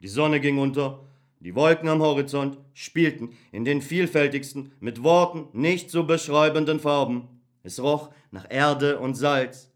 Die 0.00 0.08
Sonne 0.08 0.40
ging 0.40 0.56
unter, 0.56 1.06
die 1.38 1.54
Wolken 1.54 1.90
am 1.90 2.00
Horizont 2.00 2.56
spielten 2.72 3.36
in 3.52 3.66
den 3.66 3.82
vielfältigsten, 3.82 4.72
mit 4.80 5.02
Worten 5.02 5.48
nicht 5.52 5.90
zu 5.90 6.06
beschreibenden 6.06 6.80
Farben. 6.80 7.28
Es 7.62 7.78
roch 7.78 8.08
nach 8.30 8.46
Erde 8.48 8.98
und 8.98 9.14
Salz. 9.14 9.70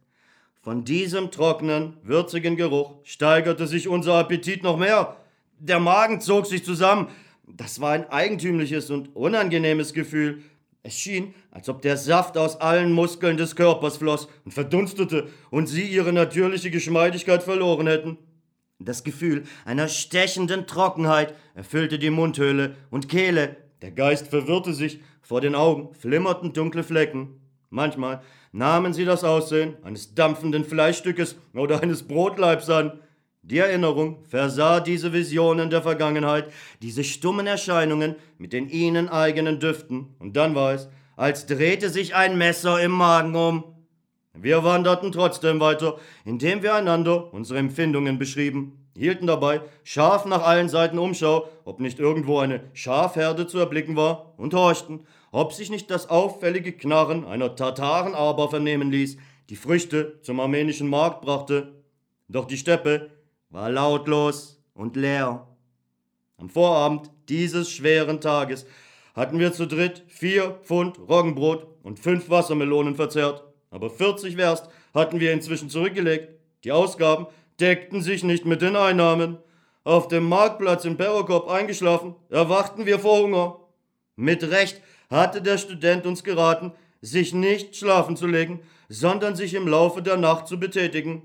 Von 0.62 0.84
diesem 0.84 1.30
trockenen, 1.30 1.98
würzigen 2.02 2.56
Geruch 2.56 2.94
steigerte 3.04 3.66
sich 3.66 3.88
unser 3.88 4.14
Appetit 4.14 4.62
noch 4.62 4.78
mehr. 4.78 5.16
Der 5.58 5.78
Magen 5.78 6.20
zog 6.20 6.46
sich 6.46 6.64
zusammen. 6.64 7.08
Das 7.46 7.80
war 7.80 7.92
ein 7.92 8.08
eigentümliches 8.08 8.90
und 8.90 9.14
unangenehmes 9.14 9.92
Gefühl. 9.92 10.42
Es 10.82 10.94
schien, 10.94 11.34
als 11.50 11.68
ob 11.68 11.82
der 11.82 11.96
Saft 11.96 12.36
aus 12.38 12.60
allen 12.60 12.92
Muskeln 12.92 13.36
des 13.36 13.56
Körpers 13.56 13.98
floss 13.98 14.28
und 14.44 14.52
verdunstete 14.52 15.28
und 15.50 15.66
sie 15.66 15.84
ihre 15.84 16.12
natürliche 16.12 16.70
Geschmeidigkeit 16.70 17.42
verloren 17.42 17.86
hätten. 17.86 18.18
Das 18.78 19.04
Gefühl 19.04 19.44
einer 19.64 19.88
stechenden 19.88 20.66
Trockenheit 20.66 21.34
erfüllte 21.54 21.98
die 21.98 22.10
Mundhöhle 22.10 22.76
und 22.90 23.08
Kehle. 23.08 23.56
Der 23.82 23.92
Geist 23.92 24.28
verwirrte 24.28 24.74
sich, 24.74 25.00
vor 25.22 25.40
den 25.40 25.54
Augen 25.54 25.94
flimmerten 25.94 26.52
dunkle 26.52 26.82
Flecken. 26.82 27.40
Manchmal 27.70 28.22
nahmen 28.54 28.92
sie 28.92 29.04
das 29.04 29.24
Aussehen 29.24 29.74
eines 29.82 30.14
dampfenden 30.14 30.64
Fleischstückes 30.64 31.36
oder 31.54 31.82
eines 31.82 32.04
Brotleibs 32.04 32.70
an. 32.70 33.00
Die 33.42 33.58
Erinnerung 33.58 34.24
versah 34.28 34.78
diese 34.78 35.12
Visionen 35.12 35.70
der 35.70 35.82
Vergangenheit, 35.82 36.50
diese 36.80 37.02
stummen 37.02 37.48
Erscheinungen 37.48 38.14
mit 38.38 38.52
den 38.52 38.68
ihnen 38.68 39.08
eigenen 39.08 39.58
Düften, 39.58 40.14
und 40.20 40.36
dann 40.36 40.54
war 40.54 40.72
es, 40.72 40.88
als 41.16 41.46
drehte 41.46 41.90
sich 41.90 42.14
ein 42.14 42.38
Messer 42.38 42.80
im 42.80 42.92
Magen 42.92 43.34
um. 43.34 43.64
Wir 44.32 44.62
wanderten 44.62 45.10
trotzdem 45.10 45.58
weiter, 45.58 45.98
indem 46.24 46.62
wir 46.62 46.74
einander 46.74 47.34
unsere 47.34 47.58
Empfindungen 47.58 48.18
beschrieben, 48.18 48.86
hielten 48.96 49.26
dabei 49.26 49.62
scharf 49.82 50.26
nach 50.26 50.42
allen 50.42 50.68
Seiten 50.68 50.98
Umschau, 50.98 51.48
ob 51.64 51.80
nicht 51.80 51.98
irgendwo 51.98 52.38
eine 52.38 52.60
Schafherde 52.72 53.48
zu 53.48 53.58
erblicken 53.58 53.96
war, 53.96 54.34
und 54.36 54.54
horchten, 54.54 55.00
ob 55.34 55.52
sich 55.52 55.68
nicht 55.68 55.90
das 55.90 56.08
auffällige 56.10 56.70
Knarren 56.70 57.24
einer 57.24 57.56
Tatarenarber 57.56 58.50
vernehmen 58.50 58.92
ließ, 58.92 59.16
die 59.50 59.56
Früchte 59.56 60.20
zum 60.22 60.38
armenischen 60.38 60.88
Markt 60.88 61.22
brachte. 61.22 61.82
Doch 62.28 62.44
die 62.44 62.56
Steppe 62.56 63.10
war 63.50 63.68
lautlos 63.68 64.62
und 64.74 64.94
leer. 64.94 65.48
Am 66.36 66.48
Vorabend 66.48 67.10
dieses 67.28 67.68
schweren 67.68 68.20
Tages 68.20 68.64
hatten 69.16 69.40
wir 69.40 69.52
zu 69.52 69.66
dritt 69.66 70.04
vier 70.06 70.60
Pfund 70.62 71.00
Roggenbrot 71.00 71.66
und 71.82 71.98
fünf 71.98 72.30
Wassermelonen 72.30 72.94
verzehrt, 72.94 73.42
aber 73.70 73.90
40 73.90 74.36
Werst 74.36 74.68
hatten 74.94 75.18
wir 75.18 75.32
inzwischen 75.32 75.68
zurückgelegt. 75.68 76.28
Die 76.62 76.70
Ausgaben 76.70 77.26
deckten 77.58 78.02
sich 78.02 78.22
nicht 78.22 78.44
mit 78.44 78.62
den 78.62 78.76
Einnahmen. 78.76 79.38
Auf 79.82 80.06
dem 80.06 80.28
Marktplatz 80.28 80.84
in 80.84 80.96
Perokop 80.96 81.48
eingeschlafen, 81.48 82.14
erwachten 82.30 82.86
wir 82.86 83.00
vor 83.00 83.18
Hunger. 83.18 83.58
Mit 84.14 84.44
Recht 84.44 84.80
hatte 85.14 85.40
der 85.40 85.58
Student 85.58 86.06
uns 86.06 86.24
geraten, 86.24 86.72
sich 87.00 87.32
nicht 87.32 87.76
schlafen 87.76 88.16
zu 88.16 88.26
legen, 88.26 88.60
sondern 88.88 89.36
sich 89.36 89.54
im 89.54 89.68
Laufe 89.68 90.02
der 90.02 90.16
Nacht 90.16 90.48
zu 90.48 90.58
betätigen. 90.58 91.22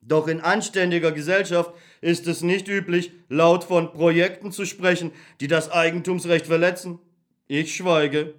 Doch 0.00 0.28
in 0.28 0.40
anständiger 0.40 1.12
Gesellschaft 1.12 1.72
ist 2.00 2.26
es 2.26 2.42
nicht 2.42 2.68
üblich, 2.68 3.12
laut 3.28 3.64
von 3.64 3.92
Projekten 3.92 4.52
zu 4.52 4.64
sprechen, 4.64 5.10
die 5.40 5.48
das 5.48 5.70
Eigentumsrecht 5.70 6.46
verletzen. 6.46 6.98
Ich 7.48 7.74
schweige. 7.74 8.34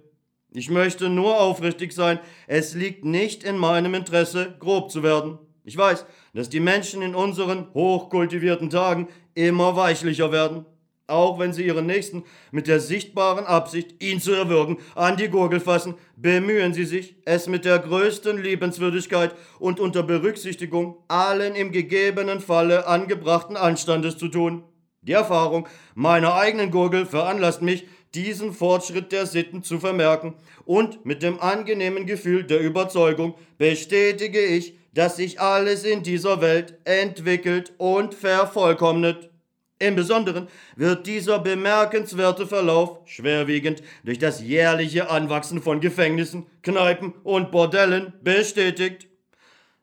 Ich 0.50 0.70
möchte 0.70 1.10
nur 1.10 1.38
aufrichtig 1.40 1.92
sein, 1.92 2.18
es 2.46 2.74
liegt 2.74 3.04
nicht 3.04 3.44
in 3.44 3.58
meinem 3.58 3.94
Interesse, 3.94 4.56
grob 4.58 4.90
zu 4.90 5.02
werden. 5.02 5.38
Ich 5.64 5.76
weiß, 5.76 6.06
dass 6.32 6.48
die 6.48 6.60
Menschen 6.60 7.02
in 7.02 7.14
unseren 7.14 7.72
hochkultivierten 7.74 8.70
Tagen 8.70 9.08
immer 9.34 9.76
weichlicher 9.76 10.32
werden 10.32 10.64
auch 11.08 11.38
wenn 11.38 11.52
sie 11.52 11.66
ihren 11.66 11.86
Nächsten 11.86 12.24
mit 12.50 12.66
der 12.66 12.80
sichtbaren 12.80 13.46
Absicht, 13.46 14.02
ihn 14.02 14.20
zu 14.20 14.32
erwürgen, 14.32 14.78
an 14.94 15.16
die 15.16 15.28
Gurgel 15.28 15.60
fassen, 15.60 15.94
bemühen 16.16 16.74
sie 16.74 16.84
sich, 16.84 17.16
es 17.24 17.48
mit 17.48 17.64
der 17.64 17.78
größten 17.78 18.40
Liebenswürdigkeit 18.42 19.34
und 19.58 19.80
unter 19.80 20.02
Berücksichtigung 20.02 20.98
allen 21.08 21.54
im 21.54 21.72
gegebenen 21.72 22.40
Falle 22.40 22.86
angebrachten 22.86 23.56
Anstandes 23.56 24.18
zu 24.18 24.28
tun. 24.28 24.64
Die 25.02 25.12
Erfahrung 25.12 25.66
meiner 25.94 26.34
eigenen 26.34 26.70
Gurgel 26.70 27.06
veranlasst 27.06 27.62
mich, 27.62 27.86
diesen 28.14 28.52
Fortschritt 28.52 29.12
der 29.12 29.26
Sitten 29.26 29.62
zu 29.62 29.78
vermerken, 29.78 30.34
und 30.64 31.04
mit 31.06 31.22
dem 31.22 31.40
angenehmen 31.40 32.06
Gefühl 32.06 32.44
der 32.44 32.60
Überzeugung 32.60 33.34
bestätige 33.56 34.40
ich, 34.40 34.74
dass 34.92 35.16
sich 35.16 35.40
alles 35.40 35.84
in 35.84 36.02
dieser 36.02 36.40
Welt 36.40 36.78
entwickelt 36.84 37.72
und 37.78 38.14
vervollkommnet. 38.14 39.30
Im 39.80 39.94
Besonderen 39.94 40.48
wird 40.74 41.06
dieser 41.06 41.38
bemerkenswerte 41.38 42.48
Verlauf 42.48 42.98
schwerwiegend 43.06 43.82
durch 44.02 44.18
das 44.18 44.42
jährliche 44.42 45.08
Anwachsen 45.08 45.62
von 45.62 45.80
Gefängnissen, 45.80 46.46
Kneipen 46.62 47.14
und 47.22 47.52
Bordellen 47.52 48.12
bestätigt. 48.22 49.06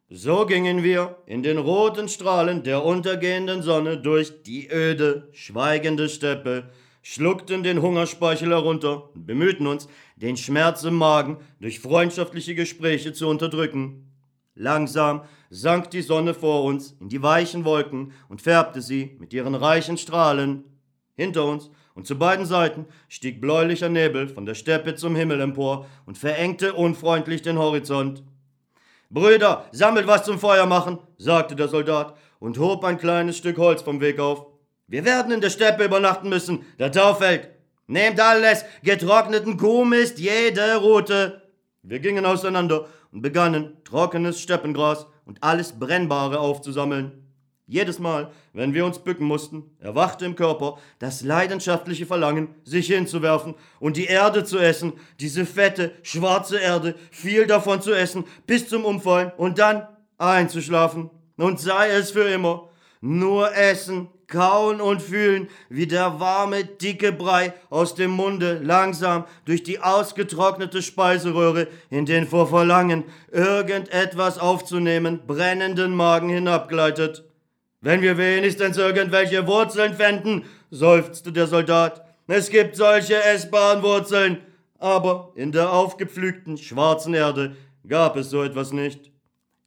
So 0.09 0.45
gingen 0.45 0.83
wir 0.83 1.15
in 1.25 1.43
den 1.43 1.57
roten 1.57 2.09
Strahlen 2.09 2.63
der 2.63 2.83
untergehenden 2.83 3.61
Sonne 3.61 3.97
durch 3.97 4.43
die 4.43 4.69
öde, 4.69 5.29
schweigende 5.31 6.09
Steppe, 6.09 6.69
schluckten 7.01 7.63
den 7.63 7.81
Hungerspeichel 7.81 8.49
herunter 8.49 9.09
und 9.15 9.25
bemühten 9.25 9.65
uns, 9.65 9.87
den 10.17 10.35
Schmerz 10.35 10.83
im 10.83 10.95
Magen 10.95 11.37
durch 11.61 11.79
freundschaftliche 11.79 12.53
Gespräche 12.53 13.13
zu 13.13 13.27
unterdrücken. 13.27 14.11
Langsam 14.55 15.23
sank 15.49 15.91
die 15.91 16.01
Sonne 16.01 16.33
vor 16.33 16.63
uns 16.63 16.95
in 16.99 17.09
die 17.09 17.21
weichen 17.21 17.65
Wolken 17.65 18.13
und 18.29 18.41
färbte 18.41 18.81
sie 18.81 19.15
mit 19.19 19.33
ihren 19.33 19.55
reichen 19.55 19.97
Strahlen. 19.97 20.63
Hinter 21.15 21.45
uns 21.45 21.69
und 21.93 22.05
zu 22.05 22.17
beiden 22.17 22.45
Seiten 22.45 22.85
stieg 23.07 23.39
bläulicher 23.39 23.89
Nebel 23.89 24.27
von 24.27 24.45
der 24.45 24.55
Steppe 24.55 24.95
zum 24.95 25.15
Himmel 25.15 25.39
empor 25.41 25.87
und 26.05 26.17
verengte 26.17 26.73
unfreundlich 26.73 27.41
den 27.41 27.57
Horizont. 27.57 28.23
Brüder, 29.09 29.65
sammelt 29.71 30.07
was 30.07 30.25
zum 30.25 30.39
Feuer 30.39 30.65
machen, 30.65 30.99
sagte 31.17 31.55
der 31.55 31.67
Soldat 31.67 32.17
und 32.39 32.57
hob 32.57 32.83
ein 32.83 32.97
kleines 32.97 33.37
Stück 33.37 33.57
Holz 33.57 33.81
vom 33.81 34.01
Weg 34.01 34.19
auf. 34.19 34.47
Wir 34.87 35.05
werden 35.05 35.31
in 35.31 35.41
der 35.41 35.49
Steppe 35.49 35.85
übernachten 35.85 36.29
müssen, 36.29 36.65
der 36.79 36.91
Tau 36.91 37.13
fällt. 37.13 37.49
Nehmt 37.87 38.19
alles, 38.19 38.65
getrockneten 38.83 39.57
Kuhmist, 39.57 40.19
jede 40.19 40.75
Rute. 40.77 41.43
Wir 41.81 41.99
gingen 41.99 42.25
auseinander 42.25 42.87
und 43.11 43.21
begannen, 43.21 43.77
trockenes 43.83 44.41
Steppengras 44.41 45.07
und 45.25 45.43
alles 45.43 45.73
Brennbare 45.73 46.39
aufzusammeln. 46.39 47.11
Jedes 47.67 47.97
Mal, 47.97 48.31
wenn 48.53 48.75
wir 48.75 48.85
uns 48.85 48.99
bücken 48.99 49.25
mussten, 49.25 49.63
erwachte 49.79 50.23
im 50.25 50.35
Körper 50.35 50.77
das 50.99 51.23
leidenschaftliche 51.23 52.05
Verlangen, 52.05 52.49
sich 52.63 52.87
hinzuwerfen 52.87 53.55
und 53.79 53.97
die 53.97 54.05
Erde 54.05 54.43
zu 54.43 54.59
essen, 54.59 54.93
diese 55.19 55.47
fette, 55.47 55.91
schwarze 56.03 56.59
Erde, 56.59 56.93
viel 57.09 57.47
davon 57.47 57.81
zu 57.81 57.91
essen, 57.91 58.25
bis 58.45 58.69
zum 58.69 58.85
Umfallen 58.85 59.31
und 59.37 59.57
dann 59.57 59.87
einzuschlafen. 60.19 61.09
Und 61.37 61.59
sei 61.59 61.89
es 61.89 62.11
für 62.11 62.29
immer. 62.29 62.69
Nur 63.01 63.55
essen, 63.55 64.09
kauen 64.27 64.81
und 64.81 65.01
fühlen, 65.01 65.47
wie 65.69 65.87
der 65.87 66.19
warme, 66.19 66.65
dicke 66.65 67.11
Brei 67.11 67.53
aus 67.69 67.95
dem 67.95 68.11
Munde 68.11 68.59
langsam 68.63 69.25
durch 69.45 69.63
die 69.63 69.79
ausgetrocknete 69.79 70.81
Speiseröhre 70.81 71.67
in 71.89 72.05
den 72.05 72.27
vor 72.27 72.47
Verlangen, 72.47 73.03
irgendetwas 73.31 74.37
aufzunehmen, 74.37 75.21
brennenden 75.25 75.95
Magen 75.95 76.29
hinabgleitet. 76.29 77.23
Wenn 77.81 78.01
wir 78.01 78.17
wenigstens 78.17 78.77
irgendwelche 78.77 79.45
Wurzeln 79.47 79.93
fänden, 79.93 80.45
seufzte 80.71 81.31
der 81.31 81.47
Soldat. 81.47 82.05
Es 82.27 82.49
gibt 82.49 82.75
solche 82.75 83.23
essbaren 83.23 83.83
Wurzeln. 83.83 84.39
Aber 84.79 85.31
in 85.35 85.51
der 85.51 85.71
aufgepflügten, 85.71 86.57
schwarzen 86.57 87.13
Erde 87.13 87.55
gab 87.87 88.17
es 88.17 88.29
so 88.29 88.43
etwas 88.43 88.73
nicht. 88.73 89.11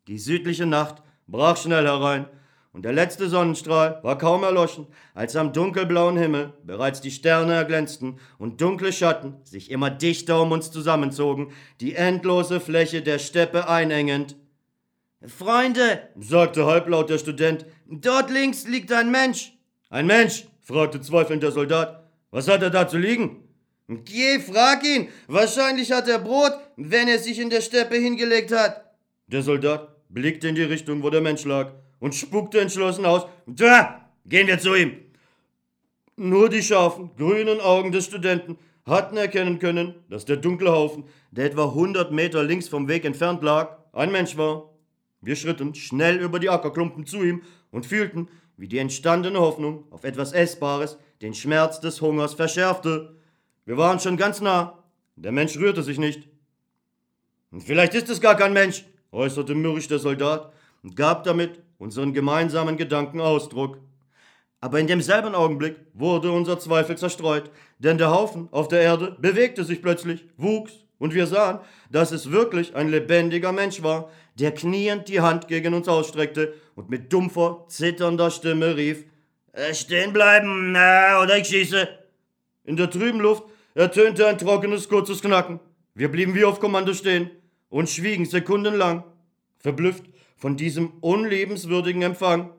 Die 0.06 0.18
südliche 0.18 0.66
Nacht 0.66 1.02
brach 1.26 1.56
schnell 1.56 1.84
herein, 1.84 2.26
und 2.73 2.85
der 2.85 2.93
letzte 2.93 3.29
Sonnenstrahl 3.29 4.01
war 4.03 4.19
kaum 4.19 4.43
erloschen, 4.43 4.87
als 5.14 5.37
am 5.37 5.53
dunkelblauen 5.53 6.16
Himmel 6.16 6.53
bereits 6.64 7.01
die 7.01 7.11
Sterne 7.11 7.55
erglänzten 7.55 8.19
und 8.39 8.61
dunkle 8.61 8.93
Schatten 8.93 9.37
sich 9.45 9.71
immer 9.71 9.91
dichter 9.91 10.43
um 10.43 10.53
uns 10.53 10.71
zusammenzogen, 10.71 11.53
die 11.81 11.95
endlose 11.95 12.61
Fläche 12.61 13.03
der 13.03 13.19
Steppe 13.19 13.69
einengend. 13.69 14.37
Freunde, 15.27 16.09
sagte 16.16 16.66
halblaut 16.66 17.11
der 17.11 17.19
Student, 17.19 17.66
dort 17.87 18.31
links 18.31 18.69
liegt 18.69 18.93
ein 18.93 19.11
Mensch. 19.11 19.55
Ein 19.91 20.07
Mensch? 20.07 20.47
fragte 20.61 21.01
zweifelnd 21.01 21.43
der 21.43 21.53
Soldat. 21.53 22.05
Was 22.31 22.47
hat 22.47 22.62
er 22.62 22.71
da 22.71 22.87
zu 22.87 22.99
liegen? 22.99 23.49
Geh, 23.89 24.39
frag 24.39 24.85
ihn. 24.85 25.09
Wahrscheinlich 25.27 25.93
hat 25.93 26.09
er 26.09 26.19
Brot, 26.19 26.53
wenn 26.77 27.09
er 27.09 27.19
sich 27.19 27.39
in 27.39 27.49
der 27.49 27.62
Steppe 27.62 27.97
hingelegt 27.97 28.53
hat. 28.53 28.85
Der 29.29 29.43
Soldat 29.43 29.97
blickte 30.11 30.49
in 30.49 30.55
die 30.55 30.62
Richtung, 30.62 31.03
wo 31.03 31.09
der 31.09 31.23
Mensch 31.23 31.45
lag, 31.45 31.73
und 32.01 32.14
spuckte 32.14 32.61
entschlossen 32.61 33.07
aus. 33.07 33.26
Da, 33.46 34.09
gehen 34.26 34.46
wir 34.46 34.59
zu 34.59 34.74
ihm. 34.74 34.96
Nur 36.16 36.49
die 36.49 36.62
scharfen, 36.62 37.11
grünen 37.16 37.61
Augen 37.61 37.92
des 37.92 38.07
Studenten 38.07 38.59
hatten 38.86 39.16
erkennen 39.16 39.59
können, 39.59 39.94
dass 40.09 40.24
der 40.24 40.36
dunkle 40.36 40.72
Haufen, 40.72 41.05
der 41.30 41.46
etwa 41.46 41.72
hundert 41.72 42.11
Meter 42.11 42.42
links 42.42 42.68
vom 42.68 42.88
Weg 42.88 43.05
entfernt 43.05 43.42
lag, 43.42 43.76
ein 43.92 44.11
Mensch 44.11 44.36
war. 44.36 44.70
Wir 45.20 45.36
schritten 45.36 45.74
schnell 45.74 46.16
über 46.16 46.38
die 46.38 46.51
Ackerklumpen 46.51 47.07
zu 47.07 47.22
ihm 47.22 47.42
und 47.70 47.86
fühlten, 47.86 48.28
wie 48.57 48.68
die 48.68 48.78
entstandene 48.78 49.40
Hoffnung 49.40 49.84
auf 49.90 50.05
etwas 50.05 50.32
Essbares 50.32 50.99
den 51.22 51.34
Schmerz 51.34 51.80
des 51.80 52.01
Hungers 52.01 52.34
verschärfte. 52.34 53.16
Wir 53.64 53.76
waren 53.76 54.01
schon 54.01 54.16
ganz 54.16 54.40
nah. 54.40 54.82
Der 55.16 55.32
Mensch 55.32 55.57
rührte 55.57 55.82
sich 55.82 55.99
nicht. 55.99 56.28
Vielleicht 57.59 57.94
ist 57.94 58.09
es 58.09 58.20
gar 58.20 58.36
kein 58.36 58.53
Mensch, 58.53 58.84
äußerte 59.11 59.55
mürrisch 59.55 59.88
der 59.88 59.99
Soldat 59.99 60.53
und 60.82 60.96
gab 60.96 61.24
damit 61.24 61.61
unseren 61.79 62.12
gemeinsamen 62.12 62.76
Gedanken 62.76 63.20
Ausdruck. 63.20 63.79
Aber 64.61 64.81
in 64.81 64.89
demselben 64.89 65.35
Augenblick 65.35 65.76
wurde 65.95 66.33
unser 66.33 66.59
Zweifel 66.59 66.99
zerstreut, 66.99 67.51
denn 67.79 67.97
der 67.97 68.11
Haufen 68.11 68.49
auf 68.51 68.68
der 68.68 68.81
Erde 68.81 69.16
bewegte 69.20 69.64
sich 69.64 69.81
plötzlich, 69.81 70.26
wuchs, 70.37 70.72
und 70.99 71.14
wir 71.14 71.29
sahen, 71.29 71.61
dass 71.91 72.11
es 72.11 72.33
wirklich 72.33 72.74
ein 72.74 72.89
lebendiger 72.89 73.53
Mensch 73.53 73.83
war, 73.85 74.11
der 74.35 74.53
kniend 74.53 75.09
die 75.09 75.20
Hand 75.20 75.47
gegen 75.47 75.74
uns 75.74 75.87
ausstreckte 75.87 76.55
und 76.74 76.91
mit 76.91 77.12
dumpfer, 77.12 77.64
zitternder 77.68 78.33
Stimme 78.33 78.76
rief, 78.76 79.05
äh, 79.53 79.74
Stehen 79.74 80.12
bleiben, 80.12 80.70
oder 80.72 81.39
ich 81.39 81.47
schieße. 81.47 81.89
In 82.64 82.76
der 82.76 82.91
trüben 82.91 83.20
Luft 83.20 83.45
ertönte 83.74 84.26
ein 84.26 84.39
trockenes, 84.39 84.89
kurzes 84.89 85.22
Knacken. 85.22 85.61
Wir 85.95 86.11
blieben 86.11 86.35
wie 86.35 86.45
auf 86.45 86.61
Kommando 86.61 86.93
stehen 86.95 87.31
und 87.68 87.89
schwiegen 87.89 88.24
sekundenlang, 88.24 89.05
verblüfft 89.59 90.05
von 90.39 90.57
diesem 90.57 90.93
unlebenswürdigen 91.01 92.03
Empfang. 92.03 92.51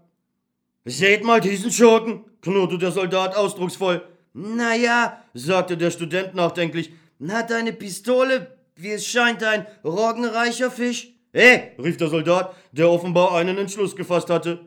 Seht 0.86 1.24
mal 1.24 1.42
diesen 1.42 1.72
Schurken, 1.72 2.26
knurrte 2.42 2.78
der 2.78 2.92
Soldat 2.92 3.36
ausdrucksvoll. 3.36 4.04
Na 4.34 4.76
ja, 4.76 5.24
sagte 5.34 5.78
der 5.78 5.92
Student 5.92 6.36
nachdenklich, 6.36 6.92
hat 7.28 7.52
eine 7.52 7.74
Pistole, 7.74 8.56
wie 8.76 8.92
es 8.92 9.06
scheint, 9.06 9.44
ein 9.44 9.66
roggenreicher 9.84 10.72
Fisch. 10.72 11.10
Eh, 11.34 11.60
rief 11.82 11.98
der 11.98 12.08
Soldat, 12.08 12.56
der 12.72 12.90
offenbar 12.90 13.36
einen 13.36 13.58
Entschluss 13.58 13.96
gefasst 13.96 14.30
hatte. 14.30 14.60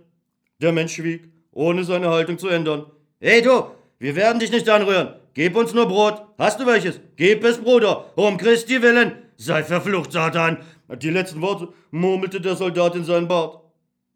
Der 0.60 0.72
Mensch 0.72 0.94
schwieg, 0.94 1.24
ohne 1.52 1.84
seine 1.84 2.08
Haltung 2.08 2.38
zu 2.38 2.48
ändern. 2.48 2.86
Hey 3.20 3.42
du, 3.42 3.66
wir 3.98 4.16
werden 4.16 4.38
dich 4.38 4.50
nicht 4.50 4.68
anrühren. 4.68 5.14
Gib 5.34 5.56
uns 5.56 5.72
nur 5.72 5.86
Brot. 5.86 6.22
Hast 6.38 6.60
du 6.60 6.66
welches? 6.66 7.00
Gib 7.16 7.42
es, 7.44 7.58
Bruder, 7.58 8.12
um 8.16 8.36
Christi 8.36 8.82
willen. 8.82 9.12
Sei 9.36 9.64
verflucht, 9.64 10.12
Satan. 10.12 10.58
Die 10.96 11.10
letzten 11.10 11.40
Worte 11.40 11.68
murmelte 11.90 12.40
der 12.40 12.56
Soldat 12.56 12.94
in 12.94 13.04
seinen 13.04 13.28
Bart. 13.28 13.60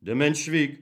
Der 0.01 0.15
Mensch 0.15 0.45
schwieg. 0.45 0.81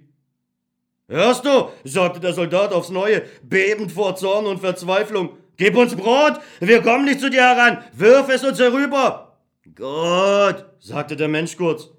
Hörst 1.09 1.45
du? 1.45 1.69
sagte 1.85 2.21
der 2.21 2.33
Soldat 2.33 2.73
aufs 2.73 2.91
Neue, 2.91 3.23
bebend 3.43 3.93
vor 3.93 4.17
Zorn 4.17 4.47
und 4.47 4.61
Verzweiflung. 4.61 5.37
Gib 5.57 5.77
uns 5.77 5.95
Brot! 5.95 6.41
Wir 6.61 6.83
kommen 6.83 7.05
nicht 7.05 7.21
zu 7.21 7.31
dir 7.31 7.43
heran! 7.43 7.85
Wirf 7.93 8.29
es 8.29 8.43
uns 8.43 8.59
herüber! 8.59 9.39
Gut, 9.77 10.65
sagte 10.81 11.15
der 11.15 11.29
Mensch 11.29 11.57
kurz. 11.57 11.91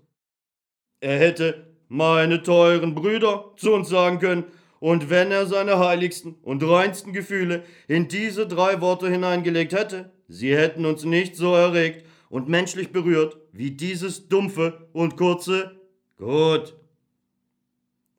Er 0.99 1.17
hätte 1.19 1.67
meine 1.87 2.43
teuren 2.43 2.95
Brüder 2.95 3.53
zu 3.57 3.73
uns 3.73 3.89
sagen 3.89 4.19
können, 4.19 4.45
und 4.79 5.09
wenn 5.09 5.31
er 5.31 5.45
seine 5.45 5.79
heiligsten 5.79 6.35
und 6.41 6.63
reinsten 6.63 7.13
Gefühle 7.13 7.63
in 7.87 8.07
diese 8.07 8.45
drei 8.45 8.81
Worte 8.81 9.09
hineingelegt 9.09 9.73
hätte, 9.73 10.11
sie 10.27 10.55
hätten 10.55 10.85
uns 10.85 11.05
nicht 11.05 11.35
so 11.35 11.55
erregt 11.55 12.05
und 12.29 12.49
menschlich 12.49 12.91
berührt 12.91 13.37
wie 13.55 13.71
dieses 13.71 14.27
dumpfe 14.27 14.87
und 14.91 15.15
kurze 15.15 15.79
Gut. 16.17 16.75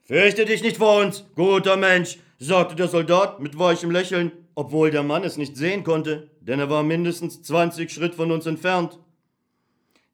Fürchte 0.02 0.44
dich 0.44 0.62
nicht 0.62 0.76
vor 0.76 1.00
uns, 1.02 1.24
guter 1.34 1.76
Mensch, 1.76 2.18
sagte 2.38 2.74
der 2.74 2.88
Soldat 2.88 3.40
mit 3.40 3.58
weichem 3.58 3.90
Lächeln, 3.90 4.32
obwohl 4.54 4.90
der 4.90 5.02
Mann 5.02 5.24
es 5.24 5.36
nicht 5.36 5.56
sehen 5.56 5.82
konnte, 5.82 6.30
denn 6.40 6.60
er 6.60 6.70
war 6.70 6.82
mindestens 6.82 7.42
20 7.42 7.90
Schritt 7.90 8.14
von 8.14 8.30
uns 8.30 8.46
entfernt. 8.46 8.98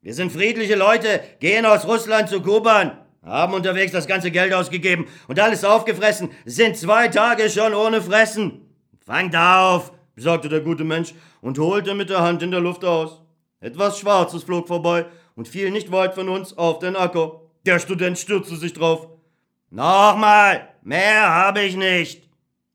Wir 0.01 0.13
sind 0.13 0.31
friedliche 0.31 0.75
Leute, 0.75 1.21
gehen 1.39 1.65
aus 1.65 1.85
Russland 1.85 2.27
zu 2.29 2.41
Kuban, 2.41 2.97
haben 3.21 3.53
unterwegs 3.53 3.91
das 3.91 4.07
ganze 4.07 4.31
Geld 4.31 4.53
ausgegeben 4.53 5.07
und 5.27 5.39
alles 5.39 5.63
aufgefressen, 5.63 6.31
sind 6.45 6.75
zwei 6.75 7.07
Tage 7.07 7.49
schon 7.49 7.73
ohne 7.73 8.01
Fressen. 8.01 8.61
Fangt 9.05 9.35
auf, 9.35 9.93
sagte 10.15 10.49
der 10.49 10.61
gute 10.61 10.83
Mensch 10.83 11.13
und 11.41 11.59
holte 11.59 11.93
mit 11.93 12.09
der 12.09 12.21
Hand 12.21 12.43
in 12.43 12.51
der 12.51 12.61
Luft 12.61 12.83
aus. 12.83 13.22
Etwas 13.63 13.97
Schwarzes 13.97 14.43
flog 14.43 14.67
vorbei 14.67 15.05
und 15.37 15.47
fiel 15.47 15.71
nicht 15.71 15.89
weit 15.89 16.15
von 16.15 16.27
uns 16.27 16.57
auf 16.57 16.79
den 16.79 16.97
Acker. 16.97 17.39
Der 17.65 17.79
Student 17.79 18.17
stürzte 18.19 18.57
sich 18.57 18.73
drauf. 18.73 19.07
Nochmal, 19.69 20.67
mehr 20.83 21.33
habe 21.33 21.61
ich 21.61 21.77
nicht. 21.77 22.29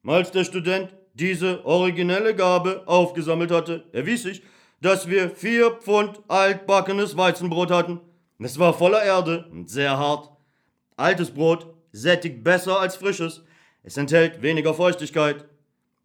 Als 0.06 0.30
der 0.30 0.44
Student 0.44 0.94
diese 1.12 1.62
originelle 1.66 2.34
Gabe 2.34 2.84
aufgesammelt 2.86 3.50
hatte, 3.50 3.84
erwies 3.92 4.22
sich, 4.22 4.42
dass 4.80 5.10
wir 5.10 5.28
vier 5.28 5.72
Pfund 5.72 6.20
altbackenes 6.26 7.18
Weizenbrot 7.18 7.70
hatten. 7.70 8.00
Es 8.38 8.58
war 8.58 8.72
voller 8.72 9.02
Erde 9.02 9.46
und 9.52 9.68
sehr 9.68 9.98
hart. 9.98 10.30
Altes 10.96 11.30
Brot 11.30 11.66
sättigt 11.92 12.42
besser 12.42 12.80
als 12.80 12.96
frisches. 12.96 13.44
Es 13.82 13.98
enthält 13.98 14.40
weniger 14.40 14.72
Feuchtigkeit. 14.72 15.44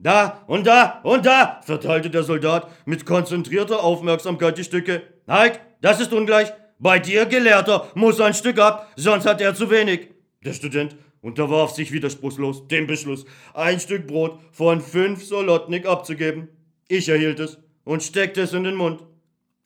Da 0.04 0.44
und 0.48 0.68
da 0.68 1.00
und 1.04 1.26
da, 1.26 1.62
verteilte 1.64 2.10
der 2.10 2.24
Soldat 2.24 2.70
mit 2.86 3.06
konzentrierter 3.06 3.82
Aufmerksamkeit 3.82 4.58
die 4.58 4.66
Stücke. 4.66 5.02
Halt, 5.28 5.62
das 5.80 6.02
ist 6.02 6.12
ungleich. 6.12 6.52
Bei 6.78 7.00
dir, 7.00 7.26
Gelehrter, 7.26 7.90
muss 7.96 8.20
ein 8.20 8.34
Stück 8.34 8.60
ab, 8.60 8.92
sonst 8.98 9.26
hat 9.26 9.40
er 9.40 9.56
zu 9.56 9.70
wenig. 9.70 10.10
Der 10.44 10.52
Student 10.52 10.98
unterwarf 11.22 11.72
sich 11.72 11.94
widerspruchslos 11.94 12.68
dem 12.68 12.86
Beschluss, 12.86 13.24
ein 13.54 13.80
Stück 13.80 14.06
Brot 14.06 14.40
von 14.52 14.82
fünf 14.82 15.24
Solotnik 15.24 15.86
abzugeben. 15.86 16.50
Ich 16.90 17.08
erhielt 17.08 17.40
es 17.40 17.58
und 17.86 18.04
steckte 18.04 18.42
es 18.42 18.52
in 18.52 18.66
den 18.66 18.76
Mund. 18.76 19.06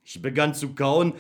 Ich 0.04 0.22
begann 0.22 0.54
zu 0.54 0.76
kauen, 0.76 1.14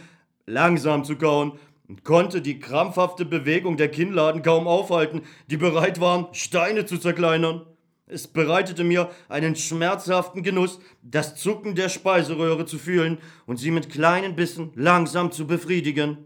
langsam 0.45 1.03
zu 1.03 1.15
kauen, 1.15 1.57
und 1.87 2.03
konnte 2.03 2.41
die 2.41 2.59
krampfhafte 2.59 3.25
Bewegung 3.25 3.77
der 3.77 3.89
Kinnladen 3.89 4.41
kaum 4.41 4.67
aufhalten, 4.67 5.21
die 5.47 5.57
bereit 5.57 6.01
waren, 6.01 6.27
Steine 6.33 6.85
zu 6.85 6.97
zerkleinern. 6.97 7.65
Es 8.09 8.25
bereitete 8.25 8.85
mir 8.85 9.09
einen 9.27 9.57
schmerzhaften 9.57 10.41
Genuss, 10.41 10.79
das 11.01 11.35
Zucken 11.35 11.75
der 11.75 11.89
Speiseröhre 11.89 12.65
zu 12.65 12.79
fühlen 12.79 13.17
und 13.45 13.57
sie 13.57 13.69
mit 13.69 13.89
kleinen 13.89 14.35
Bissen 14.35 14.71
langsam 14.75 15.33
zu 15.33 15.45
befriedigen. 15.45 16.17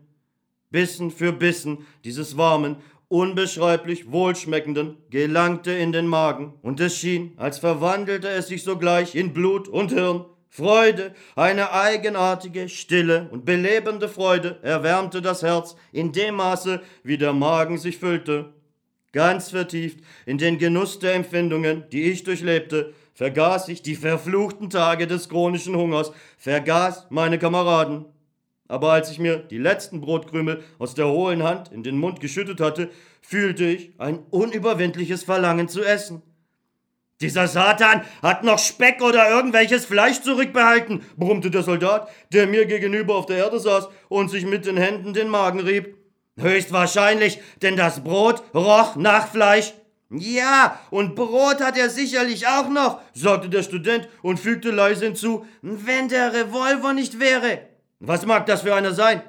Bissen 0.70 1.10
für 1.10 1.34
Bissen 1.34 1.80
dieses 2.06 2.38
warmen, 2.38 2.78
unbeschreiblich 3.08 4.12
wohlschmeckenden 4.12 4.98
gelangte 5.10 5.72
in 5.72 5.92
den 5.92 6.06
Magen, 6.06 6.54
und 6.62 6.80
es 6.80 6.96
schien, 6.96 7.34
als 7.38 7.58
verwandelte 7.58 8.30
es 8.30 8.48
sich 8.48 8.64
sogleich 8.64 9.16
in 9.16 9.34
Blut 9.34 9.68
und 9.68 9.92
Hirn. 9.92 10.26
Freude, 10.50 11.16
eine 11.36 11.72
eigenartige, 11.72 12.70
stille 12.70 13.28
und 13.32 13.44
belebende 13.44 14.08
Freude 14.08 14.60
erwärmte 14.62 15.22
das 15.22 15.42
Herz 15.42 15.76
in 15.92 16.12
dem 16.12 16.36
Maße, 16.36 16.82
wie 17.04 17.18
der 17.18 17.34
Magen 17.34 17.78
sich 17.78 17.98
füllte. 17.98 18.54
Ganz 19.14 19.50
vertieft 19.50 20.00
in 20.26 20.38
den 20.38 20.58
Genuss 20.58 21.00
der 21.00 21.16
Empfindungen, 21.16 21.84
die 21.92 22.04
ich 22.04 22.24
durchlebte, 22.24 22.94
vergaß 23.14 23.68
ich 23.68 23.82
die 23.82 23.96
verfluchten 23.96 24.70
Tage 24.70 25.06
des 25.06 25.28
chronischen 25.28 25.76
Hungers, 25.76 26.14
vergaß 26.38 27.08
meine 27.10 27.38
Kameraden. 27.38 28.06
Aber 28.70 28.94
als 28.94 29.12
ich 29.12 29.20
mir 29.20 29.38
die 29.38 29.58
letzten 29.58 30.00
Brotkrümel 30.00 30.64
aus 30.80 30.96
der 30.96 31.10
hohlen 31.10 31.44
Hand 31.44 31.74
in 31.74 31.84
den 31.84 31.98
Mund 31.98 32.22
geschüttet 32.22 32.62
hatte, 32.62 32.90
fühlte 33.22 33.66
ich 33.66 33.92
ein 33.98 34.20
unüberwindliches 34.30 35.24
Verlangen 35.24 35.68
zu 35.68 35.84
essen. 35.84 36.22
Dieser 37.20 37.50
Satan 37.50 38.04
hat 38.24 38.44
noch 38.46 38.60
Speck 38.60 39.02
oder 39.02 39.30
irgendwelches 39.30 39.86
Fleisch 39.86 40.22
zurückbehalten, 40.22 41.04
brummte 41.18 41.52
der 41.52 41.64
Soldat, 41.64 42.10
der 42.32 42.48
mir 42.48 42.66
gegenüber 42.66 43.16
auf 43.16 43.26
der 43.26 43.38
Erde 43.38 43.60
saß 43.60 43.90
und 44.08 44.30
sich 44.30 44.46
mit 44.46 44.66
den 44.66 44.78
Händen 44.78 45.14
den 45.14 45.28
Magen 45.28 45.60
rieb. 45.60 46.01
Höchstwahrscheinlich, 46.40 47.40
denn 47.62 47.76
das 47.76 48.04
Brot 48.04 48.44
roch 48.54 48.96
nach 48.96 49.28
Fleisch. 49.28 49.74
Ja, 50.10 50.80
und 50.90 51.16
Brot 51.16 51.62
hat 51.62 51.78
er 51.78 51.90
sicherlich 51.90 52.46
auch 52.48 52.68
noch, 52.70 53.00
sagte 53.14 53.50
der 53.50 53.64
Student 53.64 54.10
und 54.22 54.40
fügte 54.40 54.72
leise 54.72 55.06
hinzu, 55.06 55.46
wenn 55.62 56.10
der 56.10 56.34
Revolver 56.34 56.94
nicht 56.94 57.20
wäre. 57.20 57.60
Was 58.00 58.26
mag 58.26 58.46
das 58.46 58.64
für 58.64 58.76
einer 58.76 58.94
sein? 58.94 59.22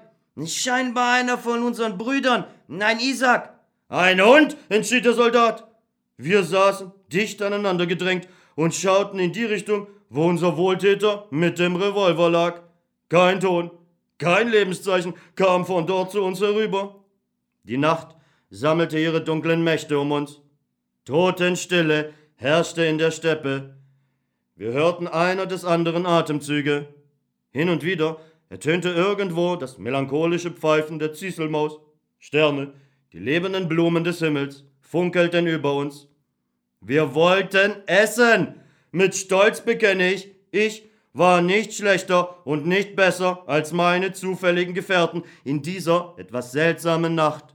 Scheinbar 0.44 1.14
einer 1.14 1.38
von 1.38 1.62
unseren 1.62 1.98
Brüdern. 1.98 2.46
Nein, 2.66 2.98
Isaac. 3.00 3.52
Ein 3.88 4.24
Hund, 4.24 4.56
entschied 4.70 5.04
der 5.04 5.12
Soldat. 5.12 5.68
Wir 6.16 6.42
saßen 6.42 6.90
dicht 7.12 7.42
aneinander 7.42 7.86
gedrängt 7.86 8.26
und 8.54 8.74
schauten 8.74 9.18
in 9.18 9.32
die 9.32 9.44
Richtung, 9.44 9.86
wo 10.08 10.24
unser 10.24 10.56
Wohltäter 10.56 11.26
mit 11.30 11.58
dem 11.58 11.76
Revolver 11.76 12.30
lag. 12.30 12.60
Kein 13.08 13.40
Ton, 13.40 13.70
kein 14.22 14.48
Lebenszeichen 14.48 15.14
kam 15.34 15.66
von 15.66 15.86
dort 15.86 16.12
zu 16.12 16.22
uns 16.22 16.40
herüber. 16.40 17.04
Die 17.64 17.76
Nacht 17.76 18.14
sammelte 18.50 18.96
ihre 18.96 19.20
dunklen 19.20 19.64
Mächte 19.64 19.98
um 19.98 20.12
uns. 20.12 20.40
Totenstille 21.04 22.12
herrschte 22.36 22.84
in 22.84 22.98
der 22.98 23.10
Steppe. 23.10 23.76
Wir 24.54 24.72
hörten 24.72 25.08
einer 25.08 25.46
des 25.46 25.64
anderen 25.64 26.06
Atemzüge. 26.06 26.86
Hin 27.50 27.68
und 27.68 27.82
wieder 27.82 28.20
ertönte 28.48 28.90
irgendwo 28.90 29.56
das 29.56 29.78
melancholische 29.78 30.52
Pfeifen 30.52 31.00
der 31.00 31.12
Zieselmaus. 31.12 31.80
Sterne, 32.20 32.74
die 33.12 33.18
lebenden 33.18 33.66
Blumen 33.68 34.04
des 34.04 34.20
Himmels, 34.20 34.64
funkelten 34.80 35.48
über 35.48 35.74
uns. 35.74 36.06
Wir 36.80 37.16
wollten 37.16 37.74
essen. 37.86 38.54
Mit 38.92 39.16
Stolz 39.16 39.62
bekenne 39.62 40.12
ich, 40.12 40.30
ich 40.52 40.88
war 41.12 41.42
nicht 41.42 41.74
schlechter 41.74 42.46
und 42.46 42.66
nicht 42.66 42.96
besser 42.96 43.42
als 43.46 43.72
meine 43.72 44.12
zufälligen 44.12 44.74
Gefährten 44.74 45.22
in 45.44 45.62
dieser 45.62 46.14
etwas 46.16 46.52
seltsamen 46.52 47.14
Nacht. 47.14 47.54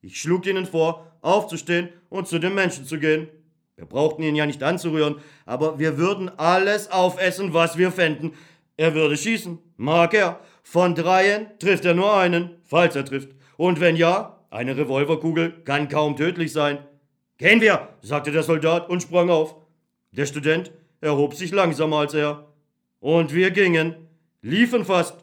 Ich 0.00 0.20
schlug 0.20 0.46
ihnen 0.46 0.66
vor, 0.66 1.12
aufzustehen 1.20 1.88
und 2.08 2.28
zu 2.28 2.38
den 2.38 2.54
Menschen 2.54 2.84
zu 2.84 2.98
gehen. 2.98 3.28
Wir 3.76 3.86
brauchten 3.86 4.22
ihn 4.22 4.36
ja 4.36 4.46
nicht 4.46 4.62
anzurühren, 4.62 5.16
aber 5.46 5.78
wir 5.78 5.96
würden 5.96 6.30
alles 6.38 6.90
aufessen, 6.90 7.54
was 7.54 7.78
wir 7.78 7.90
fänden. 7.90 8.32
Er 8.76 8.94
würde 8.94 9.16
schießen, 9.16 9.58
mag 9.76 10.14
er. 10.14 10.40
Von 10.62 10.94
dreien 10.94 11.46
trifft 11.58 11.84
er 11.84 11.94
nur 11.94 12.14
einen, 12.14 12.50
falls 12.64 12.94
er 12.94 13.04
trifft. 13.04 13.30
Und 13.56 13.80
wenn 13.80 13.96
ja, 13.96 14.38
eine 14.50 14.76
Revolverkugel 14.76 15.62
kann 15.64 15.88
kaum 15.88 16.16
tödlich 16.16 16.52
sein. 16.52 16.78
Gehen 17.38 17.60
wir, 17.60 17.88
sagte 18.02 18.30
der 18.30 18.42
Soldat 18.42 18.88
und 18.88 19.02
sprang 19.02 19.30
auf. 19.30 19.56
Der 20.12 20.26
Student 20.26 20.70
erhob 21.00 21.34
sich 21.34 21.50
langsamer 21.50 21.98
als 21.98 22.14
er. 22.14 22.51
Und 23.02 23.34
wir 23.34 23.50
gingen, 23.50 23.96
liefen 24.42 24.84
fast. 24.84 25.16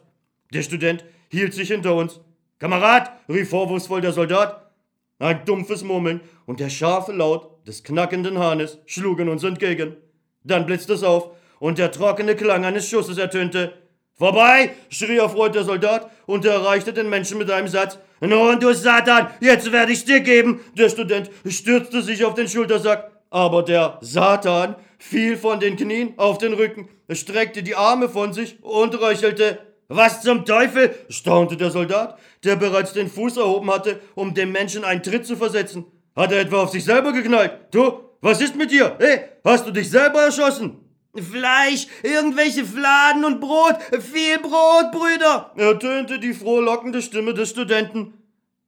Der 0.52 0.62
Student 0.62 1.02
hielt 1.30 1.54
sich 1.54 1.68
hinter 1.68 1.94
uns. 1.94 2.20
Kamerad, 2.58 3.10
rief 3.26 3.48
vorwurfsvoll 3.48 4.02
der 4.02 4.12
Soldat. 4.12 4.70
Ein 5.18 5.46
dumpfes 5.46 5.82
Murmeln 5.82 6.20
und 6.44 6.60
der 6.60 6.68
scharfe 6.68 7.12
Laut 7.12 7.66
des 7.66 7.82
knackenden 7.82 8.38
Hahnes 8.38 8.76
schlugen 8.84 9.30
uns 9.30 9.44
entgegen. 9.44 9.96
Dann 10.44 10.66
blitzte 10.66 10.92
es 10.92 11.02
auf 11.02 11.30
und 11.58 11.78
der 11.78 11.90
trockene 11.90 12.36
Klang 12.36 12.66
eines 12.66 12.86
Schusses 12.86 13.16
ertönte. 13.16 13.72
Vorbei! 14.12 14.72
schrie 14.90 15.16
erfreut 15.16 15.54
der 15.54 15.64
Soldat 15.64 16.10
und 16.26 16.44
erreichte 16.44 16.92
den 16.92 17.08
Menschen 17.08 17.38
mit 17.38 17.50
einem 17.50 17.68
Satz. 17.68 17.98
Nun, 18.20 18.60
du 18.60 18.74
Satan, 18.74 19.28
jetzt 19.40 19.72
werde 19.72 19.92
ich's 19.92 20.04
dir 20.04 20.20
geben! 20.20 20.60
Der 20.76 20.90
Student 20.90 21.30
stürzte 21.46 22.02
sich 22.02 22.26
auf 22.26 22.34
den 22.34 22.46
Schultersack, 22.46 23.10
aber 23.30 23.62
der 23.62 23.96
Satan 24.02 24.76
fiel 25.00 25.36
von 25.36 25.58
den 25.58 25.76
Knien 25.76 26.14
auf 26.18 26.38
den 26.38 26.52
Rücken, 26.52 26.88
streckte 27.10 27.64
die 27.64 27.74
Arme 27.74 28.08
von 28.08 28.32
sich 28.32 28.62
und 28.62 28.94
röchelte. 29.00 29.58
Was 29.88 30.22
zum 30.22 30.44
Teufel? 30.44 30.94
staunte 31.08 31.56
der 31.56 31.72
Soldat, 31.72 32.18
der 32.44 32.54
bereits 32.54 32.92
den 32.92 33.08
Fuß 33.10 33.38
erhoben 33.38 33.72
hatte, 33.72 33.98
um 34.14 34.34
dem 34.34 34.52
Menschen 34.52 34.84
einen 34.84 35.02
Tritt 35.02 35.26
zu 35.26 35.36
versetzen. 35.36 35.84
Hat 36.14 36.30
er 36.30 36.40
etwa 36.40 36.62
auf 36.62 36.70
sich 36.70 36.84
selber 36.84 37.12
geknallt? 37.12 37.52
Du, 37.72 38.00
was 38.20 38.40
ist 38.40 38.54
mit 38.54 38.70
dir? 38.70 38.96
Hey, 39.00 39.22
hast 39.42 39.66
du 39.66 39.72
dich 39.72 39.90
selber 39.90 40.22
erschossen? 40.22 40.76
Fleisch, 41.16 41.88
irgendwelche 42.04 42.64
Fladen 42.64 43.24
und 43.24 43.40
Brot, 43.40 43.76
viel 44.00 44.38
Brot, 44.38 44.92
Brüder, 44.92 45.50
ertönte 45.56 46.20
die 46.20 46.34
frohlockende 46.34 47.02
Stimme 47.02 47.34
des 47.34 47.50
Studenten. 47.50 48.14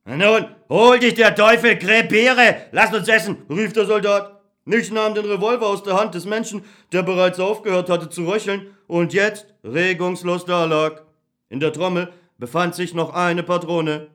Nun, 0.04 0.46
hol 0.68 0.98
dich 0.98 1.14
der 1.14 1.36
Teufel, 1.36 1.78
krepiere, 1.78 2.56
lass 2.72 2.92
uns 2.92 3.06
essen, 3.06 3.38
rief 3.48 3.72
der 3.72 3.86
Soldat. 3.86 4.31
Ich 4.64 4.92
nahm 4.92 5.14
den 5.14 5.24
Revolver 5.24 5.66
aus 5.66 5.82
der 5.82 5.98
Hand 5.98 6.14
des 6.14 6.24
Menschen, 6.24 6.64
der 6.92 7.02
bereits 7.02 7.40
aufgehört 7.40 7.90
hatte 7.90 8.08
zu 8.08 8.28
röcheln 8.28 8.68
und 8.86 9.12
jetzt 9.12 9.46
regungslos 9.64 10.44
dalag. 10.44 11.02
In 11.48 11.58
der 11.58 11.72
Trommel 11.72 12.12
befand 12.38 12.74
sich 12.74 12.94
noch 12.94 13.12
eine 13.12 13.42
Patrone. 13.42 14.08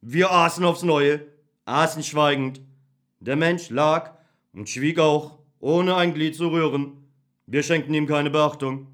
Wir 0.00 0.32
aßen 0.32 0.64
aufs 0.64 0.82
Neue, 0.82 1.20
aßen 1.66 2.02
schweigend. 2.02 2.60
Der 3.20 3.36
Mensch 3.36 3.70
lag 3.70 4.12
und 4.52 4.68
schwieg 4.68 4.98
auch, 4.98 5.38
ohne 5.60 5.94
ein 5.94 6.14
Glied 6.14 6.34
zu 6.34 6.48
rühren. 6.48 7.04
Wir 7.46 7.62
schenkten 7.62 7.94
ihm 7.94 8.08
keine 8.08 8.30
Beachtung. 8.30 8.88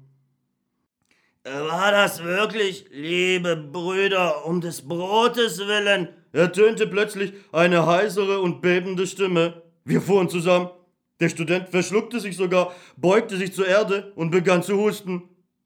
War 1.43 1.91
das 1.91 2.23
wirklich, 2.23 2.85
liebe 2.91 3.55
Brüder, 3.55 4.45
um 4.45 4.61
des 4.61 4.87
Brotes 4.87 5.59
willen? 5.59 6.09
ertönte 6.31 6.85
plötzlich 6.85 7.33
eine 7.51 7.87
heisere 7.87 8.39
und 8.39 8.61
bebende 8.61 9.07
Stimme. 9.07 9.63
Wir 9.83 10.01
fuhren 10.01 10.29
zusammen. 10.29 10.69
Der 11.19 11.29
Student 11.29 11.69
verschluckte 11.69 12.19
sich 12.19 12.37
sogar, 12.37 12.73
beugte 12.95 13.35
sich 13.37 13.53
zur 13.53 13.67
Erde 13.67 14.13
und 14.15 14.31
begann 14.31 14.63
zu 14.63 14.77
husten. 14.77 15.23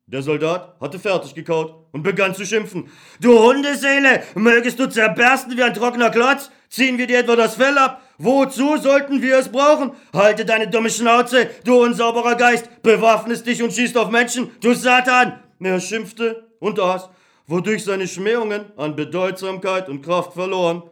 Der 0.07 0.21
Soldat 0.21 0.75
hatte 0.81 0.99
fertig 0.99 1.33
gekaut 1.33 1.87
und 1.91 2.03
begann 2.03 2.35
zu 2.35 2.45
schimpfen. 2.45 2.89
Du 3.21 3.39
Hundeseele, 3.39 4.23
mögest 4.35 4.79
du 4.79 4.89
zerbersten 4.89 5.55
wie 5.55 5.63
ein 5.63 5.73
trockener 5.73 6.09
Klotz? 6.09 6.51
Ziehen 6.69 6.97
wir 6.97 7.07
dir 7.07 7.19
etwa 7.19 7.35
das 7.35 7.55
Fell 7.55 7.77
ab? 7.77 8.01
Wozu 8.17 8.77
sollten 8.77 9.21
wir 9.21 9.37
es 9.37 9.49
brauchen? 9.49 9.91
Halte 10.11 10.43
deine 10.43 10.67
dumme 10.67 10.89
Schnauze, 10.89 11.49
du 11.63 11.83
unsauberer 11.83 12.35
Geist, 12.35 12.81
bewaffnest 12.81 13.45
dich 13.45 13.61
und 13.63 13.73
schießt 13.73 13.97
auf 13.97 14.09
Menschen, 14.09 14.49
du 14.59 14.73
Satan! 14.73 15.39
Er 15.59 15.79
schimpfte 15.79 16.49
und 16.59 16.79
aß, 16.79 17.09
wodurch 17.47 17.83
seine 17.83 18.07
Schmähungen 18.07 18.65
an 18.75 18.95
Bedeutsamkeit 18.95 19.87
und 19.87 20.01
Kraft 20.01 20.33
verloren. 20.33 20.83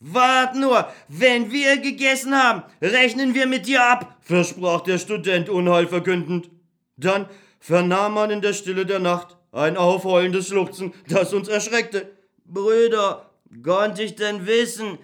Wart 0.00 0.54
nur, 0.54 0.88
wenn 1.08 1.50
wir 1.50 1.78
gegessen 1.78 2.34
haben, 2.34 2.62
rechnen 2.82 3.34
wir 3.34 3.46
mit 3.46 3.66
dir 3.66 3.82
ab, 3.82 4.16
versprach 4.20 4.82
der 4.82 4.98
Student 4.98 5.48
unheilverkündend. 5.48 6.50
Dann 6.98 7.28
vernahm 7.60 8.14
man 8.14 8.30
in 8.30 8.42
der 8.42 8.52
Stille 8.52 8.84
der 8.84 8.98
Nacht 8.98 9.36
ein 9.52 9.78
aufheulendes 9.78 10.48
Schluchzen, 10.48 10.92
das 11.08 11.32
uns 11.32 11.48
erschreckte. 11.48 12.10
Brüder, 12.44 13.30
konnte 13.62 14.02
ich 14.02 14.14
denn 14.16 14.46
wissen? 14.46 14.98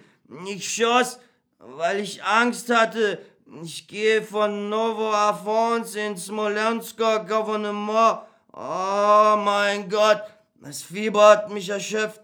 Ich 0.47 0.71
schoss, 0.71 1.19
weil 1.57 1.99
ich 1.99 2.23
Angst 2.23 2.69
hatte. 2.73 3.19
Ich 3.63 3.87
gehe 3.87 4.21
von 4.21 4.69
Novo 4.69 5.11
Afons 5.11 5.95
ins 5.95 6.25
Smolensker 6.25 7.25
Gouvernement. 7.25 8.19
Oh 8.53 9.35
mein 9.37 9.89
Gott, 9.89 10.21
das 10.61 10.83
Fieber 10.83 11.29
hat 11.29 11.51
mich 11.51 11.69
erschöpft. 11.69 12.21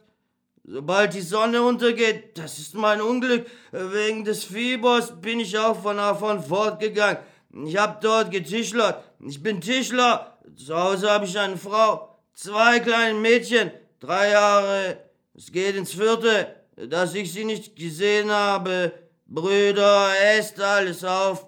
Sobald 0.72 1.16
die 1.16 1.22
Sonne 1.22 1.64
untergeht, 1.64 2.38
das 2.38 2.60
ist 2.60 2.76
mein 2.76 3.02
Unglück. 3.02 3.48
Wegen 3.72 4.24
des 4.24 4.44
Fiebers 4.44 5.20
bin 5.20 5.40
ich 5.40 5.58
auch 5.58 5.82
von 5.82 5.98
Afon 5.98 6.44
fortgegangen. 6.44 7.18
Ich 7.66 7.76
hab 7.76 8.02
dort 8.02 8.30
getischlert. 8.30 9.04
Ich 9.20 9.42
bin 9.42 9.62
Tischler. 9.62 10.38
Zu 10.56 10.78
Hause 10.78 11.10
habe 11.10 11.26
ich 11.26 11.40
eine 11.40 11.58
Frau, 11.58 12.16
zwei 12.36 12.80
kleine 12.82 13.18
Mädchen, 13.18 13.72
drei 14.00 14.30
Jahre. 14.30 14.98
Es 15.36 15.52
geht 15.52 15.76
ins 15.76 15.94
vierte, 15.94 16.56
dass 16.76 17.16
ich 17.16 17.34
sie 17.34 17.46
nicht 17.46 17.76
gesehen 17.76 18.30
habe. 18.30 18.92
Brüder, 19.26 20.12
esst 20.38 20.60
alles 20.62 21.04
auf. 21.04 21.48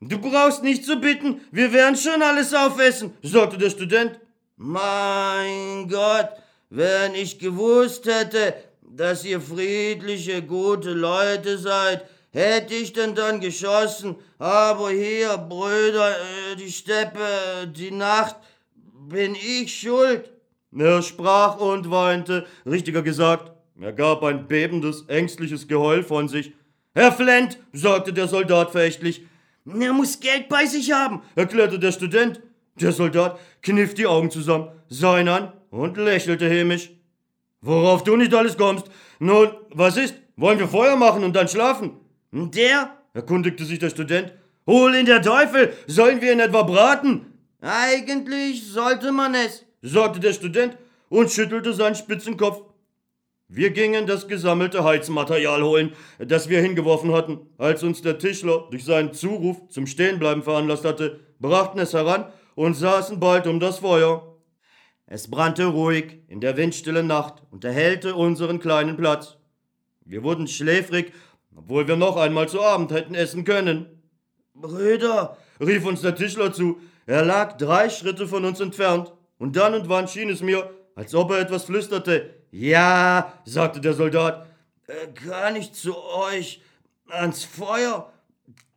Du 0.00 0.18
brauchst 0.18 0.64
nicht 0.64 0.84
zu 0.84 0.96
bitten, 0.96 1.40
wir 1.52 1.72
werden 1.72 1.96
schon 1.96 2.20
alles 2.20 2.52
aufessen, 2.52 3.16
sagte 3.22 3.58
der 3.58 3.70
Student. 3.70 4.18
Mein 4.56 5.88
Gott, 5.88 6.30
wenn 6.70 7.14
ich 7.14 7.38
gewusst 7.38 8.06
hätte, 8.06 8.54
dass 8.82 9.24
ihr 9.24 9.40
friedliche, 9.40 10.42
gute 10.42 10.92
Leute 10.92 11.58
seid, 11.58 12.04
hätte 12.32 12.74
ich 12.74 12.92
denn 12.92 13.14
dann 13.14 13.40
geschossen. 13.40 14.16
Aber 14.38 14.90
hier, 14.90 15.36
Brüder, 15.38 16.10
äh, 16.10 16.56
die 16.56 16.70
Steppe, 16.70 17.68
die 17.74 17.90
Nacht, 17.90 18.36
bin 19.08 19.34
ich 19.34 19.78
schuld. 19.78 20.30
Er 20.76 21.02
sprach 21.02 21.58
und 21.58 21.90
weinte, 21.90 22.46
richtiger 22.66 23.02
gesagt, 23.02 23.52
er 23.80 23.92
gab 23.92 24.22
ein 24.22 24.46
bebendes, 24.46 25.04
ängstliches 25.08 25.68
Geheul 25.68 26.02
von 26.02 26.28
sich. 26.28 26.52
Herr 26.94 27.12
Flint, 27.12 27.58
sagte 27.72 28.12
der 28.12 28.26
Soldat 28.26 28.72
verächtlich. 28.72 29.22
Er 29.66 29.92
muss 29.92 30.20
Geld 30.20 30.48
bei 30.48 30.64
sich 30.66 30.92
haben, 30.92 31.22
erklärte 31.34 31.78
der 31.78 31.92
Student. 31.92 32.40
Der 32.80 32.92
Soldat 32.92 33.38
kniff 33.62 33.94
die 33.94 34.06
Augen 34.06 34.30
zusammen, 34.30 34.68
sah 34.88 35.18
ihn 35.18 35.28
an 35.28 35.52
und 35.76 35.96
lächelte 35.96 36.48
hämisch. 36.48 36.90
Worauf 37.60 38.04
du 38.04 38.16
nicht 38.16 38.34
alles 38.34 38.56
kommst. 38.56 38.86
Nun, 39.18 39.48
was 39.70 39.96
ist? 39.96 40.14
Wollen 40.36 40.58
wir 40.58 40.68
Feuer 40.68 40.96
machen 40.96 41.24
und 41.24 41.34
dann 41.34 41.48
schlafen? 41.48 41.92
Der? 42.32 42.96
erkundigte 43.14 43.64
sich 43.64 43.78
der 43.78 43.90
Student. 43.90 44.32
Hol 44.66 44.94
ihn 44.94 45.06
der 45.06 45.22
Teufel! 45.22 45.72
Sollen 45.86 46.20
wir 46.20 46.32
ihn 46.32 46.40
etwa 46.40 46.62
braten? 46.62 47.26
Eigentlich 47.60 48.66
sollte 48.66 49.12
man 49.12 49.34
es, 49.34 49.64
sagte 49.80 50.20
der 50.20 50.32
Student 50.32 50.76
und 51.08 51.30
schüttelte 51.30 51.72
seinen 51.72 51.94
spitzen 51.94 52.36
Kopf. 52.36 52.62
Wir 53.48 53.70
gingen 53.70 54.06
das 54.06 54.28
gesammelte 54.28 54.82
Heizmaterial 54.84 55.62
holen, 55.62 55.92
das 56.18 56.48
wir 56.48 56.60
hingeworfen 56.60 57.12
hatten. 57.12 57.38
Als 57.58 57.82
uns 57.84 58.02
der 58.02 58.18
Tischler 58.18 58.66
durch 58.70 58.84
seinen 58.84 59.14
Zuruf 59.14 59.68
zum 59.68 59.86
Stehenbleiben 59.86 60.42
veranlasst 60.42 60.84
hatte, 60.84 61.20
brachten 61.38 61.78
es 61.78 61.94
heran 61.94 62.26
und 62.56 62.74
saßen 62.74 63.20
bald 63.20 63.46
um 63.46 63.60
das 63.60 63.78
Feuer. 63.78 64.35
Es 65.08 65.30
brannte 65.30 65.66
ruhig 65.66 66.20
in 66.26 66.40
der 66.40 66.56
windstillen 66.56 67.06
Nacht 67.06 67.42
und 67.52 67.64
erhellte 67.64 68.16
unseren 68.16 68.58
kleinen 68.58 68.96
Platz. 68.96 69.36
Wir 70.04 70.24
wurden 70.24 70.48
schläfrig, 70.48 71.12
obwohl 71.54 71.86
wir 71.86 71.96
noch 71.96 72.16
einmal 72.16 72.48
zu 72.48 72.60
Abend 72.60 72.90
hätten 72.90 73.14
essen 73.14 73.44
können. 73.44 73.86
Brüder, 74.54 75.36
rief 75.60 75.86
uns 75.86 76.00
der 76.00 76.16
Tischler 76.16 76.52
zu, 76.52 76.80
er 77.06 77.24
lag 77.24 77.56
drei 77.56 77.88
Schritte 77.88 78.26
von 78.26 78.44
uns 78.44 78.58
entfernt, 78.58 79.12
und 79.38 79.54
dann 79.54 79.74
und 79.74 79.88
wann 79.88 80.08
schien 80.08 80.30
es 80.30 80.42
mir, 80.42 80.70
als 80.96 81.14
ob 81.14 81.30
er 81.30 81.40
etwas 81.40 81.64
flüsterte. 81.64 82.34
Ja, 82.50 83.32
sagte 83.44 83.80
der 83.80 83.94
Soldat, 83.94 84.46
äh, 84.86 85.06
kann 85.08 85.54
ich 85.54 85.72
zu 85.72 85.96
euch 85.96 86.62
ans 87.08 87.44
Feuer? 87.44 88.12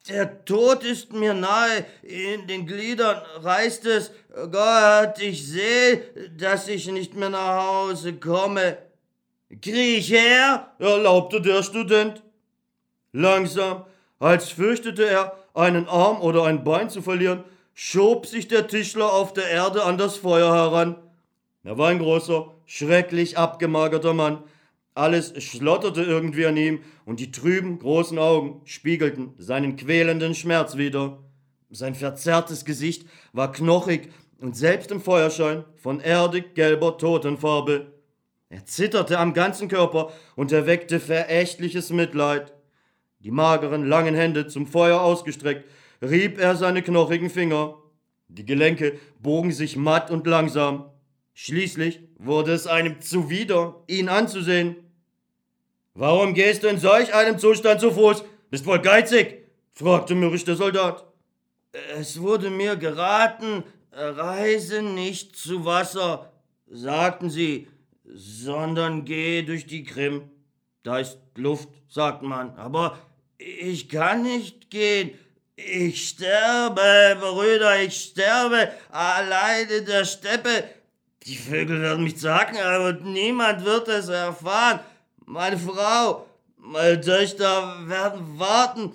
Der 0.09 0.43
Tod 0.43 0.83
ist 0.83 1.13
mir 1.13 1.35
nahe, 1.35 1.85
in 2.01 2.47
den 2.47 2.65
Gliedern 2.65 3.21
reißt 3.41 3.85
es. 3.85 4.11
Gott, 4.51 5.19
ich 5.19 5.45
sehe, 5.45 6.01
dass 6.35 6.67
ich 6.67 6.87
nicht 6.87 7.15
mehr 7.15 7.29
nach 7.29 7.63
Hause 7.63 8.13
komme. 8.13 8.77
Kriech 9.61 10.09
her, 10.09 10.71
erlaubte 10.79 11.41
der 11.41 11.61
Student. 11.61 12.23
Langsam, 13.11 13.85
als 14.17 14.49
fürchtete 14.49 15.07
er, 15.07 15.37
einen 15.53 15.87
Arm 15.87 16.21
oder 16.21 16.45
ein 16.45 16.63
Bein 16.63 16.89
zu 16.89 17.03
verlieren, 17.03 17.43
schob 17.75 18.25
sich 18.25 18.47
der 18.47 18.67
Tischler 18.67 19.13
auf 19.13 19.33
der 19.33 19.49
Erde 19.49 19.83
an 19.83 19.97
das 19.99 20.17
Feuer 20.17 20.53
heran. 20.53 20.95
Er 21.63 21.77
war 21.77 21.89
ein 21.89 21.99
großer, 21.99 22.51
schrecklich 22.65 23.37
abgemagerter 23.37 24.13
Mann, 24.13 24.43
alles 24.99 25.33
schlotterte 25.41 26.03
irgendwie 26.03 26.45
an 26.45 26.57
ihm, 26.57 26.81
und 27.05 27.19
die 27.19 27.31
trüben, 27.31 27.79
großen 27.79 28.19
Augen 28.19 28.61
spiegelten 28.65 29.33
seinen 29.37 29.75
quälenden 29.75 30.35
Schmerz 30.35 30.77
wider. 30.77 31.23
Sein 31.71 31.95
verzerrtes 31.95 32.65
Gesicht 32.65 33.07
war 33.33 33.51
knochig 33.51 34.09
und 34.39 34.55
selbst 34.55 34.91
im 34.91 35.01
Feuerschein 35.01 35.63
von 35.75 35.99
erdig 35.99 36.55
gelber 36.55 36.97
Totenfarbe. 36.97 37.93
Er 38.49 38.65
zitterte 38.65 39.19
am 39.19 39.33
ganzen 39.33 39.67
Körper 39.67 40.11
und 40.35 40.51
erweckte 40.51 40.99
verächtliches 40.99 41.91
Mitleid. 41.91 42.53
Die 43.19 43.31
mageren, 43.31 43.85
langen 43.85 44.15
Hände 44.15 44.47
zum 44.47 44.65
Feuer 44.65 45.01
ausgestreckt, 45.01 45.69
rieb 46.01 46.39
er 46.39 46.55
seine 46.55 46.81
knochigen 46.81 47.29
Finger. 47.29 47.75
Die 48.27 48.45
Gelenke 48.45 48.99
bogen 49.19 49.51
sich 49.51 49.75
matt 49.75 50.09
und 50.09 50.25
langsam. 50.25 50.89
Schließlich 51.33 52.01
wurde 52.17 52.53
es 52.53 52.67
einem 52.67 53.01
zuwider, 53.01 53.83
ihn 53.87 54.09
anzusehen. 54.09 54.75
Warum 55.93 56.33
gehst 56.33 56.63
du 56.63 56.67
in 56.67 56.77
solch 56.77 57.13
einem 57.13 57.39
Zustand 57.39 57.81
zu 57.81 57.91
Fuß? 57.91 58.23
Bist 58.49 58.65
wohl 58.65 58.79
geizig? 58.79 59.45
fragte 59.73 60.15
mürrisch 60.15 60.45
der 60.45 60.55
Soldat. 60.55 61.05
Es 61.97 62.19
wurde 62.19 62.49
mir 62.49 62.75
geraten, 62.75 63.63
reise 63.91 64.81
nicht 64.81 65.35
zu 65.35 65.65
Wasser, 65.65 66.31
sagten 66.67 67.29
sie, 67.29 67.67
sondern 68.05 69.05
gehe 69.05 69.43
durch 69.43 69.65
die 69.65 69.83
Krim. 69.83 70.29
Da 70.83 70.99
ist 70.99 71.19
Luft, 71.35 71.69
sagt 71.87 72.23
man, 72.23 72.55
aber 72.55 72.97
ich 73.37 73.89
kann 73.89 74.23
nicht 74.23 74.69
gehen. 74.69 75.11
Ich 75.55 76.09
sterbe, 76.09 77.17
Brüder, 77.19 77.81
ich 77.81 77.95
sterbe 77.95 78.71
allein 78.91 79.67
in 79.69 79.85
der 79.85 80.05
Steppe. 80.05 80.63
Die 81.23 81.35
Vögel 81.35 81.81
werden 81.81 82.05
mich 82.05 82.19
sagen, 82.19 82.57
aber 82.57 82.93
niemand 82.93 83.65
wird 83.65 83.89
es 83.89 84.07
erfahren. 84.07 84.79
Meine 85.31 85.59
Frau, 85.59 86.25
meine 86.57 86.99
Töchter 86.99 87.75
werden 87.85 88.39
warten. 88.39 88.93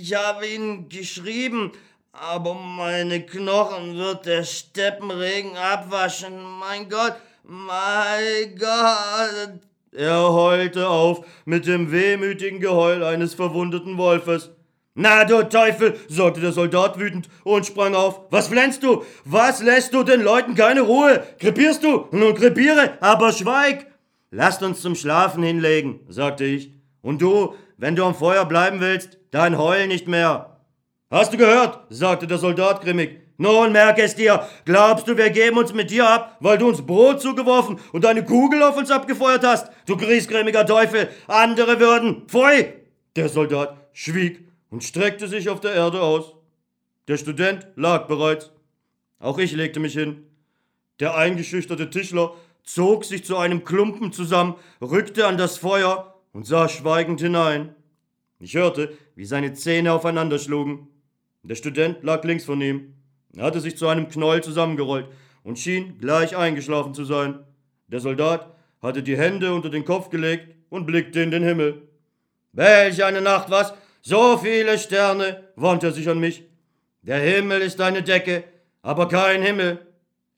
Ich 0.00 0.14
habe 0.14 0.46
ihnen 0.46 0.88
geschrieben, 0.88 1.70
aber 2.12 2.54
meine 2.54 3.20
Knochen 3.20 3.94
wird 3.94 4.24
der 4.24 4.42
Steppenregen 4.44 5.54
abwaschen. 5.54 6.32
Mein 6.58 6.88
Gott, 6.88 7.16
mein 7.42 8.56
Gott. 8.58 9.60
Er 9.92 10.32
heulte 10.32 10.88
auf 10.88 11.26
mit 11.44 11.66
dem 11.66 11.92
wehmütigen 11.92 12.58
Geheul 12.58 13.04
eines 13.04 13.34
verwundeten 13.34 13.98
Wolfes. 13.98 14.52
Na, 14.94 15.26
du 15.26 15.42
Teufel, 15.42 16.00
sagte 16.08 16.40
der 16.40 16.52
Soldat 16.52 16.98
wütend 16.98 17.28
und 17.44 17.66
sprang 17.66 17.94
auf. 17.94 18.22
Was 18.30 18.48
flänzt 18.48 18.82
du? 18.82 19.04
Was 19.26 19.62
lässt 19.62 19.92
du 19.92 20.04
den 20.04 20.22
Leuten 20.22 20.54
keine 20.54 20.80
Ruhe? 20.80 21.22
Krepierst 21.38 21.84
du? 21.84 22.06
Nun 22.12 22.34
krepiere, 22.34 22.96
aber 23.02 23.30
schweig! 23.30 23.88
Lasst 24.30 24.62
uns 24.62 24.80
zum 24.80 24.94
Schlafen 24.94 25.42
hinlegen, 25.42 26.00
sagte 26.08 26.44
ich. 26.44 26.72
Und 27.02 27.22
du, 27.22 27.54
wenn 27.76 27.94
du 27.94 28.04
am 28.04 28.14
Feuer 28.14 28.44
bleiben 28.44 28.80
willst, 28.80 29.18
dann 29.30 29.58
heul 29.58 29.86
nicht 29.86 30.08
mehr. 30.08 30.60
Hast 31.10 31.32
du 31.32 31.36
gehört? 31.36 31.80
sagte 31.88 32.26
der 32.26 32.38
Soldat 32.38 32.80
grimmig. 32.82 33.20
Nun 33.38 33.72
merk 33.72 33.98
es 33.98 34.14
dir, 34.14 34.48
glaubst 34.64 35.06
du, 35.06 35.16
wir 35.16 35.28
geben 35.30 35.58
uns 35.58 35.74
mit 35.74 35.90
dir 35.90 36.08
ab, 36.08 36.38
weil 36.40 36.56
du 36.56 36.68
uns 36.68 36.84
Brot 36.84 37.20
zugeworfen 37.20 37.78
und 37.92 38.06
eine 38.06 38.24
Kugel 38.24 38.62
auf 38.62 38.76
uns 38.76 38.90
abgefeuert 38.90 39.44
hast? 39.44 39.70
Du 39.84 39.96
griesgrämiger 39.96 40.64
Teufel, 40.64 41.08
andere 41.28 41.78
würden. 41.78 42.22
Pfui! 42.26 42.72
Der 43.14 43.28
Soldat 43.28 43.76
schwieg 43.92 44.40
und 44.70 44.84
streckte 44.84 45.28
sich 45.28 45.48
auf 45.50 45.60
der 45.60 45.74
Erde 45.74 46.00
aus. 46.00 46.34
Der 47.08 47.18
Student 47.18 47.66
lag 47.76 48.08
bereits. 48.08 48.50
Auch 49.18 49.38
ich 49.38 49.52
legte 49.52 49.80
mich 49.80 49.92
hin. 49.92 50.24
Der 50.98 51.14
eingeschüchterte 51.14 51.90
Tischler 51.90 52.34
zog 52.66 53.04
sich 53.04 53.24
zu 53.24 53.38
einem 53.38 53.64
Klumpen 53.64 54.12
zusammen, 54.12 54.56
rückte 54.82 55.26
an 55.26 55.38
das 55.38 55.56
Feuer 55.56 56.20
und 56.32 56.46
sah 56.46 56.68
schweigend 56.68 57.20
hinein. 57.20 57.74
Ich 58.38 58.54
hörte, 58.54 58.92
wie 59.14 59.24
seine 59.24 59.54
Zähne 59.54 59.92
aufeinander 59.92 60.38
schlugen. 60.38 60.88
Der 61.42 61.54
Student 61.54 62.02
lag 62.02 62.24
links 62.24 62.44
von 62.44 62.60
ihm. 62.60 62.94
Er 63.34 63.44
hatte 63.44 63.60
sich 63.60 63.78
zu 63.78 63.88
einem 63.88 64.08
Knäuel 64.08 64.42
zusammengerollt 64.42 65.06
und 65.44 65.58
schien 65.58 65.98
gleich 65.98 66.36
eingeschlafen 66.36 66.92
zu 66.92 67.04
sein. 67.04 67.38
Der 67.86 68.00
Soldat 68.00 68.52
hatte 68.82 69.02
die 69.02 69.16
Hände 69.16 69.54
unter 69.54 69.70
den 69.70 69.84
Kopf 69.84 70.10
gelegt 70.10 70.54
und 70.68 70.86
blickte 70.86 71.22
in 71.22 71.30
den 71.30 71.44
Himmel. 71.44 71.82
Welch 72.52 73.04
eine 73.04 73.20
Nacht, 73.20 73.48
was? 73.50 73.72
So 74.02 74.38
viele 74.38 74.78
Sterne, 74.78 75.44
wandte 75.56 75.86
er 75.86 75.92
sich 75.92 76.08
an 76.08 76.18
mich. 76.18 76.42
Der 77.02 77.18
Himmel 77.18 77.62
ist 77.62 77.80
eine 77.80 78.02
Decke, 78.02 78.44
aber 78.82 79.08
kein 79.08 79.42
Himmel. 79.42 79.85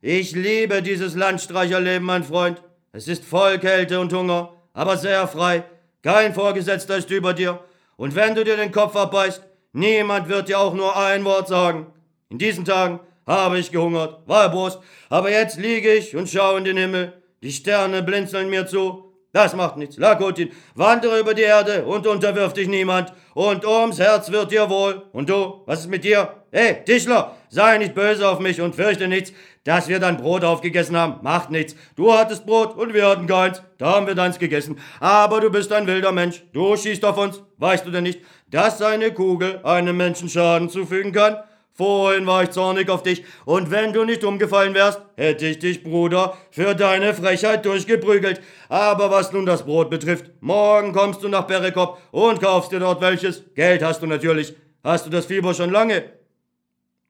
Ich 0.01 0.31
liebe 0.31 0.81
dieses 0.81 1.17
Landstreicherleben, 1.17 2.07
mein 2.07 2.23
Freund. 2.23 2.63
Es 2.93 3.09
ist 3.09 3.25
voll 3.25 3.59
Kälte 3.59 3.99
und 3.99 4.13
Hunger, 4.13 4.53
aber 4.73 4.97
sehr 4.97 5.27
frei. 5.27 5.65
Kein 6.05 6.35
Vorgesetzter 6.35 6.99
ist 6.99 7.11
über 7.11 7.35
dir. 7.35 7.59
Und 7.97 8.15
wenn 8.15 8.37
du 8.37 8.45
dir 8.45 8.57
den 8.57 8.71
Kopf 8.71 8.95
abbeißt, 8.95 9.43
niemand 9.73 10.29
wird 10.29 10.49
dir 10.49 10.61
auch 10.61 10.75
nur 10.75 10.97
ein 10.97 11.25
Wort 11.25 11.49
sagen. 11.49 11.89
In 12.29 12.39
diesen 12.39 12.65
Tagen 12.65 13.01
habe 13.27 13.59
ich 13.59 13.73
gehungert, 13.73 14.21
war 14.27 14.45
erbost, 14.45 14.79
aber 15.09 15.33
jetzt 15.33 15.59
liege 15.59 15.93
ich 15.93 16.15
und 16.15 16.29
schaue 16.29 16.59
in 16.59 16.65
den 16.65 16.77
Himmel. 16.77 17.15
Die 17.43 17.51
Sterne 17.51 18.05
blinzeln 18.05 18.51
mir 18.51 18.69
zu. 18.69 19.13
Das 19.33 19.55
macht 19.55 19.77
nichts. 19.77 19.99
Lakotin, 19.99 20.53
wandere 20.77 21.19
über 21.19 21.35
die 21.35 21.43
Erde 21.43 21.85
und 21.85 22.07
unterwirf 22.07 22.53
dich 22.53 22.69
niemand. 22.69 23.13
Und 23.35 23.67
ums 23.67 23.99
Herz 23.99 24.31
wird 24.31 24.53
dir 24.53 24.71
wohl. 24.71 25.03
Und 25.13 25.29
du, 25.29 25.63
was 25.67 25.81
ist 25.81 25.91
mit 25.91 26.05
dir? 26.05 26.35
Hey, 26.51 26.83
Tischler, 26.85 27.37
sei 27.51 27.79
nicht 27.79 27.95
böse 27.95 28.27
auf 28.27 28.39
mich 28.39 28.61
und 28.61 28.75
fürchte 28.75 29.07
nichts 29.07 29.33
dass 29.69 29.87
wir 29.87 30.01
dein 30.01 30.17
Brot 30.17 30.45
aufgegessen 30.45 30.97
haben. 30.97 31.17
Macht 31.21 31.51
nichts. 31.51 31.77
Du 31.95 32.11
hattest 32.11 32.47
Brot 32.47 32.75
und 32.75 32.95
wir 32.95 33.07
hatten 33.07 33.27
keins. 33.27 33.63
Da 33.77 33.97
haben 33.97 34.07
wir 34.07 34.15
deins 34.15 34.39
gegessen. 34.39 34.81
Aber 34.99 35.43
du 35.43 35.51
bist 35.51 35.71
ein 35.75 35.87
wilder 35.87 36.11
Mensch. 36.11 36.43
Du 36.55 36.75
schießt 36.75 37.05
auf 37.05 37.19
uns. 37.19 37.43
Weißt 37.59 37.85
du 37.85 37.91
denn 37.91 38.05
nicht, 38.05 38.21
dass 38.51 38.81
eine 38.81 39.13
Kugel 39.13 39.61
einem 39.65 39.99
Menschen 39.99 40.31
Schaden 40.31 40.71
zufügen 40.71 41.13
kann? 41.13 41.37
Vorhin 41.75 42.27
war 42.27 42.45
ich 42.45 42.51
zornig 42.51 42.89
auf 42.89 43.03
dich, 43.03 43.25
und 43.45 43.71
wenn 43.71 43.93
du 43.93 44.05
nicht 44.05 44.25
umgefallen 44.25 44.75
wärst, 44.75 45.03
hätte 45.17 45.47
ich 45.47 45.59
dich, 45.59 45.85
Bruder, 45.85 46.37
für 46.51 46.75
deine 46.75 47.13
Frechheit 47.13 47.65
durchgeprügelt. 47.67 48.41
Aber 48.71 49.11
was 49.11 49.33
nun 49.33 49.45
das 49.45 49.65
Brot 49.65 49.91
betrifft, 49.91 50.31
morgen 50.41 50.93
kommst 50.95 51.23
du 51.23 51.29
nach 51.29 51.47
Perekop 51.47 51.99
und 52.11 52.41
kaufst 52.41 52.73
dir 52.73 52.81
dort 52.81 53.03
welches. 53.03 53.45
Geld 53.55 53.83
hast 53.83 54.01
du 54.01 54.07
natürlich. 54.07 54.57
Hast 54.83 55.05
du 55.05 55.11
das 55.11 55.27
Fieber 55.27 55.53
schon 55.53 55.71
lange? 55.71 56.05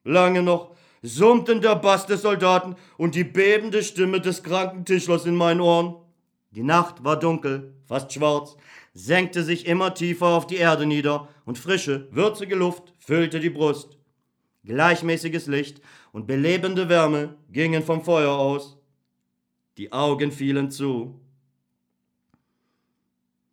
Lange 0.02 0.42
noch 0.42 0.76
summten 1.02 1.60
der 1.60 1.76
Bass 1.76 2.06
des 2.06 2.22
Soldaten 2.22 2.76
und 2.96 3.14
die 3.14 3.24
bebende 3.24 3.82
Stimme 3.82 4.20
des 4.20 4.42
kranken 4.42 4.84
Tischlers 4.84 5.26
in 5.26 5.36
meinen 5.36 5.60
Ohren. 5.60 5.96
Die 6.50 6.62
Nacht 6.62 7.04
war 7.04 7.18
dunkel, 7.18 7.74
fast 7.86 8.12
schwarz. 8.12 8.56
senkte 8.94 9.44
sich 9.44 9.66
immer 9.66 9.94
tiefer 9.94 10.26
auf 10.26 10.46
die 10.46 10.56
Erde 10.56 10.86
nieder 10.86 11.28
und 11.44 11.58
frische, 11.58 12.08
würzige 12.10 12.56
Luft 12.56 12.94
füllte 12.98 13.38
die 13.38 13.50
Brust. 13.50 13.96
Gleichmäßiges 14.64 15.46
Licht 15.46 15.80
und 16.12 16.26
belebende 16.26 16.88
Wärme 16.88 17.36
gingen 17.50 17.82
vom 17.82 18.02
Feuer 18.02 18.32
aus. 18.32 18.76
Die 19.76 19.92
Augen 19.92 20.32
fielen 20.32 20.70
zu. 20.70 21.20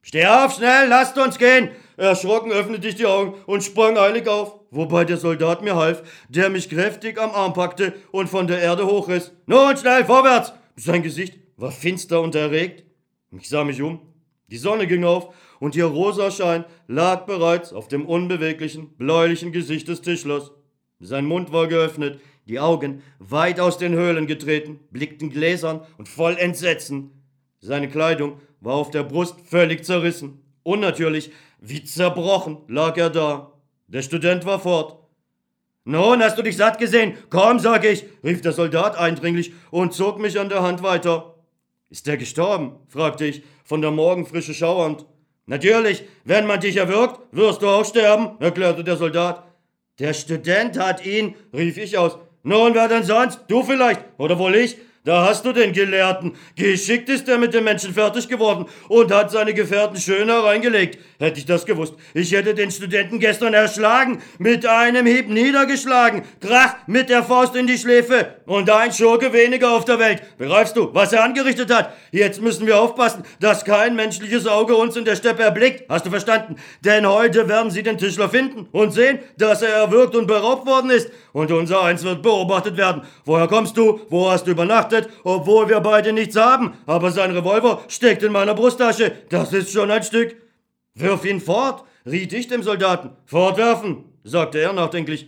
Steh 0.02 0.26
auf, 0.26 0.56
schnell, 0.56 0.88
lasst 0.88 1.18
uns 1.18 1.38
gehen! 1.38 1.70
Erschrocken 1.98 2.52
öffnete 2.52 2.88
ich 2.88 2.96
die 2.96 3.06
Augen 3.06 3.36
und 3.46 3.64
sprang 3.64 3.98
eilig 3.98 4.28
auf, 4.28 4.60
wobei 4.72 5.06
der 5.06 5.18
Soldat 5.18 5.62
mir 5.62 5.76
half, 5.76 6.04
der 6.30 6.50
mich 6.50 6.70
kräftig 6.70 7.20
am 7.20 7.32
Arm 7.32 7.54
packte 7.54 7.94
und 8.12 8.30
von 8.30 8.48
der 8.48 8.60
Erde 8.60 8.86
hochriss. 8.86 9.32
Nun 9.46 9.78
schnell, 9.78 10.06
vorwärts! 10.06 10.54
Sein 10.76 11.04
Gesicht 11.04 11.40
war 11.58 11.72
finster 11.72 12.22
und 12.22 12.36
erregt. 12.36 12.84
Ich 13.32 13.48
sah 13.48 13.64
mich 13.64 13.82
um. 13.82 14.02
Die 14.48 14.58
Sonne 14.58 14.88
ging 14.88 15.06
auf 15.06 15.34
und 15.60 15.76
ihr 15.76 15.86
rosa 15.86 16.30
Schein 16.32 16.66
lag 16.88 17.26
bereits 17.26 17.74
auf 17.74 17.88
dem 17.88 18.06
unbeweglichen, 18.06 18.96
bläulichen 18.98 19.52
Gesicht 19.52 19.88
des 19.88 20.02
Tischlers. 20.02 20.52
Sein 21.00 21.26
Mund 21.26 21.52
war 21.52 21.68
geöffnet, 21.68 22.20
die 22.48 22.60
Augen, 22.60 23.02
weit 23.20 23.60
aus 23.60 23.78
den 23.78 23.94
Höhlen 23.94 24.28
getreten, 24.28 24.80
blickten 24.92 25.30
gläsern 25.30 25.82
und 25.98 26.08
voll 26.08 26.38
Entsetzen. 26.38 27.12
Seine 27.60 27.90
Kleidung 27.90 28.40
war 28.62 28.76
auf 28.76 28.92
der 28.92 29.04
Brust 29.04 29.40
völlig 29.42 29.84
zerrissen. 29.84 30.42
Unnatürlich, 30.62 31.32
wie 31.68 31.84
zerbrochen, 31.84 32.60
lag 32.68 32.98
er 32.98 33.10
da. 33.10 33.52
Der 33.88 34.02
Student 34.02 34.46
war 34.46 34.60
fort. 34.60 35.00
Nun, 35.84 36.22
hast 36.24 36.38
du 36.38 36.42
dich 36.42 36.58
satt 36.58 36.80
gesehen? 36.80 37.18
Komm, 37.30 37.60
sag 37.60 37.86
ich, 37.86 38.06
rief 38.24 38.42
der 38.42 38.54
Soldat 38.54 38.98
eindringlich 38.98 39.54
und 39.72 39.94
zog 39.94 40.20
mich 40.20 40.40
an 40.40 40.50
der 40.50 40.64
Hand 40.64 40.82
weiter. 40.84 41.36
Ist 41.90 42.08
er 42.08 42.18
gestorben? 42.18 42.78
fragte 42.88 43.26
ich, 43.26 43.44
von 43.64 43.82
der 43.82 43.92
Morgenfrische 43.92 44.54
schauernd. 44.54 45.06
Natürlich, 45.46 46.04
wenn 46.24 46.48
man 46.48 46.60
dich 46.60 46.78
erwürgt, 46.78 47.20
wirst 47.32 47.62
du 47.62 47.68
auch 47.68 47.86
sterben, 47.86 48.40
erklärte 48.40 48.84
der 48.84 48.98
Soldat. 48.98 49.44
Der 50.00 50.14
Student 50.14 50.80
hat 50.80 51.06
ihn, 51.06 51.36
rief 51.54 51.78
ich 51.78 51.98
aus. 51.98 52.18
Nun, 52.42 52.74
wer 52.74 52.88
denn 52.88 53.04
sonst? 53.04 53.42
Du 53.48 53.64
vielleicht? 53.64 54.02
Oder 54.18 54.38
wohl 54.38 54.56
ich? 54.56 54.78
Da 55.06 55.24
hast 55.24 55.46
du 55.46 55.54
den 55.54 55.72
Gelehrten. 55.72 56.34
Geschickt 56.56 57.10
ist 57.10 57.30
er 57.30 57.38
mit 57.38 57.54
dem 57.54 57.64
Menschen 57.64 57.94
fertig 57.94 58.28
geworden 58.28 58.66
und 58.90 59.14
hat 59.14 59.30
seine 59.30 59.54
Gefährten 59.54 59.98
schön 59.98 60.28
hereingelegt. 60.30 60.98
Hätte 61.20 61.40
ich 61.40 61.46
das 61.46 61.68
gewusst, 61.68 61.94
ich 62.16 62.32
hätte 62.32 62.56
den 62.56 62.72
Studenten 62.72 63.20
gestern 63.20 63.54
erschlagen, 63.54 64.20
mit 64.40 64.66
einem 64.66 65.06
Hieb 65.06 65.30
niedergeschlagen, 65.30 66.24
krach 66.42 66.74
mit 66.88 67.10
der 67.10 67.24
Faust 67.24 67.56
in 67.56 67.68
die 67.68 67.78
Schläfe 67.78 68.34
und 68.48 68.68
ein 68.68 68.92
Schurke 68.92 69.32
weniger 69.32 69.74
auf 69.74 69.86
der 69.86 70.00
Welt. 70.00 70.24
Begreifst 70.40 70.76
du, 70.76 70.92
was 70.94 71.14
er 71.14 71.24
angerichtet 71.24 71.72
hat? 71.72 71.94
Jetzt 72.12 72.42
müssen 72.42 72.66
wir 72.66 72.80
aufpassen, 72.82 73.24
dass 73.40 73.64
kein 73.64 73.96
menschliches 73.96 74.48
Auge 74.48 74.76
uns 74.76 74.96
in 74.96 75.06
der 75.06 75.16
Steppe 75.16 75.44
erblickt. 75.44 75.88
Hast 75.88 76.08
du 76.08 76.10
verstanden? 76.10 76.56
Denn 76.84 77.08
heute 77.08 77.48
werden 77.48 77.70
sie 77.70 77.84
den 77.84 78.00
Tischler 78.00 78.28
finden 78.28 78.68
und 78.72 78.92
sehen, 78.92 79.20
dass 79.38 79.62
er 79.62 79.70
erwürgt 79.70 80.16
und 80.16 80.26
beraubt 80.26 80.66
worden 80.66 80.90
ist. 80.90 81.12
Und 81.32 81.52
unser 81.52 81.84
Eins 81.84 82.04
wird 82.04 82.24
beobachtet 82.24 82.76
werden. 82.76 83.04
Woher 83.24 83.48
kommst 83.48 83.78
du? 83.78 84.00
Wo 84.10 84.32
hast 84.32 84.48
du 84.48 84.52
übernachtet? 84.52 84.95
Obwohl 85.24 85.70
wir 85.70 85.80
beide 85.80 86.14
nichts 86.14 86.36
haben. 86.36 86.74
Aber 86.86 87.12
sein 87.12 87.32
Revolver 87.32 87.82
steckt 87.88 88.24
in 88.24 88.32
meiner 88.32 88.54
Brusttasche. 88.54 89.12
Das 89.30 89.54
ist 89.54 89.72
schon 89.72 89.92
ein 89.92 90.04
Stück. 90.04 90.36
Wirf 90.96 91.26
ihn 91.26 91.42
fort, 91.42 91.84
riet 92.06 92.34
ich 92.34 92.48
dem 92.48 92.64
Soldaten. 92.64 93.12
Fortwerfen, 93.26 94.06
sagte 94.24 94.60
er 94.60 94.74
nachdenklich. 94.74 95.28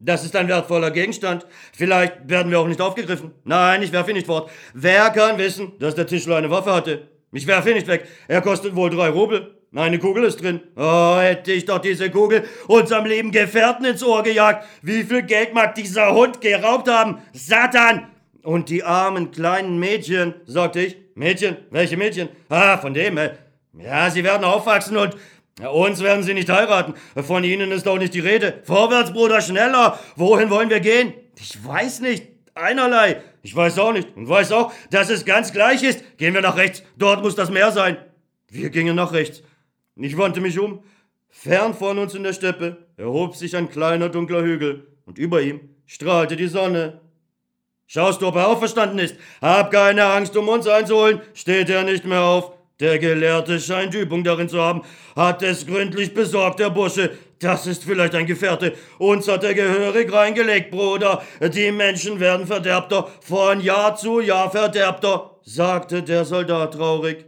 Das 0.00 0.24
ist 0.24 0.34
ein 0.34 0.48
wertvoller 0.48 0.90
Gegenstand. 0.90 1.46
Vielleicht 1.72 2.28
werden 2.28 2.50
wir 2.50 2.58
auch 2.58 2.66
nicht 2.66 2.80
aufgegriffen. 2.80 3.32
Nein, 3.44 3.82
ich 3.82 3.92
werfe 3.92 4.10
ihn 4.10 4.16
nicht 4.16 4.26
fort. 4.26 4.50
Wer 4.72 5.10
kann 5.10 5.38
wissen, 5.38 5.72
dass 5.78 5.94
der 5.94 6.06
Tischler 6.06 6.36
eine 6.36 6.50
Waffe 6.50 6.72
hatte? 6.72 7.08
Ich 7.32 7.46
werfe 7.46 7.68
ihn 7.70 7.76
nicht 7.76 7.86
weg. 7.86 8.08
Er 8.26 8.40
kostet 8.40 8.74
wohl 8.74 8.90
drei 8.90 9.10
Rubel. 9.10 9.54
Eine 9.74 10.00
Kugel 10.00 10.24
ist 10.24 10.42
drin. 10.42 10.60
Oh, 10.74 11.18
hätte 11.18 11.52
ich 11.52 11.66
doch 11.66 11.78
diese 11.78 12.10
Kugel 12.10 12.44
unserem 12.66 13.04
lieben 13.04 13.30
Gefährten 13.30 13.84
ins 13.84 14.02
Ohr 14.02 14.22
gejagt. 14.24 14.66
Wie 14.82 15.04
viel 15.04 15.22
Geld 15.22 15.54
mag 15.54 15.76
dieser 15.76 16.12
Hund 16.12 16.40
geraubt 16.40 16.88
haben? 16.88 17.18
Satan! 17.32 18.08
Und 18.42 18.68
die 18.68 18.82
armen 18.84 19.30
kleinen 19.30 19.78
Mädchen, 19.78 20.34
sagte 20.46 20.80
ich. 20.80 20.96
Mädchen? 21.14 21.56
Welche 21.70 21.96
Mädchen? 21.96 22.28
Ah, 22.48 22.78
von 22.78 22.94
dem, 22.94 23.18
äh, 23.18 23.32
ja, 23.78 24.10
sie 24.10 24.24
werden 24.24 24.44
aufwachsen 24.44 24.96
und 24.96 25.16
uns 25.68 26.02
werden 26.02 26.22
sie 26.22 26.34
nicht 26.34 26.48
heiraten. 26.48 26.94
Von 27.22 27.44
ihnen 27.44 27.70
ist 27.72 27.86
auch 27.86 27.98
nicht 27.98 28.14
die 28.14 28.20
Rede. 28.20 28.60
Vorwärts, 28.64 29.12
Bruder, 29.12 29.40
schneller. 29.40 29.98
Wohin 30.16 30.48
wollen 30.50 30.70
wir 30.70 30.80
gehen? 30.80 31.12
Ich 31.38 31.64
weiß 31.64 32.00
nicht. 32.00 32.26
Einerlei. 32.54 33.22
Ich 33.42 33.54
weiß 33.54 33.78
auch 33.78 33.92
nicht. 33.92 34.16
Und 34.16 34.28
weiß 34.28 34.52
auch, 34.52 34.72
dass 34.90 35.10
es 35.10 35.24
ganz 35.24 35.52
gleich 35.52 35.82
ist. 35.82 36.18
Gehen 36.18 36.34
wir 36.34 36.40
nach 36.40 36.56
rechts. 36.56 36.82
Dort 36.96 37.22
muss 37.22 37.34
das 37.34 37.50
Meer 37.50 37.72
sein. 37.72 37.98
Wir 38.48 38.70
gingen 38.70 38.96
nach 38.96 39.12
rechts. 39.12 39.42
Ich 39.96 40.16
wandte 40.16 40.40
mich 40.40 40.58
um. 40.58 40.82
Fern 41.28 41.74
von 41.74 41.98
uns 41.98 42.14
in 42.14 42.22
der 42.22 42.32
Steppe 42.32 42.88
erhob 42.96 43.36
sich 43.36 43.56
ein 43.56 43.68
kleiner 43.70 44.08
dunkler 44.08 44.42
Hügel. 44.42 44.88
Und 45.04 45.18
über 45.18 45.42
ihm 45.42 45.60
strahlte 45.86 46.36
die 46.36 46.48
Sonne. 46.48 47.00
Schaust 47.92 48.22
du, 48.22 48.28
ob 48.28 48.36
er 48.36 48.46
auferstanden 48.46 49.00
ist? 49.00 49.16
Hab 49.42 49.72
keine 49.72 50.04
Angst, 50.04 50.36
um 50.36 50.48
uns 50.48 50.68
einzuholen. 50.68 51.22
Steht 51.34 51.68
er 51.70 51.82
nicht 51.82 52.04
mehr 52.04 52.22
auf. 52.22 52.52
Der 52.78 53.00
Gelehrte 53.00 53.58
scheint 53.58 53.94
Übung 53.94 54.22
darin 54.22 54.48
zu 54.48 54.62
haben, 54.62 54.82
hat 55.16 55.42
es 55.42 55.66
gründlich 55.66 56.14
besorgt, 56.14 56.60
der 56.60 56.70
Bursche. 56.70 57.10
Das 57.40 57.66
ist 57.66 57.82
vielleicht 57.82 58.14
ein 58.14 58.26
Gefährte. 58.26 58.74
Uns 58.98 59.26
hat 59.26 59.42
er 59.42 59.54
gehörig 59.54 60.12
reingelegt, 60.12 60.70
Bruder. 60.70 61.20
Die 61.40 61.72
Menschen 61.72 62.20
werden 62.20 62.46
verderbter, 62.46 63.08
von 63.22 63.60
Jahr 63.60 63.96
zu 63.96 64.20
Jahr 64.20 64.52
verderbter, 64.52 65.40
sagte 65.42 66.04
der 66.04 66.24
Soldat 66.24 66.74
traurig. 66.74 67.26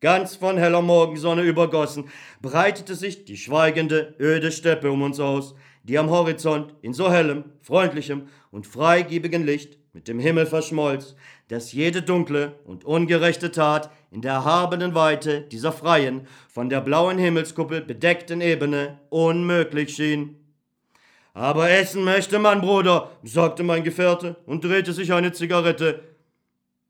Ganz 0.00 0.34
von 0.34 0.58
heller 0.58 0.82
Morgensonne 0.82 1.42
übergossen, 1.42 2.10
breitete 2.42 2.96
sich 2.96 3.24
die 3.26 3.36
schweigende, 3.36 4.16
öde 4.18 4.50
Steppe 4.50 4.90
um 4.90 5.02
uns 5.02 5.20
aus, 5.20 5.54
die 5.84 5.98
am 5.98 6.10
Horizont 6.10 6.74
in 6.82 6.92
so 6.92 7.12
hellem, 7.12 7.44
freundlichem 7.60 8.26
und 8.52 8.68
freigebigen 8.68 9.44
Licht 9.44 9.78
mit 9.92 10.06
dem 10.06 10.20
Himmel 10.20 10.46
verschmolz, 10.46 11.16
dass 11.48 11.72
jede 11.72 12.02
dunkle 12.02 12.60
und 12.64 12.84
ungerechte 12.84 13.50
Tat 13.50 13.90
in 14.10 14.22
der 14.22 14.34
erhabenen 14.34 14.94
Weite 14.94 15.40
dieser 15.40 15.72
freien, 15.72 16.28
von 16.48 16.68
der 16.68 16.80
blauen 16.80 17.18
Himmelskuppel 17.18 17.80
bedeckten 17.80 18.40
Ebene 18.40 19.00
unmöglich 19.08 19.96
schien. 19.96 20.36
Aber 21.34 21.70
essen 21.70 22.04
möchte 22.04 22.38
man, 22.38 22.60
Bruder, 22.60 23.10
sagte 23.22 23.62
mein 23.62 23.84
Gefährte 23.84 24.36
und 24.46 24.62
drehte 24.64 24.92
sich 24.92 25.12
eine 25.12 25.32
Zigarette. 25.32 26.02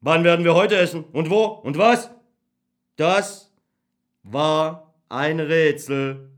Wann 0.01 0.25
werden 0.25 0.45
wir 0.45 0.55
heute 0.55 0.77
essen? 0.77 1.05
Und 1.13 1.31
wo? 1.31 1.45
Und 1.45 1.79
was? 1.79 2.11
Das 2.97 3.53
war 4.25 4.95
ein 5.09 5.39
Rätsel. 5.39 6.29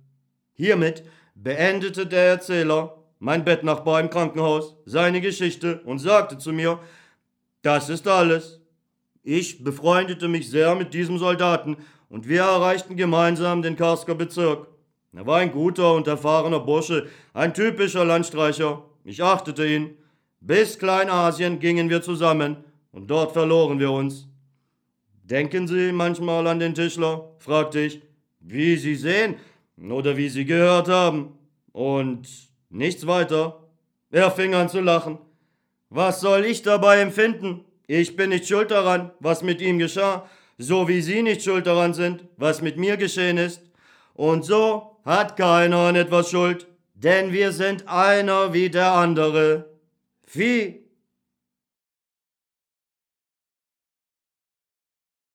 Hiermit 0.52 1.02
beendete 1.34 2.06
der 2.06 2.24
Erzähler, 2.24 3.03
mein 3.24 3.42
Bettnachbar 3.42 4.00
im 4.00 4.10
Krankenhaus, 4.10 4.76
seine 4.84 5.22
Geschichte 5.22 5.80
und 5.86 5.98
sagte 5.98 6.36
zu 6.36 6.52
mir, 6.52 6.78
das 7.62 7.88
ist 7.88 8.06
alles. 8.06 8.60
Ich 9.22 9.64
befreundete 9.64 10.28
mich 10.28 10.50
sehr 10.50 10.74
mit 10.74 10.92
diesem 10.92 11.16
Soldaten 11.16 11.78
und 12.10 12.28
wir 12.28 12.42
erreichten 12.42 12.96
gemeinsam 12.96 13.62
den 13.62 13.76
Karsker 13.76 14.14
Bezirk. 14.14 14.68
Er 15.14 15.26
war 15.26 15.38
ein 15.38 15.52
guter 15.52 15.94
und 15.94 16.06
erfahrener 16.06 16.60
Bursche, 16.60 17.06
ein 17.32 17.54
typischer 17.54 18.04
Landstreicher. 18.04 18.82
Ich 19.04 19.22
achtete 19.22 19.66
ihn. 19.66 19.96
Bis 20.40 20.78
Kleinasien 20.78 21.60
gingen 21.60 21.88
wir 21.88 22.02
zusammen 22.02 22.58
und 22.92 23.10
dort 23.10 23.32
verloren 23.32 23.78
wir 23.78 23.90
uns. 23.90 24.28
Denken 25.22 25.66
Sie 25.66 25.92
manchmal 25.92 26.46
an 26.46 26.58
den 26.58 26.74
Tischler? 26.74 27.30
fragte 27.38 27.80
ich. 27.80 28.02
Wie 28.40 28.76
Sie 28.76 28.96
sehen 28.96 29.36
oder 29.80 30.18
wie 30.18 30.28
Sie 30.28 30.44
gehört 30.44 30.88
haben. 30.88 31.38
Und 31.72 32.52
nichts 32.74 33.06
weiter. 33.06 33.62
Er 34.10 34.30
fing 34.30 34.54
an 34.54 34.68
zu 34.68 34.80
lachen. 34.80 35.18
Was 35.90 36.20
soll 36.20 36.44
ich 36.44 36.62
dabei 36.62 37.00
empfinden? 37.00 37.64
Ich 37.86 38.16
bin 38.16 38.30
nicht 38.30 38.48
schuld 38.48 38.70
daran, 38.70 39.12
was 39.20 39.42
mit 39.42 39.60
ihm 39.60 39.78
geschah, 39.78 40.28
so 40.58 40.88
wie 40.88 41.00
Sie 41.00 41.22
nicht 41.22 41.42
schuld 41.42 41.66
daran 41.66 41.94
sind, 41.94 42.24
was 42.36 42.62
mit 42.62 42.76
mir 42.76 42.96
geschehen 42.96 43.38
ist. 43.38 43.62
Und 44.14 44.44
so 44.44 44.96
hat 45.04 45.36
keiner 45.36 45.78
an 45.78 45.96
etwas 45.96 46.30
Schuld, 46.30 46.66
denn 46.94 47.32
wir 47.32 47.52
sind 47.52 47.88
einer 47.88 48.52
wie 48.52 48.70
der 48.70 48.92
andere. 48.92 49.66
Vieh 50.24 50.83